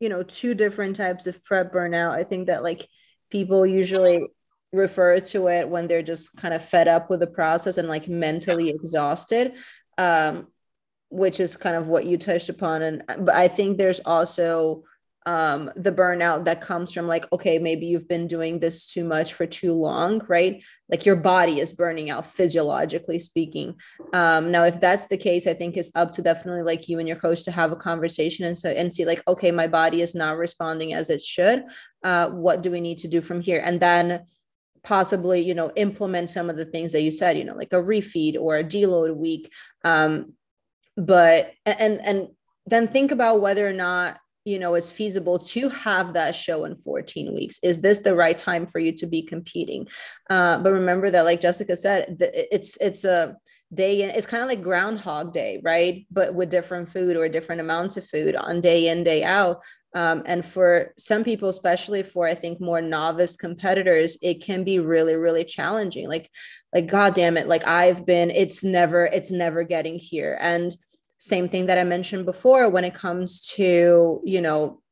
you 0.00 0.08
know, 0.08 0.22
two 0.22 0.54
different 0.54 0.96
types 0.96 1.26
of 1.26 1.42
prep 1.44 1.72
burnout. 1.72 2.12
I 2.12 2.24
think 2.24 2.46
that 2.46 2.62
like 2.62 2.88
people 3.30 3.66
usually 3.66 4.28
refer 4.72 5.20
to 5.20 5.48
it 5.48 5.68
when 5.68 5.86
they're 5.86 6.02
just 6.02 6.36
kind 6.36 6.54
of 6.54 6.64
fed 6.64 6.88
up 6.88 7.08
with 7.08 7.20
the 7.20 7.26
process 7.26 7.78
and 7.78 7.88
like 7.88 8.08
mentally 8.08 8.68
exhausted 8.68 9.54
um, 9.98 10.46
which 11.08 11.40
is 11.40 11.56
kind 11.56 11.76
of 11.76 11.88
what 11.88 12.04
you 12.04 12.18
touched 12.18 12.48
upon 12.48 12.82
and 12.82 13.02
but 13.20 13.34
i 13.34 13.48
think 13.48 13.78
there's 13.78 14.00
also 14.00 14.82
um, 15.26 15.70
the 15.74 15.90
burnout 15.90 16.44
that 16.44 16.60
comes 16.60 16.92
from 16.92 17.08
like 17.08 17.30
okay 17.32 17.58
maybe 17.58 17.86
you've 17.86 18.08
been 18.08 18.28
doing 18.28 18.60
this 18.60 18.86
too 18.86 19.04
much 19.04 19.34
for 19.34 19.44
too 19.44 19.72
long 19.72 20.22
right? 20.28 20.62
Like 20.88 21.04
your 21.04 21.16
body 21.16 21.58
is 21.60 21.72
burning 21.72 22.10
out 22.10 22.26
physiologically 22.26 23.18
speaking. 23.18 23.74
Um, 24.12 24.52
now 24.52 24.64
if 24.64 24.80
that's 24.80 25.06
the 25.06 25.16
case 25.16 25.46
i 25.46 25.54
think 25.54 25.76
it's 25.76 25.90
up 25.94 26.12
to 26.12 26.22
definitely 26.22 26.62
like 26.62 26.88
you 26.88 26.98
and 27.00 27.08
your 27.08 27.18
coach 27.18 27.44
to 27.44 27.50
have 27.50 27.72
a 27.72 27.76
conversation 27.76 28.44
and 28.44 28.56
so 28.56 28.70
and 28.70 28.92
see 28.92 29.04
like 29.04 29.22
okay 29.26 29.50
my 29.50 29.66
body 29.66 30.00
is 30.00 30.14
not 30.14 30.38
responding 30.38 30.94
as 30.94 31.10
it 31.10 31.20
should. 31.20 31.64
Uh, 32.02 32.28
what 32.30 32.62
do 32.62 32.70
we 32.70 32.80
need 32.80 32.98
to 32.98 33.08
do 33.08 33.20
from 33.20 33.40
here? 33.40 33.60
And 33.64 33.80
then 33.80 34.24
possibly 34.84 35.40
you 35.40 35.54
know 35.54 35.72
implement 35.74 36.30
some 36.30 36.48
of 36.48 36.56
the 36.56 36.64
things 36.64 36.92
that 36.92 37.02
you 37.02 37.10
said 37.10 37.36
you 37.36 37.42
know 37.42 37.56
like 37.56 37.72
a 37.72 37.82
refeed 37.82 38.38
or 38.40 38.56
a 38.56 38.64
deload 38.64 39.16
week. 39.16 39.52
Um, 39.84 40.34
but 40.96 41.52
and 41.66 42.00
and 42.00 42.28
then 42.66 42.88
think 42.88 43.10
about 43.10 43.40
whether 43.40 43.66
or 43.66 43.72
not 43.72 44.18
you 44.46 44.58
know 44.58 44.74
it's 44.74 44.90
feasible 44.90 45.38
to 45.38 45.68
have 45.68 46.14
that 46.14 46.34
show 46.34 46.64
in 46.64 46.76
14 46.76 47.34
weeks 47.34 47.58
is 47.62 47.80
this 47.80 47.98
the 47.98 48.14
right 48.14 48.38
time 48.38 48.66
for 48.66 48.78
you 48.78 48.92
to 48.92 49.06
be 49.06 49.20
competing 49.20 49.86
uh, 50.30 50.56
but 50.58 50.72
remember 50.72 51.10
that 51.10 51.24
like 51.26 51.40
jessica 51.40 51.76
said 51.76 52.16
it's 52.20 52.78
it's 52.78 53.04
a 53.04 53.36
day 53.74 54.02
in 54.02 54.10
it's 54.10 54.26
kind 54.26 54.42
of 54.42 54.48
like 54.48 54.62
groundhog 54.62 55.32
day 55.32 55.60
right 55.64 56.06
but 56.10 56.34
with 56.34 56.48
different 56.48 56.88
food 56.88 57.16
or 57.16 57.28
different 57.28 57.60
amounts 57.60 57.96
of 57.96 58.06
food 58.06 58.36
on 58.36 58.60
day 58.60 58.88
in 58.88 59.02
day 59.02 59.24
out 59.24 59.60
um, 59.96 60.24
and 60.26 60.44
for 60.44 60.92
some 60.98 61.24
people, 61.24 61.48
especially 61.48 62.02
for 62.02 62.26
I 62.28 62.34
think 62.34 62.60
more 62.60 62.82
novice 62.82 63.34
competitors, 63.34 64.18
it 64.20 64.44
can 64.44 64.62
be 64.62 64.78
really, 64.78 65.14
really 65.14 65.42
challenging. 65.42 66.06
Like, 66.06 66.30
like 66.74 66.86
God 66.86 67.14
damn 67.14 67.38
it, 67.38 67.48
like 67.48 67.66
I've 67.66 68.04
been, 68.04 68.30
it's 68.30 68.62
never, 68.62 69.06
it's 69.06 69.30
never 69.30 69.64
getting 69.64 69.98
here. 69.98 70.36
And 70.38 70.70
same 71.18 71.48
thing 71.48 71.66
that 71.66 71.78
I 71.78 71.84
mentioned 71.84 72.26
before 72.26 72.68
when 72.68 72.84
it 72.84 72.94
comes 72.94 73.48
to, 73.56 74.20
you 74.24 74.40
know, 74.40 74.82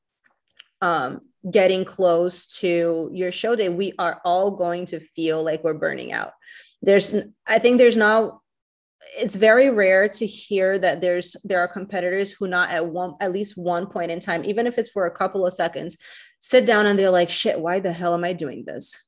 um, 0.81 1.21
getting 1.51 1.85
close 1.85 2.47
to 2.61 3.11
your 3.13 3.31
show 3.31 3.55
day, 3.55 3.69
we 3.69 3.93
are 3.99 4.21
all 4.25 4.51
going 4.51 4.87
to 4.87 5.01
feel 5.01 5.45
like 5.45 5.63
we're 5.63 5.75
burning 5.75 6.13
out. 6.13 6.33
There's, 6.83 7.15
I 7.47 7.59
think 7.59 7.79
there's 7.79 7.97
now 7.97 8.41
it's 9.19 9.35
very 9.35 9.71
rare 9.71 10.09
to 10.09 10.27
hear 10.27 10.79
that 10.79 11.01
there's 11.01 11.37
there 11.45 11.61
are 11.61 11.69
competitors 11.69 12.33
who 12.33 12.49
not 12.49 12.71
at 12.71 12.87
one 12.87 13.15
at 13.21 13.33
least 13.33 13.57
one 13.57 13.87
point 13.87 14.11
in 14.11 14.19
time 14.19 14.45
even 14.45 14.67
if 14.67 14.79
it's 14.79 14.89
for 14.89 15.05
a 15.05 15.11
couple 15.11 15.47
of 15.47 15.53
seconds 15.53 15.99
sit 16.41 16.65
down 16.65 16.87
and 16.87 16.99
they're 16.99 17.11
like 17.11 17.31
shit 17.31 17.61
why 17.61 17.81
the 17.81 17.93
hell 17.93 18.15
am 18.15 18.25
i 18.25 18.33
doing 18.33 18.65
this? 18.67 19.05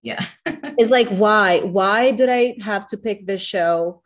Yeah. 0.00 0.24
It's 0.78 0.90
like 0.90 1.08
why? 1.08 1.60
Why 1.60 2.12
did 2.12 2.28
i 2.28 2.56
have 2.62 2.86
to 2.88 2.96
pick 2.96 3.26
this 3.26 3.42
show 3.42 4.02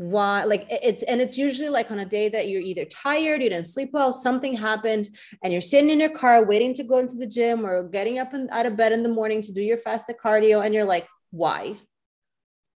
why 0.00 0.44
like 0.44 0.66
it's 0.70 1.02
and 1.02 1.20
it's 1.20 1.36
usually 1.36 1.68
like 1.68 1.90
on 1.90 1.98
a 1.98 2.06
day 2.06 2.26
that 2.26 2.48
you're 2.48 2.62
either 2.62 2.86
tired 2.86 3.42
you 3.42 3.50
didn't 3.50 3.66
sleep 3.66 3.90
well 3.92 4.14
something 4.14 4.54
happened 4.56 5.10
and 5.44 5.52
you're 5.52 5.60
sitting 5.60 5.90
in 5.90 6.00
your 6.00 6.08
car 6.08 6.42
waiting 6.42 6.72
to 6.72 6.82
go 6.82 6.96
into 6.96 7.16
the 7.16 7.26
gym 7.26 7.66
or 7.66 7.82
getting 7.82 8.18
up 8.18 8.32
and 8.32 8.48
out 8.48 8.64
of 8.64 8.78
bed 8.78 8.92
in 8.92 9.02
the 9.02 9.10
morning 9.10 9.42
to 9.42 9.52
do 9.52 9.60
your 9.60 9.76
fasted 9.76 10.16
cardio 10.16 10.64
and 10.64 10.72
you're 10.72 10.86
like 10.86 11.06
why? 11.30 11.76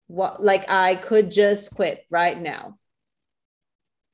What 0.07 0.43
like 0.45 0.71
I 0.71 0.97
could 0.97 1.31
just 1.31 1.75
quit 1.75 2.05
right 2.11 2.39
now. 2.39 2.79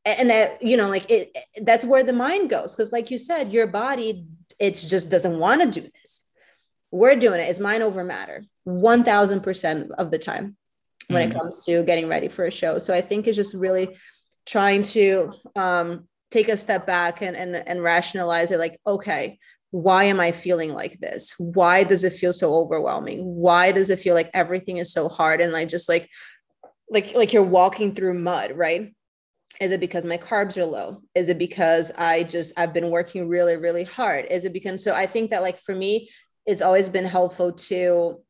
and 0.04 0.30
that 0.30 0.62
you 0.62 0.76
know 0.76 0.88
like 0.88 1.10
it 1.10 1.36
that's 1.62 1.84
where 1.84 2.04
the 2.04 2.12
mind 2.12 2.48
goes 2.48 2.74
because 2.74 2.92
like 2.92 3.10
you 3.10 3.18
said 3.18 3.52
your 3.52 3.66
body 3.66 4.24
it 4.58 4.74
just 4.74 5.10
doesn't 5.10 5.38
want 5.38 5.62
to 5.62 5.80
do 5.80 5.88
this. 6.00 6.26
We're 6.92 7.16
doing 7.16 7.40
it. 7.40 7.48
It's 7.48 7.60
mind 7.60 7.82
over 7.82 8.02
matter 8.02 8.44
1000% 8.66 9.90
of 9.98 10.10
the 10.10 10.18
time 10.18 10.56
when 11.10 11.22
mm-hmm. 11.22 11.32
it 11.32 11.34
comes 11.34 11.64
to 11.64 11.82
getting 11.82 12.08
ready 12.08 12.28
for 12.28 12.44
a 12.44 12.50
show. 12.50 12.78
So 12.78 12.94
i 12.94 13.00
think 13.00 13.26
it's 13.26 13.36
just 13.36 13.54
really 13.54 13.96
trying 14.46 14.82
to 14.82 15.32
um, 15.56 16.08
take 16.30 16.48
a 16.48 16.56
step 16.56 16.86
back 16.86 17.22
and, 17.22 17.36
and 17.36 17.56
and 17.56 17.82
rationalize 17.82 18.50
it 18.50 18.58
like 18.58 18.78
okay 18.86 19.38
why 19.72 20.04
am 20.04 20.18
i 20.18 20.32
feeling 20.32 20.72
like 20.74 20.98
this? 20.98 21.34
Why 21.38 21.84
does 21.84 22.02
it 22.02 22.14
feel 22.14 22.32
so 22.32 22.54
overwhelming? 22.54 23.20
Why 23.24 23.70
does 23.70 23.88
it 23.90 24.00
feel 24.00 24.14
like 24.14 24.30
everything 24.34 24.78
is 24.78 24.92
so 24.92 25.08
hard 25.08 25.40
and 25.40 25.52
like 25.52 25.68
just 25.68 25.88
like 25.88 26.08
like 26.90 27.14
like 27.14 27.32
you're 27.32 27.44
walking 27.44 27.94
through 27.94 28.14
mud 28.14 28.52
right? 28.56 28.92
Is 29.60 29.72
it 29.72 29.80
because 29.80 30.06
my 30.06 30.16
carbs 30.16 30.56
are 30.56 30.66
low? 30.66 31.02
Is 31.14 31.28
it 31.28 31.38
because 31.38 31.92
i 31.96 32.24
just 32.24 32.58
i've 32.58 32.74
been 32.74 32.90
working 32.90 33.28
really 33.28 33.56
really 33.56 33.84
hard? 33.84 34.26
Is 34.30 34.44
it 34.44 34.52
because 34.52 34.82
so 34.82 34.92
i 34.92 35.06
think 35.06 35.30
that 35.30 35.42
like 35.42 35.58
for 35.58 35.74
me 35.74 36.08
it's 36.46 36.62
always 36.62 36.88
been 36.88 37.04
helpful 37.04 37.52
to 37.52 38.20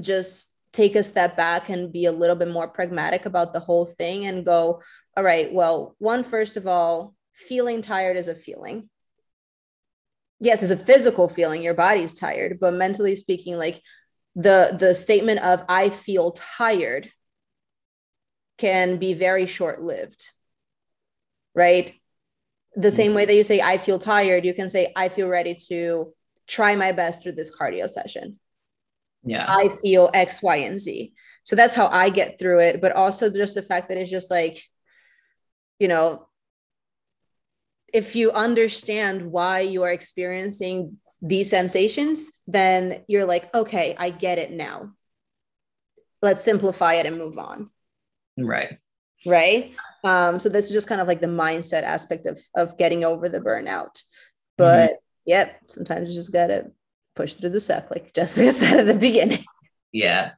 just 0.00 0.54
take 0.72 0.94
a 0.94 1.02
step 1.02 1.36
back 1.36 1.68
and 1.68 1.92
be 1.92 2.06
a 2.06 2.12
little 2.12 2.36
bit 2.36 2.48
more 2.48 2.68
pragmatic 2.68 3.26
about 3.26 3.52
the 3.52 3.60
whole 3.60 3.84
thing 3.86 4.26
and 4.26 4.44
go 4.44 4.82
all 5.16 5.24
right 5.24 5.52
well 5.52 5.94
one 5.98 6.22
first 6.22 6.56
of 6.56 6.66
all 6.66 7.14
feeling 7.34 7.82
tired 7.82 8.16
is 8.16 8.28
a 8.28 8.34
feeling 8.34 8.88
yes 10.40 10.62
it's 10.62 10.72
a 10.72 10.76
physical 10.76 11.28
feeling 11.28 11.62
your 11.62 11.74
body's 11.74 12.14
tired 12.14 12.58
but 12.60 12.74
mentally 12.74 13.14
speaking 13.14 13.56
like 13.56 13.80
the 14.34 14.76
the 14.78 14.92
statement 14.92 15.40
of 15.40 15.64
i 15.68 15.90
feel 15.90 16.32
tired 16.32 17.10
can 18.58 18.98
be 18.98 19.14
very 19.14 19.46
short 19.46 19.80
lived 19.80 20.28
right? 21.58 21.94
The 22.76 22.92
same 22.92 23.14
way 23.14 23.24
that 23.24 23.34
you 23.34 23.42
say, 23.42 23.60
I 23.60 23.78
feel 23.78 23.98
tired, 23.98 24.44
you 24.44 24.54
can 24.54 24.68
say, 24.68 24.92
I 24.94 25.08
feel 25.08 25.28
ready 25.28 25.56
to 25.68 26.14
try 26.46 26.76
my 26.76 26.92
best 26.92 27.22
through 27.22 27.32
this 27.32 27.50
cardio 27.54 27.88
session. 27.88 28.38
Yeah. 29.24 29.46
I 29.48 29.68
feel 29.82 30.10
X, 30.14 30.42
Y, 30.42 30.56
and 30.56 30.78
Z. 30.78 31.12
So 31.44 31.56
that's 31.56 31.74
how 31.74 31.88
I 31.88 32.10
get 32.10 32.38
through 32.38 32.60
it. 32.60 32.80
But 32.80 32.92
also 32.92 33.30
just 33.30 33.54
the 33.54 33.62
fact 33.62 33.88
that 33.88 33.98
it's 33.98 34.10
just 34.10 34.30
like, 34.30 34.62
you 35.78 35.88
know, 35.88 36.28
if 37.92 38.14
you 38.16 38.32
understand 38.32 39.30
why 39.30 39.60
you 39.60 39.82
are 39.82 39.92
experiencing 39.92 40.98
these 41.22 41.50
sensations, 41.50 42.30
then 42.46 43.02
you're 43.08 43.24
like, 43.24 43.52
okay, 43.54 43.96
I 43.98 44.10
get 44.10 44.38
it 44.38 44.52
now. 44.52 44.92
Let's 46.20 46.42
simplify 46.42 46.94
it 46.94 47.06
and 47.06 47.16
move 47.16 47.38
on. 47.38 47.70
Right. 48.36 48.78
Right 49.26 49.72
um, 50.04 50.38
so 50.38 50.48
this 50.48 50.66
is 50.66 50.72
just 50.72 50.88
kind 50.88 51.00
of 51.00 51.08
like 51.08 51.20
the 51.20 51.26
mindset 51.26 51.82
aspect 51.82 52.26
of 52.26 52.40
of 52.54 52.78
getting 52.78 53.04
over 53.04 53.28
the 53.28 53.40
burnout. 53.40 54.02
But 54.56 54.90
mm-hmm. 54.90 54.94
yep, 55.26 55.60
sometimes 55.68 56.08
you 56.08 56.14
just 56.14 56.32
gotta 56.32 56.70
push 57.18 57.34
through 57.34 57.50
the 57.50 57.60
suck, 57.60 57.90
like 57.90 58.14
Jessica 58.14 58.52
said 58.60 58.80
at 58.80 58.86
the 58.86 58.98
beginning. 58.98 59.44
Yeah. 59.92 60.30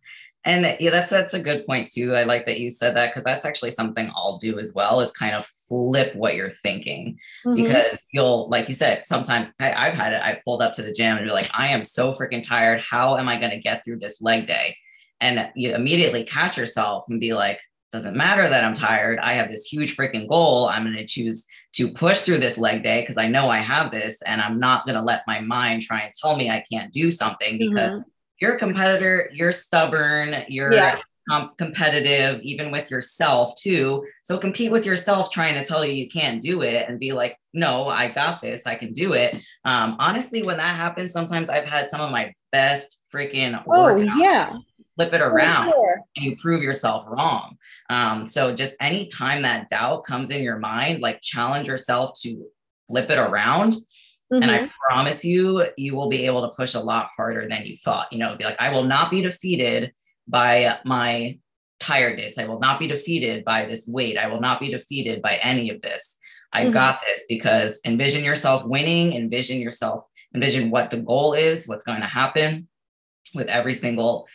And 0.45 0.75
yeah, 0.81 0.89
that's 0.89 1.11
that's 1.11 1.35
a 1.35 1.39
good 1.39 1.67
point 1.67 1.93
too. 1.93 2.15
I 2.15 2.23
like 2.23 2.47
that 2.47 2.59
you 2.59 2.71
said 2.71 2.97
that 2.97 3.11
because 3.11 3.25
that's 3.25 3.45
actually 3.45 3.73
something 3.73 4.11
I'll 4.17 4.39
do 4.39 4.59
as 4.59 4.73
well 4.73 5.01
is 5.01 5.11
kind 5.11 5.35
of 5.35 5.45
flip 5.45 6.15
what 6.15 6.35
you're 6.35 6.49
thinking. 6.49 7.19
Mm-hmm. 7.45 7.63
Because 7.63 7.99
you'll, 8.11 8.49
like 8.49 8.67
you 8.67 8.73
said, 8.73 9.05
sometimes 9.05 9.53
I, 9.61 9.73
I've 9.75 9.93
had 9.93 10.15
it, 10.15 10.23
I 10.23 10.41
pulled 10.43 10.63
up 10.63 10.73
to 10.75 10.83
the 10.83 10.93
gym 10.93 11.19
and 11.19 11.27
be 11.27 11.33
like, 11.33 11.51
I 11.53 11.69
am 11.69 11.85
so 11.85 12.13
freaking 12.15 12.47
tired. 12.47 12.81
How 12.81 13.19
am 13.19 13.29
I 13.29 13.37
going 13.37 13.51
to 13.51 13.59
get 13.59 13.85
through 13.85 13.99
this 13.99 14.23
leg 14.23 14.47
day? 14.47 14.75
And 15.21 15.51
you 15.55 15.75
immediately 15.75 16.25
catch 16.25 16.57
yourself 16.57 17.05
and 17.11 17.21
be 17.21 17.35
like, 17.35 17.61
doesn't 17.93 18.17
matter 18.17 18.49
that 18.49 18.65
I'm 18.65 18.75
tired. 18.75 19.19
I 19.19 19.33
have 19.33 19.49
this 19.49 19.67
huge 19.67 19.97
freaking 19.97 20.29
goal. 20.29 20.69
I'm 20.69 20.85
going 20.85 20.97
to 20.97 21.07
choose 21.07 21.45
to 21.75 21.93
push 21.93 22.21
through 22.21 22.39
this 22.39 22.59
leg 22.59 22.83
day 22.83 23.01
because 23.01 23.17
I 23.17 23.29
know 23.29 23.49
I 23.49 23.59
have 23.59 23.91
this 23.91 24.23
and 24.23 24.41
I'm 24.41 24.61
not 24.61 24.85
going 24.85 24.97
to 24.97 25.03
let 25.03 25.23
my 25.27 25.41
mind 25.41 25.83
try 25.83 26.01
and 26.01 26.13
tell 26.15 26.37
me 26.37 26.51
I 26.51 26.65
can't 26.71 26.93
do 26.93 27.11
something 27.11 27.59
because 27.59 27.97
mm-hmm. 27.97 28.09
you're 28.41 28.55
a 28.55 28.59
competitor, 28.59 29.29
you're 29.33 29.53
stubborn, 29.53 30.45
you're 30.49 30.73
yeah. 30.73 31.01
com- 31.29 31.51
competitive, 31.59 32.41
even 32.43 32.71
with 32.71 32.91
yourself 32.93 33.55
too. 33.61 34.07
So 34.23 34.39
compete 34.39 34.71
with 34.71 34.87
yourself 34.87 35.31
trying 35.31 35.55
to 35.55 35.65
tell 35.65 35.85
you 35.85 35.93
you 35.93 36.09
can't 36.09 36.41
do 36.41 36.63
it 36.63 36.89
and 36.89 37.01
be 37.01 37.13
like, 37.13 37.37
no, 37.53 37.89
I 37.89 38.07
got 38.09 38.41
this. 38.41 38.67
I 38.67 38.77
can 38.77 38.93
do 38.93 39.15
it. 39.15 39.35
Um, 39.65 39.97
honestly, 39.99 40.45
when 40.45 40.59
that 40.59 40.77
happens, 40.77 41.13
sometimes 41.13 41.49
I've 41.49 41.69
had 41.69 41.91
some 41.91 42.01
of 42.01 42.13
my 42.13 42.33
best 42.53 43.03
freaking 43.13 43.63
oh 43.69 43.97
yeah 43.97 44.57
flip 45.01 45.15
it 45.15 45.23
around 45.23 45.71
sure. 45.71 46.03
and 46.17 46.27
you 46.27 46.37
prove 46.37 46.63
yourself 46.63 47.07
wrong. 47.09 47.57
Um, 47.89 48.27
so 48.27 48.55
just 48.55 48.75
anytime 48.81 49.43
that 49.43 49.71
doubt 49.71 50.05
comes 50.05 50.31
in 50.31 50.43
your 50.43 50.59
mind, 50.59 51.01
like 51.01 51.23
challenge 51.23 51.69
yourself 51.69 52.13
to 52.23 52.45
flip 52.87 53.09
it 53.09 53.19
around. 53.19 53.73
Mm-hmm. 53.73 54.43
And 54.43 54.51
I 54.51 54.59
mm-hmm. 54.59 54.67
promise 54.91 55.25
you, 55.25 55.67
you 55.79 55.97
will 55.97 56.11
be 56.11 56.27
able 56.27 56.43
to 56.43 56.55
push 56.55 56.75
a 56.75 56.81
lot 56.81 57.09
harder 57.17 57.49
than 57.49 57.65
you 57.65 57.79
thought. 57.79 58.13
You 58.13 58.19
know, 58.19 58.37
be 58.37 58.45
like, 58.45 58.61
I 58.61 58.69
will 58.69 58.85
not 58.85 59.11
be 59.11 59.23
defeated 59.23 59.93
by 60.29 60.79
my 60.85 61.39
tiredness. 61.79 62.37
I 62.37 62.45
will 62.45 62.61
not 62.61 62.79
be 62.79 62.87
defeated 62.87 63.43
by 63.43 63.65
this 63.65 63.89
weight. 63.89 64.19
I 64.19 64.27
will 64.27 64.41
not 64.41 64.61
be 64.61 64.71
defeated 64.71 65.23
by 65.23 65.37
any 65.37 65.71
of 65.71 65.81
this. 65.81 66.19
I 66.53 66.65
mm-hmm. 66.65 66.73
got 66.73 67.01
this 67.07 67.25
because 67.27 67.81
envision 67.87 68.23
yourself 68.23 68.67
winning, 68.67 69.15
envision 69.15 69.61
yourself, 69.61 70.05
envision 70.35 70.71
what 70.71 70.91
the 70.91 70.99
goal 70.99 71.33
is, 71.33 71.67
what's 71.67 71.85
going 71.85 72.03
to 72.03 72.07
happen 72.07 72.69
with 73.35 73.49
every 73.49 73.75
single 73.75 74.27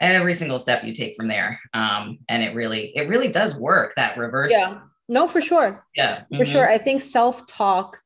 every 0.00 0.32
single 0.32 0.58
step 0.58 0.84
you 0.84 0.92
take 0.92 1.16
from 1.16 1.28
there. 1.28 1.60
Um, 1.72 2.18
and 2.28 2.42
it 2.42 2.54
really 2.54 2.96
it 2.96 3.08
really 3.08 3.28
does 3.28 3.56
work 3.56 3.94
that 3.96 4.16
reverse 4.16 4.52
yeah. 4.52 4.78
No 5.08 5.26
for 5.26 5.40
sure. 5.40 5.84
Yeah. 5.94 6.20
For 6.28 6.36
mm-hmm. 6.36 6.52
sure. 6.52 6.68
I 6.68 6.78
think 6.78 7.02
self-talk 7.02 8.00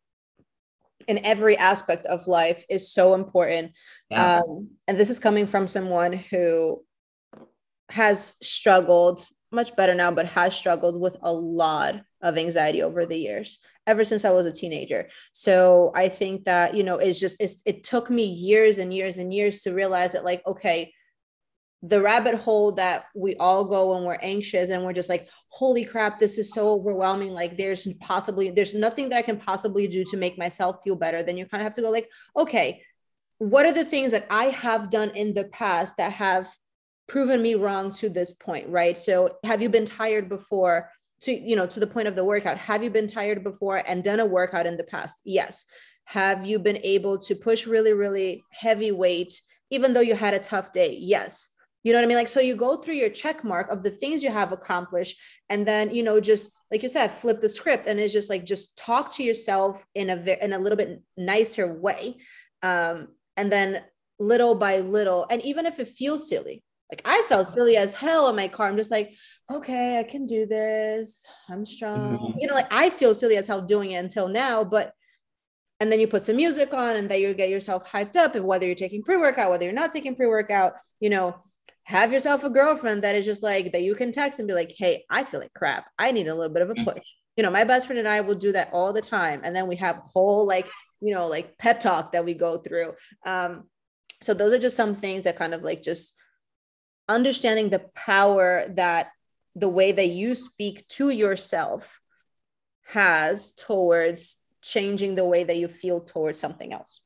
in 1.06 1.24
every 1.24 1.56
aspect 1.56 2.06
of 2.06 2.26
life 2.26 2.64
is 2.68 2.92
so 2.92 3.14
important. 3.14 3.72
Yeah. 4.10 4.40
um, 4.40 4.70
and 4.88 4.98
this 4.98 5.10
is 5.10 5.18
coming 5.18 5.46
from 5.46 5.66
someone 5.66 6.12
who 6.12 6.82
has 7.90 8.36
struggled 8.42 9.26
much 9.50 9.74
better 9.76 9.94
now 9.94 10.10
but 10.10 10.26
has 10.26 10.54
struggled 10.54 11.00
with 11.00 11.16
a 11.22 11.32
lot 11.32 12.02
of 12.20 12.36
anxiety 12.36 12.82
over 12.82 13.06
the 13.06 13.16
years 13.16 13.60
ever 13.86 14.04
since 14.04 14.26
i 14.26 14.30
was 14.30 14.44
a 14.44 14.52
teenager. 14.52 15.08
So 15.32 15.90
i 15.94 16.08
think 16.08 16.44
that 16.44 16.74
you 16.74 16.82
know 16.82 16.96
it's 16.96 17.18
just 17.18 17.40
it's, 17.40 17.62
it 17.64 17.82
took 17.82 18.10
me 18.10 18.24
years 18.24 18.76
and 18.76 18.92
years 18.92 19.16
and 19.16 19.32
years 19.32 19.62
to 19.62 19.72
realize 19.72 20.12
that 20.12 20.24
like 20.24 20.46
okay 20.46 20.92
the 21.82 22.00
rabbit 22.02 22.34
hole 22.34 22.72
that 22.72 23.04
we 23.14 23.36
all 23.36 23.64
go 23.64 23.94
when 23.94 24.02
we're 24.02 24.18
anxious 24.20 24.70
and 24.70 24.82
we're 24.82 24.92
just 24.92 25.08
like 25.08 25.28
holy 25.48 25.84
crap 25.84 26.18
this 26.18 26.36
is 26.36 26.52
so 26.52 26.72
overwhelming. 26.72 27.32
Like 27.32 27.56
there's 27.56 27.86
possibly 28.00 28.50
there's 28.50 28.74
nothing 28.74 29.08
that 29.08 29.18
i 29.18 29.22
can 29.22 29.38
possibly 29.38 29.86
do 29.86 30.04
to 30.04 30.16
make 30.16 30.36
myself 30.36 30.82
feel 30.82 30.96
better. 30.96 31.22
Then 31.22 31.36
you 31.36 31.46
kind 31.46 31.60
of 31.60 31.66
have 31.66 31.74
to 31.74 31.82
go 31.82 31.90
like 31.90 32.10
okay 32.36 32.82
what 33.38 33.64
are 33.64 33.72
the 33.72 33.84
things 33.84 34.10
that 34.10 34.26
i 34.30 34.46
have 34.46 34.90
done 34.90 35.10
in 35.10 35.32
the 35.32 35.44
past 35.44 35.96
that 35.96 36.12
have 36.12 36.48
proven 37.06 37.40
me 37.40 37.54
wrong 37.54 37.92
to 37.92 38.08
this 38.08 38.32
point 38.32 38.68
right? 38.68 38.98
So 38.98 39.38
have 39.44 39.62
you 39.62 39.68
been 39.68 39.86
tired 39.86 40.28
before? 40.28 40.90
To 41.22 41.32
you 41.32 41.56
know 41.56 41.66
to 41.66 41.80
the 41.80 41.86
point 41.86 42.06
of 42.06 42.14
the 42.14 42.24
workout 42.24 42.58
have 42.58 42.84
you 42.84 42.90
been 42.90 43.08
tired 43.08 43.42
before 43.42 43.82
and 43.88 44.04
done 44.04 44.20
a 44.20 44.26
workout 44.26 44.66
in 44.66 44.76
the 44.76 44.84
past? 44.84 45.20
Yes. 45.24 45.64
Have 46.04 46.46
you 46.46 46.58
been 46.58 46.78
able 46.82 47.18
to 47.18 47.34
push 47.34 47.66
really 47.66 47.92
really 47.92 48.42
heavy 48.52 48.92
weight 48.92 49.40
even 49.70 49.92
though 49.92 50.00
you 50.00 50.14
had 50.14 50.34
a 50.34 50.38
tough 50.38 50.72
day? 50.72 50.96
Yes 50.98 51.54
you 51.84 51.92
know 51.92 51.98
what 51.98 52.04
I 52.04 52.08
mean? 52.08 52.16
Like, 52.16 52.28
so 52.28 52.40
you 52.40 52.56
go 52.56 52.76
through 52.76 52.94
your 52.94 53.08
check 53.08 53.44
mark 53.44 53.70
of 53.70 53.82
the 53.82 53.90
things 53.90 54.22
you 54.22 54.30
have 54.30 54.52
accomplished, 54.52 55.18
and 55.48 55.66
then, 55.66 55.94
you 55.94 56.02
know, 56.02 56.20
just 56.20 56.52
like 56.70 56.82
you 56.82 56.88
said, 56.88 57.10
flip 57.10 57.40
the 57.40 57.48
script 57.48 57.86
and 57.86 57.98
it's 57.98 58.12
just 58.12 58.28
like, 58.28 58.44
just 58.44 58.76
talk 58.76 59.10
to 59.14 59.22
yourself 59.22 59.86
in 59.94 60.10
a, 60.10 60.44
in 60.44 60.52
a 60.52 60.58
little 60.58 60.76
bit 60.76 61.02
nicer 61.16 61.80
way. 61.80 62.16
Um, 62.62 63.08
and 63.36 63.50
then 63.50 63.82
little 64.18 64.54
by 64.54 64.80
little, 64.80 65.26
and 65.30 65.40
even 65.42 65.64
if 65.66 65.78
it 65.78 65.88
feels 65.88 66.28
silly, 66.28 66.62
like 66.90 67.02
I 67.04 67.22
felt 67.28 67.46
silly 67.46 67.76
as 67.76 67.92
hell 67.92 68.28
in 68.28 68.36
my 68.36 68.48
car. 68.48 68.66
I'm 68.66 68.76
just 68.76 68.90
like, 68.90 69.14
okay, 69.50 69.98
I 69.98 70.02
can 70.04 70.26
do 70.26 70.46
this. 70.46 71.24
I'm 71.48 71.66
strong. 71.66 72.18
Mm-hmm. 72.18 72.38
You 72.38 72.46
know, 72.48 72.54
like 72.54 72.72
I 72.72 72.90
feel 72.90 73.14
silly 73.14 73.36
as 73.36 73.46
hell 73.46 73.60
doing 73.60 73.92
it 73.92 73.96
until 73.96 74.28
now, 74.28 74.64
but 74.64 74.92
and 75.80 75.92
then 75.92 76.00
you 76.00 76.08
put 76.08 76.22
some 76.22 76.36
music 76.36 76.74
on 76.74 76.96
and 76.96 77.08
then 77.08 77.20
you 77.20 77.34
get 77.34 77.50
yourself 77.50 77.88
hyped 77.88 78.16
up 78.16 78.34
and 78.34 78.44
whether 78.44 78.66
you're 78.66 78.74
taking 78.74 79.02
pre-workout 79.02 79.50
whether 79.50 79.64
you're 79.64 79.72
not 79.72 79.92
taking 79.92 80.16
pre-workout 80.16 80.74
you 80.98 81.08
know 81.08 81.36
have 81.88 82.12
yourself 82.12 82.44
a 82.44 82.50
girlfriend 82.50 83.02
that 83.02 83.16
is 83.16 83.24
just 83.24 83.42
like 83.42 83.72
that 83.72 83.82
you 83.82 83.94
can 83.94 84.12
text 84.12 84.38
and 84.38 84.46
be 84.46 84.52
like, 84.52 84.74
hey, 84.76 85.06
I 85.08 85.24
feel 85.24 85.40
like 85.40 85.54
crap. 85.54 85.86
I 85.98 86.12
need 86.12 86.28
a 86.28 86.34
little 86.34 86.52
bit 86.52 86.60
of 86.60 86.68
a 86.68 86.74
mm. 86.74 86.84
push. 86.84 87.02
You 87.34 87.42
know, 87.42 87.50
my 87.50 87.64
best 87.64 87.86
friend 87.86 87.98
and 87.98 88.06
I 88.06 88.20
will 88.20 88.34
do 88.34 88.52
that 88.52 88.68
all 88.74 88.92
the 88.92 89.00
time. 89.00 89.40
And 89.42 89.56
then 89.56 89.66
we 89.66 89.76
have 89.76 89.96
whole 89.96 90.46
like, 90.46 90.68
you 91.00 91.14
know, 91.14 91.28
like 91.28 91.56
pep 91.56 91.80
talk 91.80 92.12
that 92.12 92.26
we 92.26 92.34
go 92.34 92.58
through. 92.58 92.92
Um, 93.24 93.70
so 94.20 94.34
those 94.34 94.52
are 94.52 94.58
just 94.58 94.76
some 94.76 94.94
things 94.94 95.24
that 95.24 95.38
kind 95.38 95.54
of 95.54 95.62
like 95.62 95.82
just 95.82 96.12
understanding 97.08 97.70
the 97.70 97.86
power 97.94 98.66
that 98.74 99.08
the 99.56 99.70
way 99.70 99.90
that 99.90 100.10
you 100.10 100.34
speak 100.34 100.86
to 100.88 101.08
yourself 101.08 102.00
has 102.82 103.52
towards 103.52 104.36
changing 104.60 105.14
the 105.14 105.24
way 105.24 105.42
that 105.42 105.56
you 105.56 105.68
feel 105.68 106.00
towards 106.00 106.38
something 106.38 106.70
else. 106.70 107.00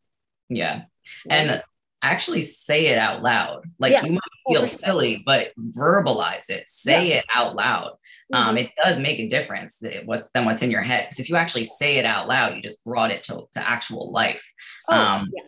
Yeah. 0.48 0.82
And 1.30 1.62
actually 2.02 2.42
say 2.42 2.86
it 2.86 2.98
out 2.98 3.22
loud. 3.22 3.62
Like 3.78 3.92
yeah. 3.92 4.04
you 4.04 4.12
might 4.12 4.20
feel 4.48 4.66
silly, 4.66 5.22
but 5.24 5.52
verbalize 5.76 6.50
it, 6.50 6.64
say 6.68 7.08
yeah. 7.08 7.14
it 7.16 7.24
out 7.34 7.56
loud. 7.56 7.96
Um, 8.32 8.48
mm-hmm. 8.48 8.56
It 8.58 8.70
does 8.82 8.98
make 8.98 9.20
a 9.20 9.28
difference 9.28 9.82
what's 10.04 10.30
then 10.34 10.44
what's 10.44 10.62
in 10.62 10.70
your 10.70 10.82
head. 10.82 11.04
Because 11.04 11.20
if 11.20 11.28
you 11.28 11.36
actually 11.36 11.64
say 11.64 11.98
it 11.98 12.04
out 12.04 12.28
loud, 12.28 12.56
you 12.56 12.62
just 12.62 12.84
brought 12.84 13.10
it 13.10 13.22
to, 13.24 13.46
to 13.52 13.68
actual 13.68 14.10
life. 14.10 14.44
Oh, 14.88 14.96
um, 14.96 15.28
yeah. 15.34 15.44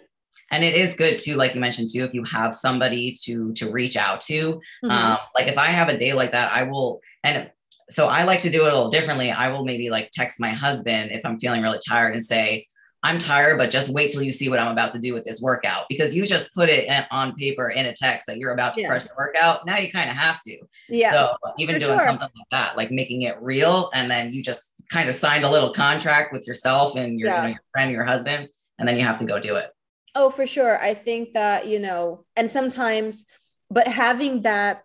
And 0.53 0.63
it 0.63 0.75
is 0.75 0.95
good 0.95 1.19
too, 1.19 1.35
like 1.35 1.55
you 1.55 1.61
mentioned 1.61 1.89
too, 1.93 2.05
if 2.05 2.15
you 2.15 2.23
have 2.25 2.55
somebody 2.55 3.17
to 3.25 3.53
to 3.55 3.73
reach 3.73 3.97
out 3.97 4.21
to. 4.23 4.55
Mm-hmm. 4.55 4.91
Um, 4.91 5.19
like 5.35 5.49
if 5.49 5.59
I 5.59 5.67
have 5.67 5.89
a 5.89 5.99
day 5.99 6.13
like 6.13 6.31
that, 6.33 6.53
I 6.53 6.63
will 6.63 7.01
and 7.25 7.51
so 7.91 8.07
I 8.07 8.23
like 8.23 8.41
to 8.41 8.51
do 8.51 8.65
it 8.65 8.73
a 8.73 8.75
little 8.77 8.91
differently. 8.91 9.31
I 9.31 9.49
will 9.49 9.65
maybe 9.65 9.91
like 9.91 10.11
text 10.13 10.41
my 10.41 10.51
husband 10.51 11.11
if 11.11 11.25
I'm 11.25 11.39
feeling 11.39 11.63
really 11.63 11.81
tired 11.87 12.15
and 12.15 12.25
say, 12.25 12.67
I'm 13.05 13.19
tired, 13.19 13.59
but 13.59 13.71
just 13.71 13.91
wait 13.91 14.11
till 14.11 14.23
you 14.23 14.33
see 14.33 14.49
what 14.49 14.59
I'm 14.59 14.73
about 14.73 14.91
to 14.93 14.99
do 14.99 15.13
with 15.13 15.25
this 15.25 15.43
workout 15.43 15.85
because 15.91 16.17
you 16.17 16.25
just 16.25 16.55
put 16.55 16.71
it 16.71 16.89
on 17.11 17.35
paper 17.37 17.69
in 17.69 17.85
a 17.85 17.95
text 17.95 18.27
that 18.27 18.39
you're 18.39 18.55
about 18.55 18.75
to 18.77 18.81
yeah. 18.81 18.89
press 18.89 19.07
the 19.07 19.15
workout. 19.17 19.67
Now 19.67 19.77
you 19.77 19.93
kind 19.93 20.09
of 20.09 20.17
have 20.17 20.41
to. 20.47 20.57
Yeah. 20.89 21.13
So 21.13 21.37
even 21.59 21.79
doing 21.79 21.99
sure. 21.99 22.07
something 22.07 22.31
like 22.35 22.49
that, 22.51 22.79
like 22.79 22.91
making 22.91 23.23
it 23.23 23.37
real, 23.43 23.91
and 23.93 24.11
then 24.11 24.33
you 24.33 24.43
just 24.43 24.73
kind 24.91 25.09
of 25.09 25.15
signed 25.15 25.45
a 25.45 25.51
little 25.51 25.73
contract 25.73 26.33
with 26.33 26.47
yourself 26.47 26.97
and 26.97 27.21
your, 27.21 27.29
yeah. 27.29 27.37
you 27.37 27.43
know, 27.43 27.49
your 27.49 27.63
friend, 27.73 27.93
your 27.93 28.05
husband, 28.05 28.49
and 28.79 28.89
then 28.89 28.97
you 28.97 29.05
have 29.05 29.19
to 29.19 29.27
go 29.27 29.39
do 29.39 29.57
it. 29.57 29.71
Oh, 30.15 30.31
for 30.31 30.47
sure. 30.47 30.81
I 30.81 30.95
think 30.95 31.35
that, 31.35 31.67
you 31.67 31.81
know, 31.81 32.25
and 32.37 32.49
sometimes, 32.49 33.27
but 33.71 33.87
having 33.87 34.43
that 34.43 34.83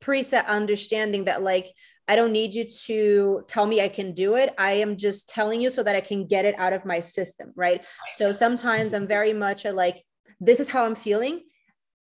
preset 0.00 0.46
understanding 0.46 1.24
that 1.24 1.42
like 1.42 1.72
I 2.08 2.16
don't 2.16 2.32
need 2.32 2.54
you 2.54 2.64
to 2.64 3.44
tell 3.48 3.66
me 3.66 3.80
I 3.80 3.88
can 3.88 4.12
do 4.12 4.36
it. 4.36 4.54
I 4.58 4.72
am 4.72 4.96
just 4.96 5.28
telling 5.28 5.60
you 5.60 5.70
so 5.70 5.82
that 5.82 5.96
I 5.96 6.00
can 6.00 6.26
get 6.26 6.44
it 6.44 6.54
out 6.58 6.72
of 6.72 6.84
my 6.84 7.00
system. 7.00 7.52
Right. 7.56 7.84
So 8.16 8.32
sometimes 8.32 8.94
I'm 8.94 9.08
very 9.08 9.32
much 9.32 9.64
like, 9.64 10.04
this 10.40 10.60
is 10.60 10.68
how 10.68 10.84
I'm 10.84 10.94
feeling. 10.94 11.42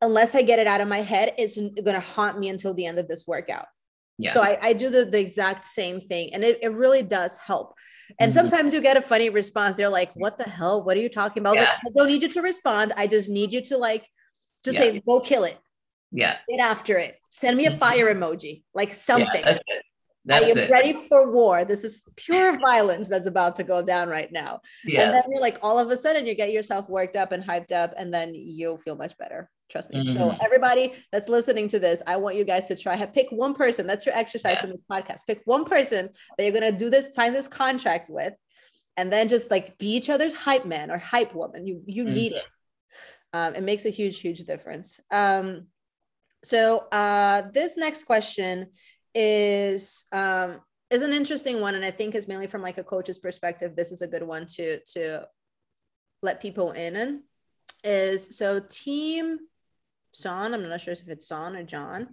Unless 0.03 0.35
I 0.35 0.43
get 0.43 0.59
it 0.59 0.67
out 0.67 0.83
of 0.83 0.89
my 0.89 0.99
head, 0.99 1.33
it's 1.39 1.57
going 1.57 1.85
to 1.85 2.01
haunt 2.01 2.39
me 2.39 2.51
until 2.51 2.75
the 2.75 2.85
end 2.85 2.99
of 2.99 3.09
this 3.09 3.27
workout. 3.27 3.67
Yeah. 4.19 4.33
So 4.33 4.43
I, 4.43 4.59
I 4.61 4.73
do 4.75 4.91
the, 4.91 5.07
the 5.07 5.19
exact 5.19 5.65
same 5.65 6.01
thing 6.01 6.35
and 6.35 6.45
it, 6.45 6.59
it 6.63 6.73
really 6.73 7.03
does 7.03 7.39
help. 7.39 7.75
And 8.19 8.31
mm-hmm. 8.31 8.39
sometimes 8.39 8.75
you 8.75 8.81
get 8.81 8.97
a 8.97 9.03
funny 9.03 9.31
response. 9.31 9.77
They're 9.77 9.89
like, 9.89 10.11
what 10.15 10.37
the 10.39 10.45
hell? 10.45 10.85
What 10.85 10.97
are 10.97 11.01
you 11.01 11.09
talking 11.09 11.43
about? 11.43 11.57
I, 11.57 11.61
yeah. 11.61 11.69
like, 11.69 11.79
I 11.87 11.91
don't 11.95 12.09
need 12.09 12.23
you 12.23 12.29
to 12.29 12.43
respond. 12.43 12.93
I 12.97 13.07
just 13.07 13.31
need 13.31 13.53
you 13.53 13.63
to 13.63 13.79
like, 13.79 14.07
just 14.65 14.79
yeah. 14.79 14.91
say, 14.93 15.03
go 15.07 15.21
kill 15.21 15.45
it. 15.45 15.59
Yeah. 16.13 16.37
Get 16.49 16.61
after 16.61 16.99
it. 16.99 17.19
Send 17.31 17.57
me 17.57 17.67
a 17.67 17.71
mm-hmm. 17.71 17.79
fire 17.79 18.15
emoji, 18.15 18.63
like 18.75 18.93
something. 18.93 19.43
Yeah, 19.45 19.59
that's 20.27 20.45
I 20.45 20.49
am 20.49 20.59
it. 20.59 20.71
ready 20.71 21.07
for 21.09 21.31
war. 21.31 21.65
This 21.65 21.85
is 21.85 22.03
pure 22.17 22.59
violence 22.59 23.09
that's 23.09 23.29
about 23.29 23.55
to 23.57 23.65
go 23.65 23.81
down 23.81 24.09
right 24.09 24.31
now. 24.33 24.61
Yes. 24.85 25.05
And 25.05 25.15
then 25.15 25.23
you're 25.31 25.41
like, 25.41 25.59
all 25.63 25.79
of 25.79 25.89
a 25.91 25.97
sudden, 25.97 26.27
you 26.27 26.35
get 26.35 26.51
yourself 26.51 26.89
worked 26.89 27.15
up 27.15 27.31
and 27.31 27.43
hyped 27.43 27.71
up, 27.71 27.95
and 27.97 28.13
then 28.13 28.35
you'll 28.35 28.79
feel 28.79 28.97
much 28.97 29.17
better. 29.19 29.49
Trust 29.71 29.93
me. 29.93 30.01
Mm-hmm. 30.01 30.17
So, 30.17 30.37
everybody 30.45 30.95
that's 31.13 31.29
listening 31.29 31.69
to 31.69 31.79
this, 31.79 32.03
I 32.09 32.17
want 32.17 32.37
you 32.37 32.45
guys 32.45 32.67
to 32.69 32.77
try. 32.77 32.97
To 32.97 33.07
pick 33.07 33.29
one 33.31 33.55
person. 33.55 33.87
That's 33.87 34.05
your 34.05 34.17
exercise 34.17 34.57
yeah. 34.57 34.61
from 34.63 34.71
this 34.71 34.83
podcast. 34.91 35.27
Pick 35.27 35.43
one 35.45 35.65
person 35.65 36.11
that 36.37 36.45
you're 36.45 36.53
gonna 36.53 36.73
do 36.73 36.91
this, 36.91 37.15
sign 37.15 37.33
this 37.33 37.49
contract 37.49 38.11
with, 38.11 38.35
and 38.97 39.13
then 39.13 39.29
just 39.29 39.51
like 39.51 39.79
be 39.79 39.95
each 39.95 40.11
other's 40.11 40.35
hype 40.35 40.67
man 40.67 40.91
or 40.91 40.99
hype 40.99 41.35
woman. 41.35 41.67
You 41.67 41.83
you 41.87 42.05
mm-hmm. 42.05 42.15
need 42.15 42.33
it. 42.33 42.45
Um, 43.33 43.55
it 43.55 43.63
makes 43.63 43.85
a 43.85 43.91
huge, 43.91 44.21
huge 44.21 44.41
difference. 44.45 44.99
Um, 45.11 45.67
so 46.43 46.87
uh, 46.91 47.43
this 47.53 47.77
next 47.77 48.05
question 48.05 48.69
is 49.17 50.05
um, 50.13 50.61
is 50.91 51.03
an 51.03 51.15
interesting 51.15 51.61
one, 51.61 51.75
and 51.75 51.85
I 51.85 51.91
think 51.91 52.15
is 52.15 52.29
mainly 52.29 52.47
from 52.47 52.63
like 52.63 52.77
a 52.77 52.85
coach's 52.85 53.19
perspective. 53.19 53.75
This 53.75 53.91
is 53.91 54.03
a 54.03 54.07
good 54.07 54.23
one 54.23 54.45
to 54.57 54.79
to 54.93 55.27
let 56.23 56.43
people 56.43 56.73
in. 56.73 56.97
In 56.97 57.23
is 57.83 58.37
so 58.37 58.61
team 58.69 59.39
Son. 60.13 60.55
I'm 60.55 60.69
not 60.69 60.81
sure 60.81 60.93
if 60.93 61.09
it's 61.09 61.29
Son 61.29 61.57
or 61.57 61.63
John. 61.63 62.09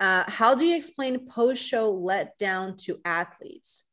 Uh, 0.00 0.24
how 0.26 0.54
do 0.54 0.64
you 0.64 0.76
explain 0.76 1.26
post 1.26 1.62
show 1.62 1.92
letdown 1.92 2.76
to 2.84 2.98
athletes? 3.04 3.84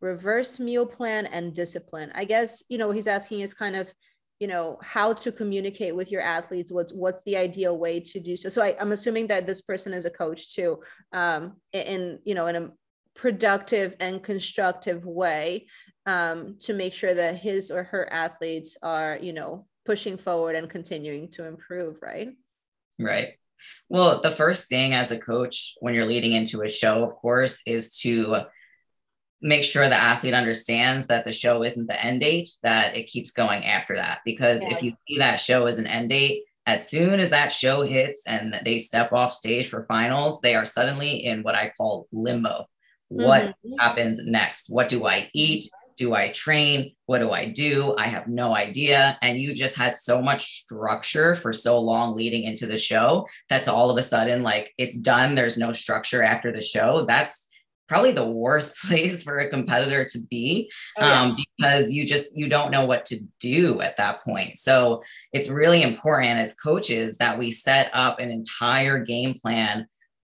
Reverse 0.00 0.60
meal 0.60 0.86
plan 0.86 1.26
and 1.26 1.52
discipline. 1.52 2.12
I 2.14 2.24
guess 2.24 2.62
you 2.68 2.78
know 2.78 2.92
he's 2.92 3.08
asking 3.08 3.40
is 3.40 3.54
kind 3.54 3.74
of 3.74 3.92
you 4.40 4.46
know 4.46 4.78
how 4.82 5.12
to 5.12 5.32
communicate 5.32 5.94
with 5.94 6.12
your 6.12 6.20
athletes 6.20 6.70
what's 6.70 6.92
what's 6.92 7.22
the 7.24 7.36
ideal 7.36 7.76
way 7.76 7.98
to 8.00 8.20
do 8.20 8.36
so. 8.36 8.48
So 8.48 8.62
I, 8.62 8.76
am 8.80 8.92
assuming 8.92 9.26
that 9.28 9.46
this 9.46 9.60
person 9.60 9.92
is 9.92 10.04
a 10.04 10.10
coach 10.10 10.54
too 10.54 10.80
um 11.12 11.56
in 11.72 12.20
you 12.24 12.34
know 12.34 12.46
in 12.46 12.56
a 12.56 12.70
productive 13.14 13.96
and 13.98 14.22
constructive 14.22 15.04
way 15.04 15.66
um 16.06 16.56
to 16.60 16.72
make 16.72 16.94
sure 16.94 17.14
that 17.14 17.36
his 17.36 17.70
or 17.70 17.82
her 17.82 18.12
athletes 18.12 18.76
are 18.82 19.18
you 19.20 19.32
know 19.32 19.66
pushing 19.84 20.16
forward 20.16 20.54
and 20.54 20.70
continuing 20.70 21.28
to 21.30 21.46
improve 21.46 21.96
right? 22.00 22.30
Right. 22.98 23.34
Well 23.88 24.20
the 24.20 24.30
first 24.30 24.68
thing 24.68 24.94
as 24.94 25.10
a 25.10 25.18
coach 25.18 25.74
when 25.80 25.94
you're 25.94 26.06
leading 26.06 26.32
into 26.32 26.62
a 26.62 26.68
show 26.68 27.02
of 27.02 27.16
course 27.16 27.60
is 27.66 27.98
to 27.98 28.42
make 29.40 29.64
sure 29.64 29.88
the 29.88 29.94
athlete 29.94 30.34
understands 30.34 31.06
that 31.06 31.24
the 31.24 31.32
show 31.32 31.62
isn't 31.62 31.86
the 31.86 32.04
end 32.04 32.20
date, 32.20 32.50
that 32.62 32.96
it 32.96 33.06
keeps 33.06 33.30
going 33.30 33.64
after 33.64 33.94
that. 33.94 34.20
Because 34.24 34.62
yeah. 34.62 34.72
if 34.72 34.82
you 34.82 34.92
see 35.06 35.18
that 35.18 35.36
show 35.36 35.66
as 35.66 35.78
an 35.78 35.86
end 35.86 36.08
date, 36.08 36.42
as 36.66 36.88
soon 36.88 37.18
as 37.18 37.30
that 37.30 37.52
show 37.52 37.82
hits 37.82 38.22
and 38.26 38.60
they 38.64 38.78
step 38.78 39.12
off 39.12 39.32
stage 39.32 39.68
for 39.68 39.84
finals, 39.84 40.40
they 40.42 40.54
are 40.54 40.66
suddenly 40.66 41.24
in 41.24 41.42
what 41.42 41.54
I 41.54 41.72
call 41.76 42.06
limbo. 42.12 42.66
What 43.08 43.42
mm-hmm. 43.44 43.72
happens 43.78 44.20
next? 44.22 44.68
What 44.68 44.90
do 44.90 45.06
I 45.06 45.30
eat? 45.32 45.70
Do 45.96 46.14
I 46.14 46.30
train? 46.32 46.94
What 47.06 47.20
do 47.20 47.30
I 47.30 47.46
do? 47.50 47.94
I 47.96 48.06
have 48.06 48.28
no 48.28 48.54
idea. 48.54 49.18
And 49.22 49.38
you 49.38 49.54
just 49.54 49.76
had 49.76 49.94
so 49.94 50.20
much 50.20 50.62
structure 50.62 51.34
for 51.34 51.54
so 51.54 51.80
long 51.80 52.14
leading 52.14 52.42
into 52.44 52.66
the 52.66 52.78
show 52.78 53.26
that's 53.48 53.66
all 53.66 53.90
of 53.90 53.96
a 53.96 54.02
sudden 54.02 54.42
like 54.42 54.72
it's 54.76 54.98
done. 54.98 55.34
There's 55.34 55.58
no 55.58 55.72
structure 55.72 56.22
after 56.22 56.52
the 56.52 56.62
show. 56.62 57.06
That's 57.08 57.47
probably 57.88 58.12
the 58.12 58.28
worst 58.28 58.76
place 58.86 59.22
for 59.22 59.38
a 59.38 59.50
competitor 59.50 60.04
to 60.04 60.18
be 60.30 60.70
oh, 60.98 61.06
yeah. 61.06 61.20
um, 61.22 61.36
because 61.36 61.90
you 61.90 62.06
just 62.06 62.36
you 62.36 62.48
don't 62.48 62.70
know 62.70 62.86
what 62.86 63.04
to 63.04 63.16
do 63.40 63.80
at 63.80 63.96
that 63.96 64.22
point 64.24 64.56
so 64.56 65.02
it's 65.32 65.48
really 65.48 65.82
important 65.82 66.38
as 66.38 66.54
coaches 66.54 67.16
that 67.18 67.38
we 67.38 67.50
set 67.50 67.90
up 67.92 68.20
an 68.20 68.30
entire 68.30 69.04
game 69.04 69.34
plan 69.34 69.86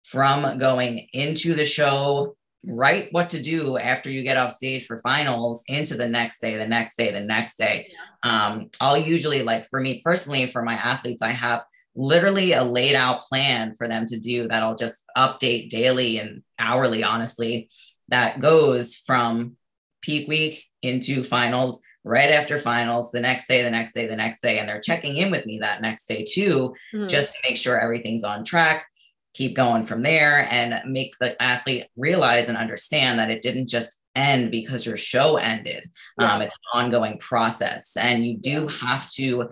from 0.06 0.58
going 0.60 1.08
into 1.14 1.56
the 1.56 1.66
show 1.66 2.36
write 2.68 3.10
what 3.12 3.30
to 3.30 3.42
do 3.42 3.78
after 3.78 4.10
you 4.10 4.24
get 4.24 4.38
off 4.38 4.52
stage 4.52 4.86
for 4.86 4.98
finals 5.00 5.64
into 5.68 5.96
the 5.96 6.08
next 6.08 6.42
day 6.42 6.58
the 6.58 6.68
next 6.68 6.98
day 6.98 7.12
the 7.12 7.20
next 7.20 7.58
day 7.58 7.88
yeah. 8.24 8.48
um, 8.48 8.70
i'll 8.82 8.98
usually 8.98 9.44
like 9.44 9.66
for 9.66 9.80
me 9.80 10.02
personally 10.04 10.48
for 10.48 10.64
my 10.64 10.74
athletes 10.74 11.22
i 11.22 11.32
have 11.32 11.64
literally 11.96 12.54
a 12.54 12.64
laid 12.64 12.96
out 12.96 13.22
plan 13.22 13.72
for 13.74 13.88
them 13.88 14.06
to 14.06 14.20
do 14.20 14.48
that 14.48 14.64
I'll 14.64 14.76
just 14.76 15.04
update 15.18 15.70
daily 15.70 16.20
and 16.20 16.44
hourly, 16.60 17.04
honestly, 17.04 17.70
that 18.10 18.40
goes 18.40 18.96
from 18.96 19.56
peak 20.02 20.28
week 20.28 20.66
into 20.82 21.24
finals, 21.24 21.82
right 22.04 22.30
after 22.32 22.60
finals, 22.60 23.12
the 23.12 23.20
next 23.20 23.48
day, 23.48 23.64
the 23.64 23.72
next 23.72 23.94
day, 23.94 24.08
the 24.08 24.16
next 24.16 24.42
day. 24.42 24.60
And 24.60 24.70
they're 24.70 24.80
checking 24.80 25.18
in 25.18 25.32
with 25.32 25.46
me 25.46 25.60
that 25.60 25.82
next 25.82 26.08
day 26.08 26.24
too, 26.24 26.76
mm-hmm. 26.94 27.08
just 27.08 27.34
to 27.34 27.40
make 27.44 27.58
sure 27.58 27.80
everything's 27.80 28.24
on 28.24 28.44
track. 28.44 28.86
Keep 29.34 29.56
going 29.56 29.84
from 29.84 30.04
there 30.04 30.48
and 30.52 30.80
make 30.92 31.18
the 31.20 31.42
athlete 31.42 31.88
realize 31.98 32.48
and 32.48 32.58
understand 32.58 33.20
that 33.20 33.32
it 33.32 33.42
didn't 33.42 33.68
just 33.68 34.02
end 34.16 34.52
because 34.52 34.86
your 34.86 34.98
show 34.98 35.38
ended. 35.38 35.90
Yeah. 36.20 36.36
Um, 36.36 36.42
it's 36.42 36.56
an 36.74 36.82
ongoing 36.84 37.18
process. 37.18 37.98
And 37.98 38.26
you 38.26 38.38
do 38.38 38.68
have 38.68 39.12
to 39.14 39.50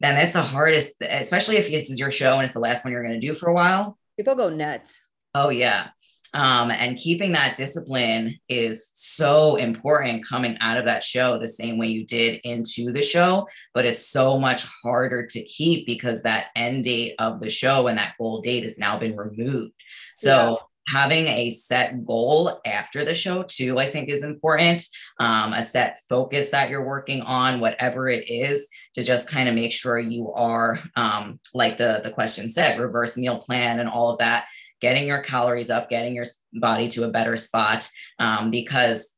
then 0.00 0.16
that's 0.16 0.32
the 0.32 0.42
hardest, 0.42 0.96
especially 1.00 1.56
if 1.56 1.70
this 1.70 1.90
is 1.90 1.98
your 1.98 2.10
show 2.10 2.34
and 2.34 2.44
it's 2.44 2.52
the 2.52 2.60
last 2.60 2.84
one 2.84 2.92
you're 2.92 3.04
going 3.06 3.18
to 3.20 3.26
do 3.26 3.34
for 3.34 3.48
a 3.48 3.54
while. 3.54 3.98
People 4.16 4.34
go 4.34 4.48
nuts. 4.48 5.02
Oh, 5.34 5.48
yeah. 5.50 5.88
Um, 6.34 6.70
and 6.70 6.98
keeping 6.98 7.32
that 7.32 7.56
discipline 7.56 8.38
is 8.48 8.90
so 8.92 9.56
important 9.56 10.26
coming 10.26 10.58
out 10.60 10.76
of 10.76 10.84
that 10.84 11.02
show 11.02 11.38
the 11.38 11.48
same 11.48 11.78
way 11.78 11.86
you 11.86 12.04
did 12.04 12.40
into 12.44 12.92
the 12.92 13.00
show, 13.00 13.46
but 13.72 13.86
it's 13.86 14.06
so 14.06 14.38
much 14.38 14.66
harder 14.82 15.26
to 15.26 15.42
keep 15.44 15.86
because 15.86 16.22
that 16.22 16.48
end 16.54 16.84
date 16.84 17.14
of 17.18 17.40
the 17.40 17.48
show 17.48 17.86
and 17.86 17.96
that 17.96 18.14
goal 18.18 18.42
date 18.42 18.64
has 18.64 18.76
now 18.76 18.98
been 18.98 19.16
removed. 19.16 19.72
So 20.16 20.58
having 20.88 21.26
a 21.26 21.50
set 21.50 22.04
goal 22.04 22.60
after 22.64 23.04
the 23.04 23.14
show 23.14 23.42
too 23.42 23.78
i 23.78 23.86
think 23.86 24.08
is 24.08 24.22
important. 24.22 24.86
Um, 25.18 25.52
a 25.52 25.62
set 25.62 25.98
focus 26.08 26.50
that 26.50 26.70
you're 26.70 26.86
working 26.86 27.22
on 27.22 27.60
whatever 27.60 28.08
it 28.08 28.28
is 28.28 28.68
to 28.94 29.02
just 29.02 29.28
kind 29.28 29.48
of 29.48 29.54
make 29.54 29.72
sure 29.72 29.98
you 29.98 30.32
are 30.32 30.78
um, 30.96 31.40
like 31.54 31.78
the 31.78 32.00
the 32.02 32.10
question 32.10 32.48
said 32.48 32.78
reverse 32.78 33.16
meal 33.16 33.38
plan 33.38 33.80
and 33.80 33.88
all 33.88 34.10
of 34.10 34.18
that 34.18 34.46
getting 34.80 35.06
your 35.06 35.22
calories 35.22 35.70
up 35.70 35.88
getting 35.88 36.14
your 36.14 36.26
body 36.54 36.88
to 36.88 37.04
a 37.04 37.10
better 37.10 37.36
spot 37.36 37.88
um, 38.18 38.50
because 38.50 39.16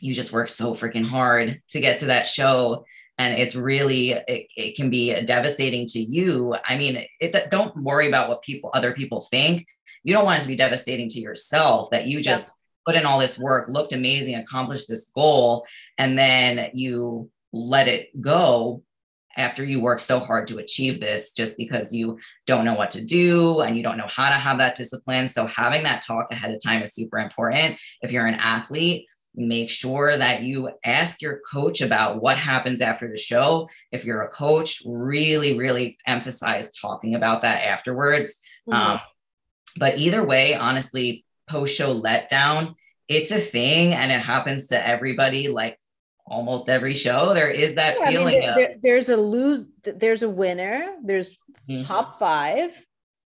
you 0.00 0.14
just 0.14 0.32
work 0.32 0.48
so 0.48 0.74
freaking 0.74 1.06
hard 1.06 1.60
to 1.68 1.80
get 1.80 2.00
to 2.00 2.06
that 2.06 2.26
show. 2.26 2.84
And 3.18 3.38
it's 3.38 3.56
really 3.56 4.10
it, 4.10 4.46
it 4.56 4.76
can 4.76 4.90
be 4.90 5.24
devastating 5.24 5.86
to 5.88 5.98
you. 5.98 6.54
I 6.68 6.76
mean 6.76 7.04
it, 7.20 7.50
don't 7.50 7.76
worry 7.76 8.08
about 8.08 8.28
what 8.28 8.42
people 8.42 8.70
other 8.74 8.92
people 8.92 9.20
think 9.20 9.66
you 10.06 10.12
don't 10.12 10.24
want 10.24 10.38
it 10.38 10.42
to 10.42 10.48
be 10.48 10.54
devastating 10.54 11.08
to 11.08 11.20
yourself 11.20 11.90
that 11.90 12.06
you 12.06 12.22
just 12.22 12.52
yeah. 12.86 12.92
put 12.92 12.98
in 12.98 13.04
all 13.04 13.18
this 13.18 13.40
work, 13.40 13.68
looked 13.68 13.92
amazing, 13.92 14.36
accomplished 14.36 14.88
this 14.88 15.10
goal, 15.12 15.66
and 15.98 16.16
then 16.16 16.70
you 16.74 17.28
let 17.52 17.88
it 17.88 18.08
go 18.20 18.84
after 19.36 19.64
you 19.64 19.80
work 19.80 19.98
so 19.98 20.20
hard 20.20 20.46
to 20.46 20.58
achieve 20.58 21.00
this 21.00 21.32
just 21.32 21.56
because 21.56 21.92
you 21.92 22.18
don't 22.46 22.64
know 22.64 22.74
what 22.74 22.92
to 22.92 23.04
do 23.04 23.60
and 23.60 23.76
you 23.76 23.82
don't 23.82 23.98
know 23.98 24.06
how 24.06 24.28
to 24.28 24.36
have 24.36 24.58
that 24.58 24.76
discipline. 24.76 25.26
So 25.26 25.44
having 25.48 25.82
that 25.82 26.04
talk 26.06 26.28
ahead 26.30 26.54
of 26.54 26.62
time 26.62 26.82
is 26.82 26.94
super 26.94 27.18
important. 27.18 27.76
If 28.00 28.12
you're 28.12 28.26
an 28.26 28.34
athlete, 28.34 29.06
make 29.34 29.70
sure 29.70 30.16
that 30.16 30.42
you 30.42 30.70
ask 30.84 31.20
your 31.20 31.40
coach 31.50 31.80
about 31.80 32.22
what 32.22 32.38
happens 32.38 32.80
after 32.80 33.10
the 33.10 33.18
show. 33.18 33.68
If 33.90 34.04
you're 34.04 34.22
a 34.22 34.30
coach, 34.30 34.84
really, 34.86 35.58
really 35.58 35.98
emphasize 36.06 36.70
talking 36.76 37.16
about 37.16 37.42
that 37.42 37.64
afterwards. 37.64 38.36
Mm-hmm. 38.70 38.92
Um, 38.92 39.00
but 39.78 39.98
either 39.98 40.24
way, 40.24 40.54
honestly, 40.54 41.24
post 41.48 41.76
show 41.76 42.00
letdown, 42.00 42.74
it's 43.08 43.30
a 43.30 43.38
thing 43.38 43.94
and 43.94 44.10
it 44.10 44.20
happens 44.20 44.68
to 44.68 44.88
everybody. 44.88 45.48
Like 45.48 45.78
almost 46.26 46.68
every 46.68 46.94
show, 46.94 47.34
there 47.34 47.50
is 47.50 47.74
that 47.74 47.96
yeah, 47.98 48.08
feeling. 48.08 48.26
I 48.26 48.30
mean, 48.30 48.40
there, 48.40 48.50
of, 48.50 48.56
there, 48.56 48.76
there's 48.82 49.08
a 49.08 49.16
lose, 49.16 49.64
there's 49.84 50.22
a 50.22 50.30
winner, 50.30 50.96
there's 51.04 51.38
mm-hmm. 51.68 51.82
top 51.82 52.18
five. 52.18 52.70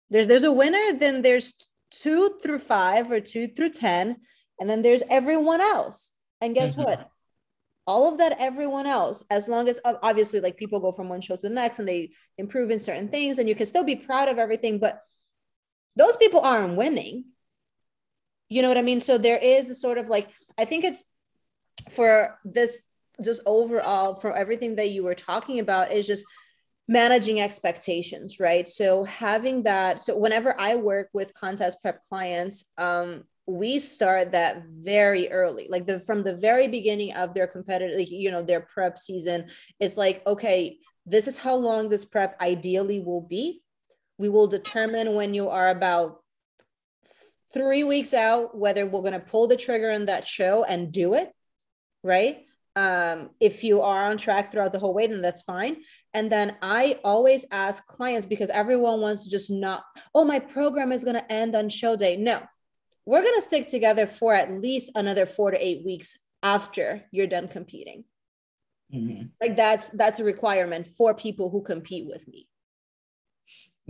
There's 0.10 0.28
there's 0.28 0.44
a 0.44 0.52
winner, 0.52 0.94
then 0.94 1.22
there's 1.22 1.70
two 1.92 2.38
through 2.42 2.60
five 2.60 3.12
or 3.12 3.20
two 3.20 3.48
through 3.48 3.72
ten, 3.72 4.18
and 4.60 4.70
then 4.70 4.82
there's 4.82 5.04
everyone 5.10 5.62
else. 5.62 6.12
And 6.42 6.56
guess 6.56 6.74
mm-hmm. 6.74 6.84
what? 6.84 7.10
All 7.88 8.12
of 8.12 8.20
that, 8.20 8.36
everyone 8.40 8.86
else, 8.86 9.24
as 9.32 9.48
long 9.48 9.68
as 9.68 9.80
obviously 9.84 10.40
like 10.42 10.58
people 10.58 10.80
go 10.80 10.92
from 10.92 11.10
one 11.10 11.22
show 11.22 11.36
to 11.36 11.42
the 11.42 11.50
next 11.50 11.80
and 11.80 11.88
they 11.88 12.12
improve 12.38 12.70
in 12.70 12.78
certain 12.78 13.08
things, 13.08 13.40
and 13.40 13.50
you 13.50 13.56
can 13.56 13.66
still 13.66 13.84
be 13.84 13.96
proud 13.96 14.30
of 14.30 14.38
everything, 14.38 14.78
but 14.78 15.02
those 15.96 16.18
people 16.18 16.42
aren't 16.42 16.78
winning. 16.78 17.26
You 18.50 18.62
know 18.62 18.68
what 18.68 18.78
I 18.78 18.82
mean? 18.82 19.00
So 19.00 19.18
there 19.18 19.38
is 19.38 19.70
a 19.70 19.76
sort 19.76 19.98
of 19.98 20.08
like, 20.08 20.30
I 20.58 20.66
think 20.66 20.84
it's 20.84 21.06
for 21.90 22.38
this, 22.44 22.82
just 23.24 23.42
overall, 23.46 24.16
for 24.16 24.36
everything 24.36 24.76
that 24.76 24.90
you 24.90 25.04
were 25.04 25.16
talking 25.16 25.60
about, 25.60 25.92
is 25.92 26.08
just 26.08 26.26
managing 26.88 27.40
expectations, 27.40 28.40
right? 28.40 28.68
So 28.68 29.04
having 29.04 29.64
that, 29.64 30.02
so 30.02 30.18
whenever 30.18 30.60
I 30.60 30.76
work 30.76 31.10
with 31.14 31.34
contest 31.34 31.82
prep 31.82 32.02
clients, 32.10 32.72
um, 32.78 33.26
we 33.50 33.80
start 33.80 34.32
that 34.32 34.64
very 34.68 35.32
early 35.32 35.68
like 35.70 35.88
the 35.88 36.00
from 36.00 36.24
the 36.24 36.36
very 36.36 36.68
beginning 36.68 37.14
of 37.16 37.34
their 37.34 37.48
competitive 37.48 37.98
like, 37.98 38.12
you 38.12 38.30
know 38.30 38.44
their 38.44 38.62
prep 38.62 38.98
season 38.98 39.48
it's 39.80 39.98
like 39.98 40.22
okay 40.28 40.78
this 41.06 41.28
is 41.28 41.38
how 41.38 41.56
long 41.56 41.90
this 41.90 42.06
prep 42.06 42.40
ideally 42.42 43.00
will 43.00 43.22
be 43.22 43.62
we 44.20 44.30
will 44.30 44.48
determine 44.48 45.16
when 45.16 45.34
you 45.34 45.50
are 45.50 45.70
about 45.70 46.20
three 47.52 47.84
weeks 47.84 48.14
out 48.14 48.56
whether 48.56 48.86
we're 48.86 49.02
going 49.02 49.14
to 49.14 49.20
pull 49.20 49.48
the 49.48 49.58
trigger 49.58 49.92
on 49.92 50.06
that 50.06 50.28
show 50.28 50.64
and 50.64 50.92
do 50.92 51.16
it 51.16 51.32
right? 52.04 52.46
Um, 52.76 53.32
if 53.42 53.64
you 53.64 53.82
are 53.82 54.10
on 54.10 54.18
track 54.18 54.52
throughout 54.52 54.72
the 54.72 54.80
whole 54.80 54.94
way 54.94 55.08
then 55.08 55.22
that's 55.22 55.42
fine. 55.42 55.78
And 56.14 56.32
then 56.32 56.56
i 56.62 57.00
always 57.04 57.46
ask 57.52 57.86
clients 57.88 58.28
because 58.28 58.50
everyone 58.52 59.02
wants 59.02 59.24
to 59.24 59.30
just 59.32 59.50
not 59.50 59.84
oh 60.14 60.24
my 60.24 60.40
program 60.40 60.92
is 60.92 61.04
going 61.04 61.16
to 61.16 61.32
end 61.32 61.56
on 61.56 61.70
show 61.70 61.96
day. 61.96 62.16
No 62.16 62.42
we're 63.06 63.24
going 63.24 63.36
to 63.36 63.42
stick 63.42 63.68
together 63.68 64.06
for 64.06 64.36
at 64.36 64.62
least 64.62 64.92
another 64.94 65.26
four 65.26 65.50
to 65.50 65.66
eight 65.66 65.84
weeks 65.84 66.18
after 66.44 67.04
you're 67.12 67.28
done 67.28 67.48
competing. 67.48 68.04
Mm-hmm. 68.94 69.28
like 69.40 69.56
that's 69.56 69.92
that's 69.92 70.20
a 70.20 70.24
requirement 70.24 70.88
for 70.88 71.14
people 71.14 71.52
who 71.52 71.62
compete 71.62 72.08
with 72.08 72.28
me 72.28 72.49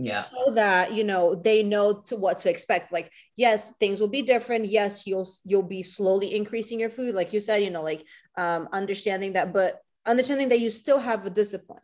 yeah. 0.04 0.22
so 0.22 0.52
that 0.54 0.92
you 0.92 1.04
know 1.04 1.34
they 1.34 1.62
know 1.62 2.00
to 2.06 2.16
what 2.16 2.38
to 2.38 2.50
expect. 2.50 2.92
Like 2.92 3.12
yes 3.36 3.76
things 3.76 4.00
will 4.00 4.08
be 4.08 4.22
different. 4.22 4.66
Yes 4.70 5.06
you'll 5.06 5.28
you'll 5.44 5.62
be 5.62 5.82
slowly 5.82 6.34
increasing 6.34 6.80
your 6.80 6.90
food 6.90 7.14
like 7.14 7.32
you 7.32 7.40
said 7.40 7.58
you 7.58 7.70
know 7.70 7.82
like 7.82 8.06
um 8.36 8.68
understanding 8.72 9.34
that 9.34 9.52
but 9.52 9.80
understanding 10.06 10.48
that 10.48 10.60
you 10.60 10.70
still 10.70 10.98
have 10.98 11.26
a 11.26 11.30
discipline. 11.30 11.82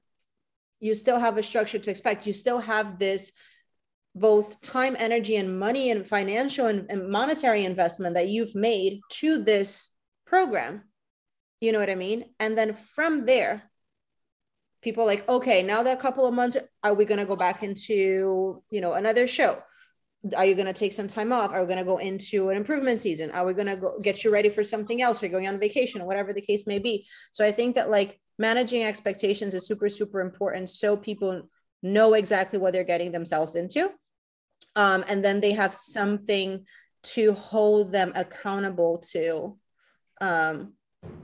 You 0.81 0.95
still 0.95 1.19
have 1.19 1.39
a 1.39 1.43
structure 1.43 1.79
to 1.79 1.91
expect. 1.91 2.27
You 2.27 2.33
still 2.33 2.59
have 2.59 2.99
this 2.99 3.33
both 4.15 4.61
time 4.63 4.97
energy 4.99 5.37
and 5.37 5.59
money 5.59 5.91
and 5.91 6.07
financial 6.07 6.67
and, 6.67 6.91
and 6.91 7.11
monetary 7.11 7.65
investment 7.65 8.15
that 8.15 8.29
you've 8.29 8.55
made 8.55 9.01
to 9.11 9.43
this 9.43 9.91
program. 10.27 10.85
You 11.61 11.73
know 11.73 11.79
what 11.79 11.91
i 11.91 11.95
mean? 11.95 12.25
And 12.41 12.57
then 12.57 12.75
from 12.75 13.27
there 13.27 13.71
people 14.83 15.05
like 15.05 15.29
okay 15.29 15.63
now 15.63 15.83
that 15.83 15.99
couple 15.99 16.27
of 16.27 16.35
months 16.35 16.57
are 16.83 16.95
we 16.95 17.05
going 17.05 17.19
to 17.19 17.25
go 17.25 17.37
back 17.37 17.63
into 17.63 18.63
you 18.71 18.81
know 18.81 18.95
another 18.95 19.27
show? 19.27 19.63
Are 20.37 20.45
you 20.45 20.55
going 20.55 20.67
to 20.67 20.73
take 20.73 20.93
some 20.93 21.07
time 21.07 21.33
off? 21.33 21.53
Are 21.53 21.61
we 21.61 21.67
going 21.67 21.79
to 21.79 21.85
go 21.85 21.99
into 21.99 22.49
an 22.49 22.57
improvement 22.57 22.99
season? 22.99 23.31
Are 23.31 23.47
we 23.47 23.53
going 23.55 23.69
to 23.69 23.77
go 23.77 23.99
get 24.01 24.25
you 24.25 24.33
ready 24.33 24.49
for 24.49 24.65
something 24.65 25.01
else? 25.01 25.23
Are 25.23 25.27
you 25.27 25.33
going 25.33 25.47
on 25.47 25.61
vacation 25.61 26.01
or 26.01 26.07
whatever 26.07 26.33
the 26.33 26.41
case 26.41 26.67
may 26.67 26.79
be? 26.79 27.07
So 27.33 27.45
i 27.45 27.53
think 27.53 27.77
that 27.77 27.91
like 27.91 28.21
managing 28.39 28.83
expectations 28.83 29.55
is 29.55 29.67
super 29.67 29.89
super 29.89 30.21
important 30.21 30.69
so 30.69 30.97
people 30.97 31.49
know 31.83 32.15
exactly 32.15 32.59
what 32.59 32.73
they're 32.73 32.85
getting 32.85 33.13
themselves 33.13 33.55
into. 33.55 33.91
Um, 34.75 35.05
and 35.09 35.25
then 35.25 35.41
they 35.41 35.53
have 35.53 35.73
something 35.73 36.67
to 37.03 37.33
hold 37.33 37.93
them 37.93 38.13
accountable 38.15 38.99
to 39.13 39.57
um, 40.21 40.75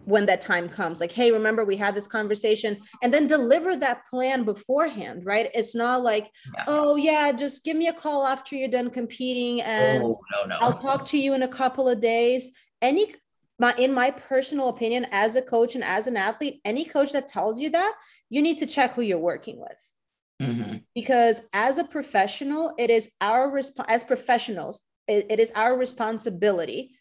when 0.04 0.26
that 0.26 0.40
time 0.40 0.68
comes 0.68 1.00
like 1.00 1.12
hey 1.12 1.30
remember 1.30 1.64
we 1.64 1.76
had 1.76 1.94
this 1.94 2.06
conversation 2.06 2.76
and 3.02 3.14
then 3.14 3.26
deliver 3.26 3.76
that 3.76 4.06
plan 4.08 4.42
beforehand 4.42 5.24
right 5.24 5.50
it's 5.54 5.74
not 5.74 6.02
like 6.02 6.30
yeah. 6.54 6.64
oh 6.66 6.96
yeah 6.96 7.32
just 7.32 7.64
give 7.64 7.76
me 7.76 7.88
a 7.88 7.92
call 7.92 8.26
after 8.26 8.56
you're 8.56 8.68
done 8.68 8.90
competing 8.90 9.60
and 9.62 10.02
oh, 10.02 10.20
no, 10.32 10.46
no. 10.46 10.56
i'll 10.60 10.72
talk 10.72 11.04
to 11.04 11.18
you 11.18 11.34
in 11.34 11.42
a 11.42 11.48
couple 11.48 11.88
of 11.88 12.00
days 12.00 12.52
any 12.80 13.14
my 13.58 13.72
in 13.78 13.92
my 13.92 14.10
personal 14.10 14.68
opinion 14.68 15.06
as 15.12 15.36
a 15.36 15.42
coach 15.42 15.74
and 15.74 15.84
as 15.84 16.06
an 16.06 16.16
athlete 16.16 16.60
any 16.64 16.84
coach 16.84 17.12
that 17.12 17.28
tells 17.28 17.60
you 17.60 17.70
that 17.70 17.94
you 18.28 18.42
need 18.42 18.56
to 18.58 18.66
check 18.66 18.94
who 18.94 19.02
you're 19.02 19.18
working 19.18 19.60
with 19.60 19.90
mm-hmm. 20.40 20.76
because 20.94 21.42
as 21.52 21.78
a 21.78 21.84
professional 21.84 22.74
it 22.78 22.90
is 22.90 23.12
our 23.20 23.50
resp- 23.50 23.84
as 23.88 24.02
professionals 24.02 24.82
it, 25.06 25.26
it 25.30 25.38
is 25.38 25.52
our 25.52 25.76
responsibility 25.76 26.96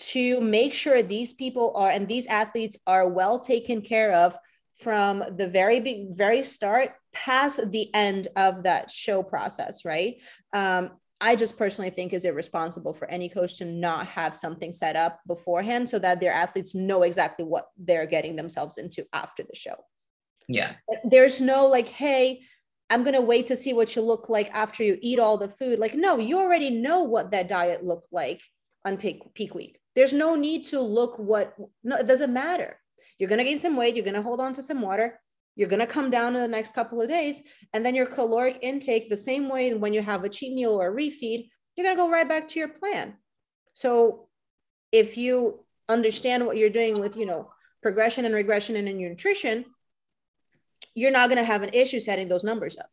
to 0.00 0.40
make 0.40 0.74
sure 0.74 1.02
these 1.02 1.32
people 1.32 1.72
are 1.76 1.90
and 1.90 2.08
these 2.08 2.26
athletes 2.26 2.78
are 2.86 3.08
well 3.08 3.38
taken 3.38 3.82
care 3.82 4.12
of 4.12 4.36
from 4.78 5.22
the 5.36 5.46
very 5.46 5.78
big, 5.80 6.16
very 6.16 6.42
start 6.42 6.92
past 7.12 7.70
the 7.70 7.94
end 7.94 8.28
of 8.36 8.62
that 8.62 8.90
show 8.90 9.22
process, 9.22 9.84
right? 9.84 10.16
Um, 10.52 10.92
I 11.20 11.36
just 11.36 11.58
personally 11.58 11.90
think 11.90 12.14
is 12.14 12.24
irresponsible 12.24 12.94
for 12.94 13.08
any 13.10 13.28
coach 13.28 13.58
to 13.58 13.66
not 13.66 14.06
have 14.06 14.34
something 14.34 14.72
set 14.72 14.96
up 14.96 15.20
beforehand 15.26 15.90
so 15.90 15.98
that 15.98 16.18
their 16.18 16.32
athletes 16.32 16.74
know 16.74 17.02
exactly 17.02 17.44
what 17.44 17.66
they're 17.76 18.06
getting 18.06 18.36
themselves 18.36 18.78
into 18.78 19.06
after 19.12 19.42
the 19.42 19.54
show. 19.54 19.76
Yeah. 20.48 20.72
There's 21.04 21.40
no 21.42 21.66
like, 21.66 21.88
hey, 21.88 22.40
I'm 22.88 23.04
going 23.04 23.14
to 23.14 23.20
wait 23.20 23.46
to 23.46 23.56
see 23.56 23.74
what 23.74 23.94
you 23.94 24.02
look 24.02 24.30
like 24.30 24.50
after 24.52 24.82
you 24.82 24.98
eat 25.02 25.18
all 25.18 25.36
the 25.36 25.48
food. 25.48 25.78
Like, 25.78 25.94
no, 25.94 26.18
you 26.18 26.38
already 26.38 26.70
know 26.70 27.02
what 27.02 27.32
that 27.32 27.48
diet 27.48 27.84
looked 27.84 28.08
like 28.10 28.40
on 28.86 28.96
peak, 28.96 29.22
peak 29.34 29.54
week. 29.54 29.79
There's 29.94 30.12
no 30.12 30.34
need 30.34 30.64
to 30.64 30.80
look 30.80 31.18
what, 31.18 31.54
no, 31.82 31.96
it 31.96 32.06
doesn't 32.06 32.32
matter. 32.32 32.78
You're 33.18 33.28
going 33.28 33.38
to 33.38 33.44
gain 33.44 33.58
some 33.58 33.76
weight. 33.76 33.96
You're 33.96 34.04
going 34.04 34.14
to 34.14 34.22
hold 34.22 34.40
on 34.40 34.52
to 34.54 34.62
some 34.62 34.80
water. 34.80 35.20
You're 35.56 35.68
going 35.68 35.80
to 35.80 35.86
come 35.86 36.10
down 36.10 36.34
in 36.34 36.40
the 36.40 36.48
next 36.48 36.74
couple 36.74 37.02
of 37.02 37.08
days. 37.08 37.42
And 37.74 37.84
then 37.84 37.94
your 37.94 38.06
caloric 38.06 38.58
intake, 38.62 39.10
the 39.10 39.16
same 39.16 39.48
way 39.48 39.74
when 39.74 39.92
you 39.92 40.00
have 40.00 40.24
a 40.24 40.28
cheat 40.28 40.54
meal 40.54 40.72
or 40.72 40.88
a 40.88 40.94
refeed, 40.94 41.48
you're 41.76 41.84
going 41.84 41.96
to 41.96 42.02
go 42.02 42.10
right 42.10 42.28
back 42.28 42.48
to 42.48 42.58
your 42.58 42.68
plan. 42.68 43.14
So 43.72 44.28
if 44.92 45.16
you 45.16 45.64
understand 45.88 46.46
what 46.46 46.56
you're 46.56 46.70
doing 46.70 46.98
with, 46.98 47.16
you 47.16 47.26
know, 47.26 47.50
progression 47.82 48.24
and 48.24 48.34
regression 48.34 48.76
and 48.76 48.88
in 48.88 48.98
your 49.00 49.10
nutrition, 49.10 49.64
you're 50.94 51.10
not 51.10 51.28
going 51.28 51.42
to 51.42 51.46
have 51.46 51.62
an 51.62 51.70
issue 51.72 52.00
setting 52.00 52.28
those 52.28 52.44
numbers 52.44 52.76
up. 52.78 52.90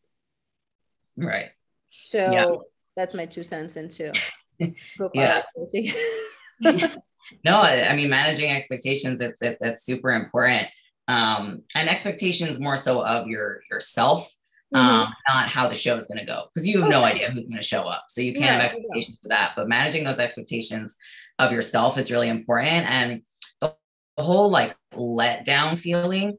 Right. 1.16 1.50
So 1.90 2.32
yeah. 2.32 2.56
that's 2.96 3.14
my 3.14 3.26
two 3.26 3.44
cents 3.44 3.76
into 3.76 4.14
yeah. 5.14 5.42
no, 7.44 7.62
I 7.62 7.96
mean 7.96 8.10
managing 8.10 8.52
expectations 8.52 9.22
it's 9.22 9.42
it, 9.42 9.58
that's 9.62 9.84
super 9.84 10.12
important. 10.12 10.68
Um, 11.08 11.64
and 11.76 11.90
expectations 11.90 12.60
more 12.60 12.76
so 12.76 13.06
of 13.06 13.28
your 13.28 13.62
yourself, 13.72 14.34
mm-hmm. 14.74 14.86
um, 14.86 15.14
not 15.30 15.48
how 15.48 15.68
the 15.68 15.76
show 15.76 15.98
is 15.98 16.08
going 16.08 16.20
to 16.20 16.26
go 16.26 16.46
because 16.54 16.68
you 16.68 16.82
have 16.82 16.90
no 16.90 17.04
idea 17.04 17.30
who's 17.30 17.46
going 17.46 17.58
to 17.58 17.64
show 17.64 17.84
up. 17.84 18.06
So 18.10 18.22
you 18.22 18.34
can't 18.34 18.46
yeah, 18.46 18.54
have 18.54 18.72
expectations 18.74 19.20
for 19.22 19.30
that. 19.30 19.54
But 19.56 19.70
managing 19.70 20.04
those 20.04 20.20
expectations 20.20 20.98
of 21.40 21.52
yourself 21.52 21.98
is 21.98 22.12
really 22.12 22.30
important. 22.30 22.90
And 22.90 23.22
the, 23.62 23.74
the 24.18 24.24
whole 24.24 24.50
like 24.50 24.76
letdown 24.94 25.78
feeling 25.78 26.38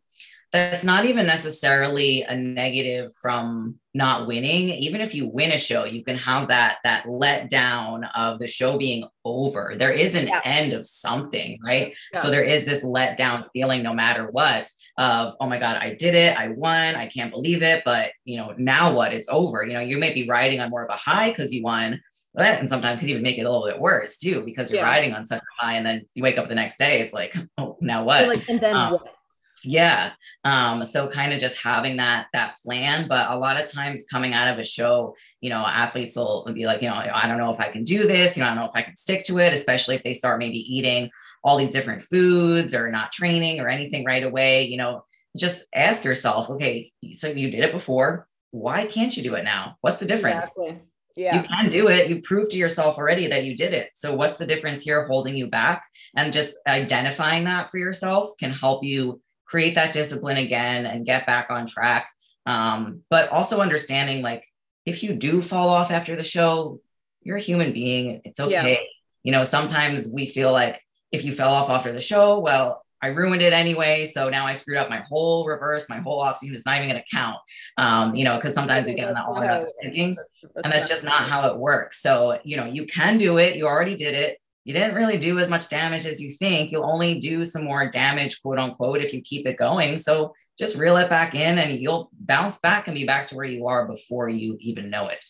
that's 0.51 0.85
not 0.85 1.05
even 1.05 1.27
necessarily 1.27 2.23
a 2.23 2.35
negative 2.35 3.13
from 3.21 3.79
not 3.93 4.27
winning. 4.27 4.71
Even 4.71 5.01
if 5.01 5.15
you 5.15 5.29
win 5.29 5.53
a 5.53 5.59
show 5.59 5.85
you 5.85 6.03
can 6.03 6.17
have 6.17 6.49
that 6.49 6.79
that 6.85 7.09
let 7.09 7.51
down 7.51 8.05
of 8.15 8.39
the 8.39 8.47
show 8.47 8.79
being 8.79 9.05
over. 9.25 9.75
There 9.77 9.93
is 9.93 10.15
an 10.15 10.29
yeah. 10.29 10.41
end 10.45 10.73
of 10.73 10.87
something 10.87 11.59
right? 11.65 11.95
Yeah. 12.15 12.21
so 12.21 12.31
there 12.31 12.45
is 12.45 12.65
this 12.65 12.83
let 12.83 13.19
down 13.19 13.45
feeling 13.53 13.83
no 13.83 13.93
matter 13.93 14.31
what 14.31 14.71
of 14.97 15.35
oh 15.41 15.47
my 15.47 15.59
god 15.59 15.77
i 15.77 15.95
did 15.95 16.15
it. 16.15 16.39
I 16.39 16.49
won. 16.49 16.95
I 16.95 17.07
can't 17.07 17.31
believe 17.31 17.63
it. 17.63 17.83
But 17.85 18.13
you 18.25 18.39
know 18.39 18.55
now 18.57 18.93
what? 18.93 19.13
It's 19.13 19.29
over. 19.29 19.65
You 19.65 19.75
know 19.75 19.81
you 19.81 19.99
may 19.99 20.15
be 20.15 20.29
riding 20.29 20.61
on 20.61 20.71
more 20.71 20.85
of 20.85 20.91
a 20.91 20.99
high 20.99 21.31
because 21.31 21.53
you 21.53 21.63
won 21.63 22.01
and 22.37 22.69
sometimes 22.69 23.03
it 23.03 23.09
even 23.09 23.23
make 23.23 23.37
it 23.37 23.43
a 23.43 23.51
little 23.51 23.67
bit 23.67 23.81
worse 23.81 24.17
too 24.17 24.43
because 24.45 24.71
you're 24.71 24.81
yeah. 24.81 24.87
riding 24.87 25.13
on 25.13 25.25
such 25.27 25.41
a 25.41 25.65
high 25.65 25.75
and 25.75 25.85
then 25.85 26.07
you 26.15 26.23
wake 26.23 26.39
up 26.39 26.49
the 26.49 26.55
next 26.55 26.79
day 26.79 27.01
it's 27.01 27.13
like 27.13 27.35
oh 27.59 27.77
now 27.81 28.05
what? 28.05 28.29
Like, 28.29 28.49
and 28.49 28.61
then 28.61 28.77
um, 28.77 28.93
what 28.93 29.18
yeah 29.65 30.13
um 30.45 30.83
so 30.85 31.09
kind 31.09 31.33
of 31.33 31.41
just 31.41 31.61
having 31.63 31.97
that 31.97 32.27
that 32.33 32.57
plan 32.65 33.07
but 33.09 33.31
a 33.31 33.37
lot 33.37 33.61
of 33.61 33.71
times 33.71 34.05
coming 34.11 34.35
out 34.35 34.53
of 34.53 34.59
a 34.59 34.65
show 34.65 35.15
you 35.41 35.51
know 35.51 35.65
athletes 35.67 36.17
will 36.17 36.49
be 36.55 36.67
like 36.67 36.83
you 36.83 36.89
know 36.89 36.95
i 36.95 37.27
don't 37.27 37.39
know 37.39 37.53
if 37.53 37.61
i 37.61 37.69
can 37.69 37.85
do 37.85 38.07
this 38.07 38.37
you 38.37 38.43
know 38.43 38.49
i 38.49 38.55
don't 38.55 38.63
know 38.63 38.69
if 38.69 38.77
i 38.77 38.83
can 38.83 38.97
stick 38.97 39.23
to 39.25 39.39
it 39.39 39.53
especially 39.53 39.95
if 39.95 40.03
they 40.03 40.13
start 40.13 40.39
maybe 40.39 40.59
eating 40.59 41.11
all 41.45 41.57
these 41.57 41.71
different 41.71 42.03
foods 42.03 42.75
or 42.75 42.91
not 42.91 43.13
training 43.13 43.61
or 43.61 43.69
anything 43.69 44.05
right 44.05 44.25
away 44.25 44.65
you 44.65 44.77
know 44.77 45.05
just 45.37 45.67
ask 45.75 46.05
yourself 46.05 46.51
okay 46.51 46.91
so 47.15 47.29
you 47.29 47.51
did 47.51 47.61
it 47.61 47.73
before 47.73 48.27
why 48.51 48.87
can't 48.87 49.17
you 49.17 49.23
do 49.23 49.35
it 49.35 49.45
now 49.45 49.77
what's 49.81 50.01
the 50.01 50.07
difference 50.07 50.57
exactly. 50.57 50.81
Yeah. 51.19 51.43
You 51.43 51.49
can 51.49 51.69
do 51.71 51.89
it. 51.89 52.09
You 52.09 52.23
proved 52.23 52.53
to 52.53 52.59
yourself 52.59 52.97
already 52.97 53.27
that 53.27 53.45
you 53.45 53.57
did 53.57 53.73
it. 53.73 53.91
So 53.95 54.15
what's 54.15 54.37
the 54.37 54.47
difference 54.47 54.83
here 54.83 55.05
holding 55.05 55.37
you 55.37 55.49
back? 55.49 55.83
And 56.17 56.33
just 56.33 56.57
identifying 56.69 57.43
that 57.45 57.73
for 57.73 57.79
yourself 57.79 58.31
can 58.39 58.53
help 58.53 58.85
you 58.85 59.21
create 59.49 59.75
that 59.75 59.93
discipline 59.93 60.37
again 60.37 60.87
and 60.87 61.07
get 61.07 61.27
back 61.27 61.49
on 61.51 61.67
track. 61.67 62.09
Um, 62.47 63.03
but 63.11 63.29
also 63.31 63.61
understanding 63.61 64.23
like 64.23 64.45
if 64.87 65.03
you 65.03 65.15
do 65.15 65.43
fall 65.43 65.69
off 65.69 65.91
after 65.91 66.17
the 66.17 66.25
show, 66.25 66.81
you're 67.23 67.37
a 67.37 67.41
human 67.41 67.73
being. 67.73 68.21
It's 68.25 68.41
okay. 68.41 68.73
Yeah. 68.73 68.79
You 69.25 69.33
know, 69.33 69.45
sometimes 69.45 70.09
we 70.09 70.27
feel 70.27 70.53
like 70.53 70.81
if 71.13 71.25
you 71.25 71.33
fell 71.33 71.53
off 71.53 71.69
after 71.69 71.93
the 71.93 72.01
show, 72.01 72.39
well, 72.39 72.85
I 73.01 73.09
ruined 73.09 73.43
it 73.43 73.53
anyway. 73.53 74.07
So 74.07 74.29
now 74.29 74.47
I 74.47 74.55
screwed 74.55 74.79
up 74.79 74.91
my 74.91 75.01
whole 75.01 75.47
reverse, 75.47 75.89
my 75.89 75.99
whole 75.99 76.21
off 76.21 76.39
season 76.39 76.57
is 76.57 76.67
not 76.67 76.77
even 76.77 76.89
going 76.89 77.03
to 77.03 77.17
count. 77.17 77.37
Um, 77.77 78.15
you 78.15 78.25
know, 78.25 78.37
because 78.37 78.55
sometimes 78.55 78.87
we 78.87 78.95
get 78.95 79.09
in 79.09 79.15
that 79.15 79.25
all 79.25 79.41
about 79.41 79.69
thinking, 79.83 80.17
and 80.63 80.73
that's 80.73 80.89
just 80.89 81.05
not 81.05 81.29
how 81.29 81.49
it 81.49 81.59
works. 81.59 82.03
So, 82.03 82.39
you 82.45 82.57
know, 82.57 82.65
you 82.65 82.87
can 82.87 83.19
do 83.19 83.39
it. 83.39 83.57
You 83.57 83.67
already 83.67 83.97
did 83.97 84.15
it 84.15 84.39
you 84.69 84.75
didn't 84.75 84.97
really 84.97 85.17
do 85.17 85.39
as 85.39 85.49
much 85.49 85.71
damage 85.71 86.05
as 86.05 86.21
you 86.21 86.31
think. 86.31 86.71
You'll 86.71 86.85
only 86.85 87.19
do 87.19 87.43
some 87.43 87.65
more 87.65 87.89
damage, 87.89 88.43
quote 88.43 88.59
unquote, 88.59 89.01
if 89.01 89.15
you 89.15 89.23
keep 89.23 89.47
it 89.47 89.57
going. 89.57 89.97
So 89.97 90.35
just 90.59 90.77
reel 90.77 90.99
it 90.99 91.09
back 91.09 91.35
in 91.35 91.57
and 91.57 91.81
you'll 91.81 92.11
bounce 92.13 92.59
back 92.59 92.87
and 92.87 92.95
be 92.95 93.07
back 93.07 93.27
to 93.29 93.35
where 93.35 93.47
you 93.47 93.67
are 93.67 93.89
before 93.89 94.29
you 94.29 94.59
even 94.61 94.91
know 94.91 95.09
it. 95.09 95.25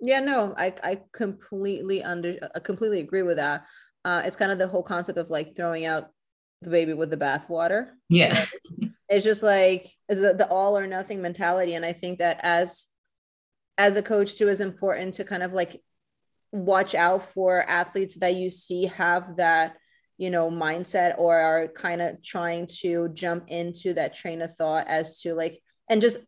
Yeah, 0.00 0.20
no, 0.20 0.54
I, 0.56 0.74
I 0.84 1.00
completely 1.12 2.04
under 2.04 2.36
I 2.54 2.60
completely 2.60 3.00
agree 3.00 3.22
with 3.22 3.38
that. 3.38 3.64
Uh, 4.04 4.22
it's 4.24 4.36
kind 4.36 4.52
of 4.52 4.58
the 4.58 4.68
whole 4.68 4.84
concept 4.84 5.18
of 5.18 5.28
like 5.28 5.56
throwing 5.56 5.86
out 5.86 6.10
the 6.62 6.70
baby 6.70 6.94
with 6.94 7.10
the 7.10 7.16
bathwater. 7.16 7.88
Yeah. 8.08 8.44
it's 9.08 9.24
just 9.24 9.42
like 9.42 9.92
is 10.08 10.20
the, 10.20 10.34
the 10.34 10.46
all 10.46 10.78
or 10.78 10.86
nothing 10.86 11.20
mentality. 11.20 11.74
And 11.74 11.84
I 11.84 11.94
think 11.94 12.20
that 12.20 12.38
as 12.44 12.86
as 13.76 13.96
a 13.96 14.04
coach 14.04 14.36
too 14.36 14.48
is 14.48 14.60
important 14.60 15.14
to 15.14 15.24
kind 15.24 15.42
of 15.42 15.52
like 15.52 15.82
watch 16.54 16.94
out 16.94 17.22
for 17.22 17.68
athletes 17.68 18.16
that 18.16 18.36
you 18.36 18.48
see 18.48 18.86
have 18.86 19.36
that 19.36 19.76
you 20.18 20.30
know 20.30 20.50
mindset 20.50 21.18
or 21.18 21.36
are 21.36 21.68
kind 21.68 22.00
of 22.00 22.22
trying 22.22 22.66
to 22.66 23.08
jump 23.12 23.44
into 23.48 23.92
that 23.92 24.14
train 24.14 24.40
of 24.40 24.54
thought 24.54 24.86
as 24.86 25.20
to 25.20 25.34
like 25.34 25.60
and 25.90 26.00
just 26.00 26.18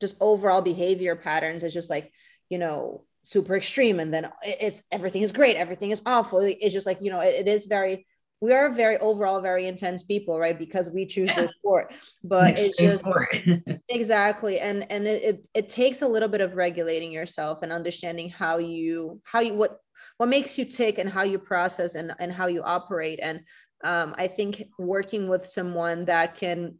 just 0.00 0.16
overall 0.20 0.62
behavior 0.62 1.14
patterns 1.14 1.62
is 1.62 1.74
just 1.74 1.90
like 1.90 2.10
you 2.48 2.58
know 2.58 3.04
super 3.22 3.56
extreme. 3.56 4.00
And 4.00 4.12
then 4.12 4.30
it's 4.42 4.82
everything 4.90 5.22
is 5.22 5.32
great. 5.32 5.56
Everything 5.56 5.90
is 5.90 6.02
awful. 6.04 6.40
It's 6.40 6.74
just 6.74 6.86
like 6.86 6.98
you 7.00 7.10
know 7.10 7.20
it, 7.20 7.34
it 7.34 7.48
is 7.48 7.66
very 7.66 8.06
we 8.42 8.52
are 8.52 8.70
very 8.70 8.98
overall 8.98 9.40
very 9.40 9.68
intense 9.68 10.02
people 10.02 10.38
right? 10.38 10.58
Because 10.58 10.90
we 10.90 11.06
choose 11.06 11.28
yeah. 11.28 11.42
this 11.42 11.50
sport. 11.52 11.94
But 12.24 12.58
it's 12.58 12.76
just 12.76 13.10
exactly. 13.88 14.58
And 14.58 14.84
and 14.90 15.06
it, 15.06 15.22
it, 15.22 15.48
it 15.54 15.68
takes 15.68 16.02
a 16.02 16.08
little 16.08 16.28
bit 16.28 16.40
of 16.40 16.56
regulating 16.56 17.12
yourself 17.12 17.62
and 17.62 17.72
understanding 17.72 18.28
how 18.28 18.58
you 18.58 19.20
how 19.24 19.40
you 19.40 19.54
what 19.54 19.78
what 20.18 20.28
makes 20.28 20.58
you 20.58 20.64
tick 20.64 20.98
and 20.98 21.08
how 21.08 21.22
you 21.22 21.38
process 21.38 21.94
and 21.94 22.12
and 22.18 22.32
how 22.32 22.48
you 22.48 22.62
operate. 22.62 23.20
And 23.22 23.40
um, 23.84 24.14
i 24.16 24.28
think 24.28 24.62
working 24.78 25.28
with 25.28 25.44
someone 25.44 26.04
that 26.04 26.36
can 26.36 26.76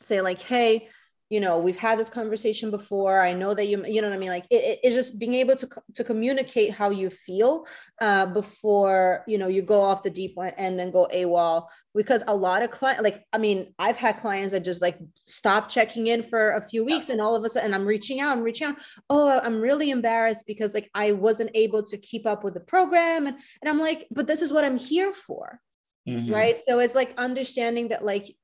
say 0.00 0.20
like 0.20 0.40
hey 0.40 0.88
you 1.32 1.40
know 1.40 1.58
we've 1.58 1.78
had 1.78 1.98
this 1.98 2.10
conversation 2.10 2.70
before. 2.70 3.22
I 3.22 3.32
know 3.32 3.54
that 3.54 3.66
you 3.66 3.82
you 3.86 4.02
know 4.02 4.08
what 4.10 4.14
i 4.14 4.18
mean? 4.18 4.28
Like 4.28 4.44
it, 4.50 4.80
it's 4.82 4.94
just 4.94 5.18
being 5.18 5.32
able 5.32 5.56
to 5.56 5.66
to 5.94 6.04
communicate 6.04 6.74
how 6.74 6.90
you 6.90 7.08
feel 7.08 7.66
uh, 8.02 8.26
before 8.26 9.24
you 9.26 9.38
know 9.38 9.48
you 9.48 9.62
go 9.62 9.80
off 9.80 10.02
the 10.02 10.10
deep 10.10 10.36
end 10.58 10.78
and 10.78 10.92
go 10.92 11.08
AWOL. 11.12 11.68
Because 11.94 12.22
a 12.28 12.34
lot 12.34 12.62
of 12.62 12.70
clients 12.70 13.02
like 13.02 13.26
i 13.34 13.38
mean 13.38 13.74
i've 13.78 13.98
had 13.98 14.16
clients 14.16 14.52
that 14.52 14.64
just 14.64 14.80
like 14.80 14.98
stop 15.24 15.68
checking 15.68 16.06
in 16.06 16.22
for 16.22 16.52
a 16.52 16.62
few 16.62 16.86
weeks 16.86 17.10
and 17.10 17.20
all 17.20 17.36
of 17.36 17.44
a 17.44 17.50
sudden 17.50 17.74
i'm 17.74 17.84
reaching 17.84 18.18
out 18.18 18.34
i'm 18.34 18.42
reaching 18.42 18.68
out. 18.68 18.76
Oh 19.10 19.28
i'm 19.28 19.60
really 19.60 19.90
embarrassed 19.90 20.44
because 20.46 20.72
like 20.72 20.88
i 20.94 21.12
wasn't 21.12 21.50
able 21.52 21.82
to 21.82 21.98
keep 21.98 22.26
up 22.26 22.44
with 22.44 22.54
the 22.54 22.60
program 22.60 23.26
and, 23.26 23.36
and 23.60 23.68
i'm 23.68 23.78
like 23.78 24.06
but 24.10 24.26
this 24.26 24.40
is 24.40 24.50
what 24.50 24.64
i'm 24.64 24.78
here 24.78 25.12
for 25.12 25.60
mm-hmm. 26.08 26.32
right? 26.32 26.58
So 26.58 26.78
it's 26.78 26.94
like 26.94 27.14
understanding 27.18 27.88
that 27.88 28.04
like 28.04 28.34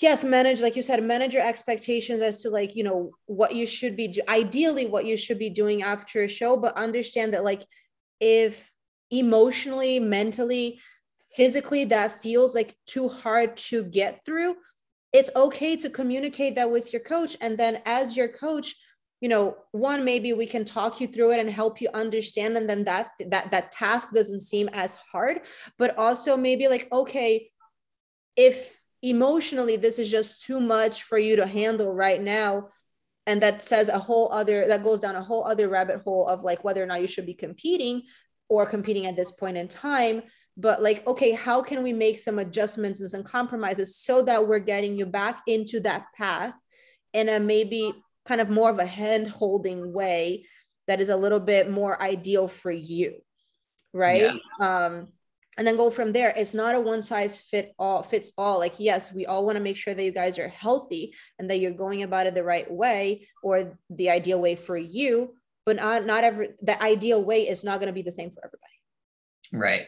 yes 0.00 0.24
manage 0.24 0.60
like 0.60 0.76
you 0.76 0.82
said 0.82 1.02
manage 1.02 1.34
your 1.34 1.46
expectations 1.46 2.20
as 2.20 2.42
to 2.42 2.50
like 2.50 2.74
you 2.74 2.84
know 2.84 3.10
what 3.26 3.54
you 3.54 3.66
should 3.66 3.96
be 3.96 4.20
ideally 4.28 4.86
what 4.86 5.06
you 5.06 5.16
should 5.16 5.38
be 5.38 5.50
doing 5.50 5.82
after 5.82 6.22
a 6.22 6.28
show 6.28 6.56
but 6.56 6.76
understand 6.76 7.34
that 7.34 7.44
like 7.44 7.64
if 8.20 8.72
emotionally 9.10 10.00
mentally 10.00 10.80
physically 11.32 11.84
that 11.84 12.22
feels 12.22 12.54
like 12.54 12.74
too 12.86 13.08
hard 13.08 13.56
to 13.56 13.84
get 13.84 14.24
through 14.24 14.56
it's 15.14 15.30
okay 15.36 15.76
to 15.76 15.88
communicate 15.88 16.56
that 16.56 16.72
with 16.72 16.92
your 16.92 17.00
coach. 17.00 17.36
And 17.40 17.56
then 17.56 17.80
as 17.86 18.16
your 18.16 18.28
coach 18.28 18.74
you 19.20 19.28
know 19.28 19.56
one 19.70 20.04
maybe 20.04 20.34
we 20.34 20.44
can 20.44 20.64
talk 20.66 21.00
you 21.00 21.06
through 21.06 21.32
it 21.32 21.40
and 21.40 21.48
help 21.48 21.80
you 21.80 21.88
understand 21.94 22.56
and 22.58 22.68
then 22.68 22.84
that 22.84 23.10
that 23.28 23.50
that 23.52 23.72
task 23.72 24.12
doesn't 24.12 24.40
seem 24.40 24.68
as 24.72 24.96
hard 24.96 25.40
but 25.78 25.96
also 25.96 26.36
maybe 26.36 26.68
like 26.68 26.88
okay 26.92 27.48
if 28.36 28.78
emotionally 29.04 29.76
this 29.76 29.98
is 29.98 30.10
just 30.10 30.42
too 30.42 30.60
much 30.60 31.02
for 31.02 31.18
you 31.18 31.36
to 31.36 31.46
handle 31.46 31.92
right 31.92 32.20
now. 32.20 32.68
And 33.26 33.40
that 33.42 33.62
says 33.62 33.88
a 33.88 33.98
whole 33.98 34.30
other 34.32 34.66
that 34.68 34.84
goes 34.84 35.00
down 35.00 35.16
a 35.16 35.22
whole 35.22 35.44
other 35.44 35.68
rabbit 35.68 36.02
hole 36.04 36.26
of 36.26 36.42
like 36.42 36.64
whether 36.64 36.82
or 36.82 36.86
not 36.86 37.00
you 37.00 37.08
should 37.08 37.26
be 37.26 37.34
competing 37.34 38.02
or 38.48 38.66
competing 38.66 39.06
at 39.06 39.16
this 39.16 39.32
point 39.32 39.56
in 39.56 39.68
time. 39.68 40.22
But 40.56 40.82
like 40.82 41.06
okay 41.06 41.32
how 41.32 41.62
can 41.62 41.82
we 41.82 41.92
make 41.92 42.18
some 42.18 42.38
adjustments 42.38 43.00
and 43.00 43.10
some 43.10 43.24
compromises 43.24 43.96
so 43.96 44.22
that 44.22 44.46
we're 44.46 44.58
getting 44.58 44.96
you 44.96 45.06
back 45.06 45.42
into 45.46 45.80
that 45.80 46.06
path 46.16 46.54
in 47.12 47.28
a 47.28 47.40
maybe 47.40 47.92
kind 48.24 48.40
of 48.40 48.50
more 48.50 48.70
of 48.70 48.78
a 48.78 48.86
hand 48.86 49.28
holding 49.28 49.92
way 49.92 50.46
that 50.86 51.00
is 51.00 51.08
a 51.08 51.16
little 51.16 51.40
bit 51.40 51.70
more 51.70 52.00
ideal 52.00 52.46
for 52.46 52.70
you 52.70 53.14
right? 53.94 54.22
Yeah. 54.60 54.86
um 54.86 55.08
and 55.56 55.66
then 55.66 55.76
go 55.76 55.90
from 55.90 56.12
there. 56.12 56.32
It's 56.36 56.54
not 56.54 56.74
a 56.74 56.80
one 56.80 57.02
size 57.02 57.40
fit 57.40 57.74
all 57.78 58.02
fits 58.02 58.32
all. 58.36 58.58
Like 58.58 58.74
yes 58.78 59.12
we 59.12 59.26
all 59.26 59.44
want 59.44 59.56
to 59.56 59.62
make 59.62 59.76
sure 59.76 59.94
that 59.94 60.04
you 60.04 60.12
guys 60.12 60.38
are 60.38 60.48
healthy 60.48 61.14
and 61.38 61.50
that 61.50 61.60
you're 61.60 61.72
going 61.72 62.02
about 62.02 62.26
it 62.26 62.34
the 62.34 62.44
right 62.44 62.70
way 62.70 63.26
or 63.42 63.78
the 63.90 64.10
ideal 64.10 64.40
way 64.40 64.56
for 64.56 64.76
you 64.76 65.34
but 65.66 65.76
not 65.76 66.06
not 66.06 66.24
every 66.24 66.50
the 66.62 66.80
ideal 66.82 67.22
way 67.22 67.48
is 67.48 67.64
not 67.64 67.80
going 67.80 67.88
to 67.88 67.94
be 67.94 68.02
the 68.02 68.12
same 68.12 68.30
for 68.30 68.44
everybody. 68.44 68.72
Right. 69.52 69.86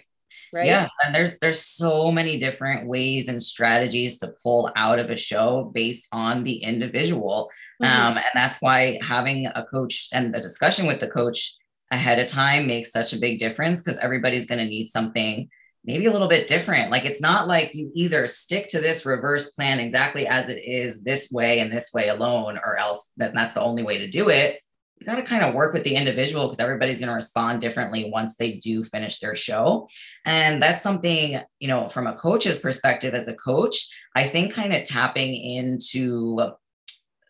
Right? 0.53 0.67
Yeah 0.67 0.89
and 1.05 1.15
there's 1.15 1.39
there's 1.39 1.65
so 1.65 2.11
many 2.11 2.39
different 2.39 2.87
ways 2.87 3.29
and 3.29 3.43
strategies 3.43 4.19
to 4.19 4.35
pull 4.43 4.71
out 4.77 4.99
of 4.99 5.11
a 5.11 5.17
show 5.17 5.71
based 5.75 6.09
on 6.13 6.45
the 6.45 6.57
individual. 6.57 7.51
Mm-hmm. 7.83 7.93
um, 7.93 8.17
and 8.17 8.27
that's 8.35 8.61
why 8.61 8.99
having 9.03 9.47
a 9.47 9.65
coach 9.65 10.09
and 10.13 10.35
the 10.35 10.41
discussion 10.41 10.87
with 10.87 11.01
the 11.01 11.09
coach 11.09 11.57
ahead 11.91 12.19
of 12.19 12.27
time 12.27 12.67
makes 12.67 12.91
such 12.91 13.13
a 13.13 13.19
big 13.19 13.39
difference 13.39 13.83
because 13.83 13.99
everybody's 13.99 14.47
going 14.47 14.59
to 14.59 14.69
need 14.69 14.89
something 14.91 15.49
maybe 15.87 16.07
a 16.07 16.13
little 16.13 16.29
bit 16.29 16.49
different. 16.49 16.91
Like 16.91 17.05
it's 17.05 17.21
not 17.21 17.47
like 17.47 17.73
you 17.73 17.91
either 17.95 18.27
stick 18.27 18.67
to 18.69 18.81
this 18.81 19.07
reverse 19.07 19.53
plan 19.53 19.79
exactly 19.79 20.27
as 20.27 20.49
it 20.49 20.59
is 20.65 21.03
this 21.03 21.31
way 21.31 21.61
and 21.61 21.73
this 21.73 21.93
way 21.95 22.09
alone, 22.09 22.59
or 22.59 22.77
else 22.77 23.13
that 23.19 23.35
that's 23.35 23.53
the 23.53 23.63
only 23.63 23.85
way 23.85 23.99
to 23.99 24.09
do 24.09 24.29
it. 24.29 24.61
You 24.99 25.07
got 25.07 25.17
to 25.17 25.23
kind 25.23 25.45
of 25.45 25.55
work 25.55 25.75
with 25.75 25.85
the 25.85 25.95
individual 25.95 26.47
because 26.47 26.59
everybody's 26.59 26.99
going 26.99 27.11
to 27.11 27.15
respond 27.15 27.61
differently 27.61 28.11
once 28.11 28.35
they 28.35 28.55
do 28.55 28.83
finish 28.83 29.19
their 29.21 29.37
show. 29.37 29.87
And 30.25 30.61
that's 30.61 30.83
something, 30.83 31.39
you 31.61 31.69
know, 31.69 31.89
from 31.89 32.07
a 32.07 32.15
coach's 32.15 32.59
perspective, 32.59 33.15
as 33.15 33.29
a 33.29 33.35
coach, 33.35 33.89
I 34.17 34.27
think 34.27 34.55
kind 34.55 34.75
of 34.75 34.85
tapping 34.85 35.35
into 35.35 36.51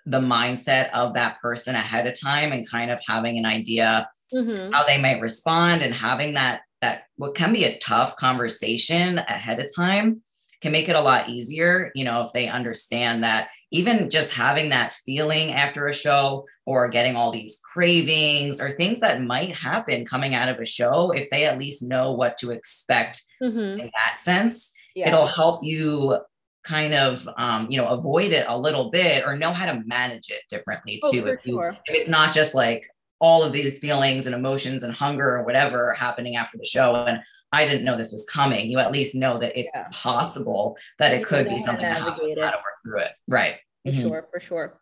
the 0.07 0.20
mindset 0.20 0.90
of 0.92 1.14
that 1.14 1.40
person 1.40 1.74
ahead 1.74 2.07
of 2.07 2.18
time 2.18 2.52
and 2.52 2.68
kind 2.68 2.90
of 2.90 3.00
having 3.07 3.36
an 3.38 3.44
idea 3.44 4.09
mm-hmm. 4.32 4.72
how 4.72 4.84
they 4.84 4.98
might 4.98 5.20
respond 5.20 5.82
and 5.82 5.92
having 5.92 6.34
that 6.34 6.62
that 6.80 7.04
what 7.16 7.34
can 7.34 7.52
be 7.52 7.64
a 7.64 7.78
tough 7.78 8.16
conversation 8.16 9.18
ahead 9.18 9.59
of 9.59 9.66
time 9.74 10.22
can 10.62 10.72
make 10.72 10.88
it 10.88 10.96
a 10.96 11.00
lot 11.00 11.28
easier, 11.28 11.92
you 11.94 12.04
know, 12.04 12.22
if 12.22 12.32
they 12.32 12.48
understand 12.48 13.22
that 13.22 13.50
even 13.70 14.09
just 14.09 14.32
having 14.32 14.70
that 14.70 14.94
feeling 14.94 15.52
after 15.52 15.86
a 15.86 15.94
show 15.94 16.46
or 16.64 16.88
getting 16.88 17.14
all 17.14 17.30
these 17.30 17.61
cravings 17.72 18.61
or 18.61 18.70
things 18.70 19.00
that 19.00 19.22
might 19.22 19.54
happen 19.54 20.07
coming 20.07 20.34
out 20.34 20.48
of 20.48 20.59
a 20.59 20.64
show, 20.64 21.11
if 21.11 21.28
they 21.30 21.44
at 21.44 21.59
least 21.59 21.82
know 21.82 22.12
what 22.12 22.38
to 22.38 22.50
expect 22.52 23.22
mm-hmm. 23.42 23.80
in 23.80 23.90
that 23.94 24.18
sense, 24.18 24.72
yeah. 24.94 25.09
it'll 25.09 25.26
help 25.26 25.62
you 25.62 26.18
kind 26.66 26.94
of 26.94 27.28
um, 27.38 27.66
you 27.70 27.78
know 27.78 27.86
avoid 27.88 28.32
it 28.32 28.44
a 28.48 28.58
little 28.58 28.90
bit 28.90 29.24
or 29.24 29.36
know 29.36 29.52
how 29.52 29.66
to 29.66 29.82
manage 29.86 30.28
it 30.28 30.42
differently 30.50 31.00
oh, 31.04 31.12
too 31.12 31.26
if, 31.26 31.46
you, 31.46 31.54
sure. 31.54 31.76
if 31.86 31.96
it's 31.96 32.08
not 32.08 32.34
just 32.34 32.54
like 32.54 32.86
all 33.18 33.42
of 33.42 33.52
these 33.52 33.78
feelings 33.78 34.26
and 34.26 34.34
emotions 34.34 34.82
and 34.82 34.92
hunger 34.92 35.36
or 35.36 35.44
whatever 35.44 35.94
happening 35.94 36.36
after 36.36 36.58
the 36.58 36.64
show. 36.64 36.94
And 36.94 37.20
I 37.52 37.64
didn't 37.64 37.84
know 37.84 37.96
this 37.96 38.12
was 38.12 38.26
coming. 38.26 38.70
You 38.70 38.78
at 38.78 38.92
least 38.92 39.14
know 39.14 39.38
that 39.38 39.58
it's 39.58 39.70
yeah. 39.74 39.88
possible 39.92 40.76
that 40.98 41.12
it 41.12 41.24
could 41.24 41.48
be 41.48 41.58
something 41.58 41.84
that 41.84 42.02
navigate 42.02 42.38
how 42.38 42.50
to 42.50 42.56
work 42.56 42.64
through 42.84 43.00
it. 43.00 43.12
Right. 43.28 43.54
For 43.84 43.92
mm-hmm. 43.92 44.00
sure, 44.00 44.28
for 44.30 44.40
sure. 44.40 44.80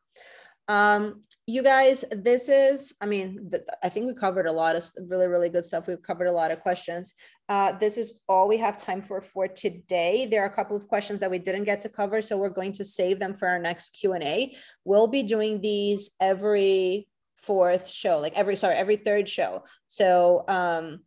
Um, 0.67 1.23
you 1.47 1.63
guys, 1.63 2.05
this 2.11 2.49
is, 2.49 2.95
I 3.03 3.07
mean, 3.07 3.51
th- 3.51 3.65
I 3.83 3.91
think 3.91 4.07
we 4.07 4.15
covered 4.15 4.47
a 4.47 4.53
lot 4.53 4.77
of 4.77 4.85
really, 5.11 5.27
really 5.27 5.51
good 5.51 5.65
stuff. 5.65 5.87
We've 5.87 6.03
covered 6.03 6.27
a 6.27 6.33
lot 6.33 6.51
of 6.51 6.61
questions. 6.61 7.15
Uh, 7.51 7.73
this 7.73 7.99
is 7.99 8.23
all 8.31 8.49
we 8.49 8.57
have 8.59 8.79
time 8.79 9.03
for 9.03 9.21
for 9.21 9.47
today. 9.47 10.25
There 10.25 10.43
are 10.43 10.47
a 10.47 10.55
couple 10.55 10.75
of 10.75 10.89
questions 10.89 11.21
that 11.21 11.31
we 11.31 11.39
didn't 11.39 11.65
get 11.65 11.81
to 11.81 11.91
cover, 11.91 12.23
so 12.23 12.39
we're 12.39 12.49
going 12.49 12.73
to 12.73 12.85
save 12.85 13.19
them 13.19 13.35
for 13.35 13.47
our 13.47 13.59
next 13.59 13.91
Q 13.91 14.15
and 14.15 14.25
A. 14.25 14.57
We'll 14.85 15.07
be 15.07 15.23
doing 15.23 15.61
these 15.61 16.11
every 16.19 17.09
fourth 17.37 17.89
show, 17.89 18.21
like 18.21 18.37
every 18.39 18.57
sorry, 18.57 18.77
every 18.77 18.97
third 18.97 19.29
show. 19.29 19.65
So 19.87 20.45
um, 20.49 21.01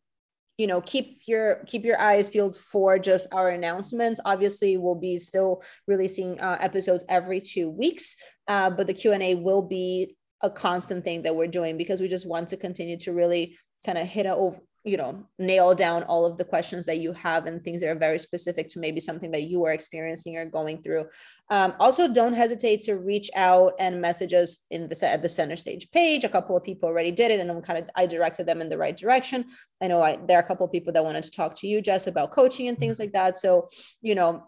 you 0.60 0.68
know 0.68 0.82
keep 0.82 1.22
your 1.26 1.64
keep 1.66 1.84
your 1.84 2.00
eyes 2.00 2.30
peeled 2.30 2.56
for 2.56 2.98
just 2.98 3.28
our 3.32 3.50
announcements 3.50 4.20
obviously 4.26 4.76
we'll 4.76 4.96
be 4.96 5.20
still 5.20 5.62
releasing 5.86 6.40
uh, 6.42 6.58
episodes 6.60 7.06
every 7.10 7.40
two 7.40 7.70
weeks 7.70 8.16
uh, 8.48 8.70
but 8.70 8.88
the 8.88 8.94
q&a 8.94 9.36
will 9.36 9.62
be 9.62 10.16
a 10.42 10.50
constant 10.50 11.04
thing 11.04 11.24
that 11.24 11.36
we're 11.36 11.48
doing 11.48 11.78
because 11.78 12.02
we 12.02 12.08
just 12.08 12.28
want 12.28 12.48
to 12.50 12.58
continue 12.58 12.98
to 12.98 13.14
really 13.14 13.58
kind 13.86 13.98
of 13.98 14.08
hit 14.08 14.26
a 14.26 14.52
you 14.88 14.96
know 14.96 15.26
nail 15.38 15.76
down 15.76 16.04
all 16.04 16.26
of 16.26 16.38
the 16.38 16.46
questions 16.46 16.86
that 16.86 17.00
you 17.00 17.12
have 17.12 17.46
and 17.46 17.62
things 17.62 17.82
that 17.82 17.90
are 17.90 18.00
very 18.00 18.18
specific 18.18 18.70
to 18.70 18.80
maybe 18.80 19.02
something 19.02 19.32
that 19.32 19.44
you 19.44 19.66
are 19.66 19.74
experiencing 19.74 20.38
or 20.38 20.46
going 20.46 20.82
through. 20.82 21.06
Um, 21.50 21.74
also 21.80 22.08
don't 22.08 22.34
hesitate 22.34 22.82
to 22.82 22.96
reach 22.96 23.30
out 23.36 23.74
and 23.80 24.00
message 24.00 24.34
us 24.34 24.66
in 24.72 24.88
the 24.88 24.98
at 25.06 25.22
the 25.22 25.30
center 25.30 25.58
stage 25.58 25.92
page. 25.92 26.24
A 26.24 26.30
couple 26.30 26.56
of 26.56 26.64
people 26.64 26.88
already 26.88 27.12
did 27.12 27.32
it 27.32 27.40
and 27.42 27.52
i'm 27.52 27.62
kind 27.62 27.80
of 27.80 27.90
i 27.96 28.06
directed 28.06 28.48
them 28.48 28.62
in 28.62 28.70
the 28.70 28.78
right 28.78 28.96
direction. 28.96 29.46
I 29.82 29.88
know 29.88 30.02
I, 30.02 30.20
there 30.26 30.38
are 30.38 30.44
a 30.44 30.48
couple 30.48 30.66
of 30.66 30.72
people 30.72 30.94
that 30.94 31.04
wanted 31.04 31.24
to 31.24 31.32
talk 31.32 31.54
to 31.56 31.68
you 31.68 31.82
jess 31.82 32.08
about 32.08 32.32
coaching 32.32 32.70
and 32.70 32.78
things 32.78 32.98
like 32.98 33.12
that. 33.12 33.36
So 33.38 33.68
you 34.02 34.16
know 34.16 34.48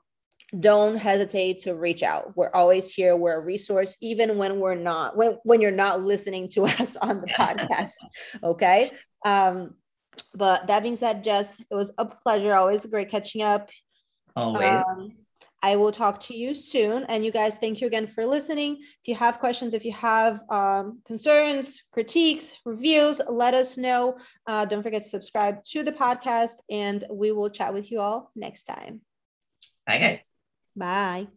don't 0.60 0.97
hesitate 0.97 1.60
to 1.60 1.76
reach 1.76 2.02
out 2.02 2.36
we're 2.36 2.52
always 2.54 2.93
here 2.93 3.16
we're 3.16 3.39
a 3.39 3.43
resource 3.43 3.97
even 4.02 4.38
when 4.38 4.60
we're 4.60 4.76
not 4.76 5.16
when, 5.16 5.38
when 5.43 5.62
you're 5.62 5.72
not 5.72 6.02
listening 6.02 6.50
to 6.50 6.64
us 6.80 6.95
on 6.95 7.22
the 7.22 7.28
podcast 7.28 7.93
okay 8.43 8.91
um 9.26 9.74
but 10.34 10.68
that 10.68 10.84
being 10.84 10.95
said, 10.95 11.24
Jess, 11.24 11.60
it 11.60 11.76
was 11.76 11.91
a 11.97 12.06
pleasure. 12.06 12.54
Always 12.54 12.86
great 12.86 13.10
catching 13.10 13.41
up. 13.41 13.70
Always. 14.36 14.70
Um, 14.70 15.12
I 15.62 15.76
will 15.76 15.91
talk 15.91 16.22
to 16.22 16.36
you 16.36 16.54
soon. 16.54 17.04
And 17.04 17.26
you 17.26 17.32
guys, 17.32 17.58
thank 17.58 17.82
you 17.82 17.88
again 17.88 18.08
for 18.08 18.26
listening. 18.26 18.78
If 18.80 19.08
you 19.08 19.16
have 19.16 19.39
questions, 19.39 19.74
if 19.74 19.84
you 19.84 19.91
have 19.91 20.41
um, 20.50 21.02
concerns, 21.06 21.84
critiques, 21.91 22.56
reviews, 22.64 23.20
let 23.28 23.54
us 23.54 23.78
know. 23.78 24.18
Uh, 24.47 24.64
don't 24.66 24.84
forget 24.84 25.04
to 25.04 25.10
subscribe 25.10 25.62
to 25.64 25.84
the 25.84 25.91
podcast, 25.91 26.62
and 26.70 27.04
we 27.12 27.34
will 27.34 27.50
chat 27.50 27.74
with 27.74 27.91
you 27.91 28.00
all 28.00 28.32
next 28.36 28.64
time. 28.64 29.02
Bye, 29.86 29.97
guys. 29.97 30.39
Bye. 30.80 31.27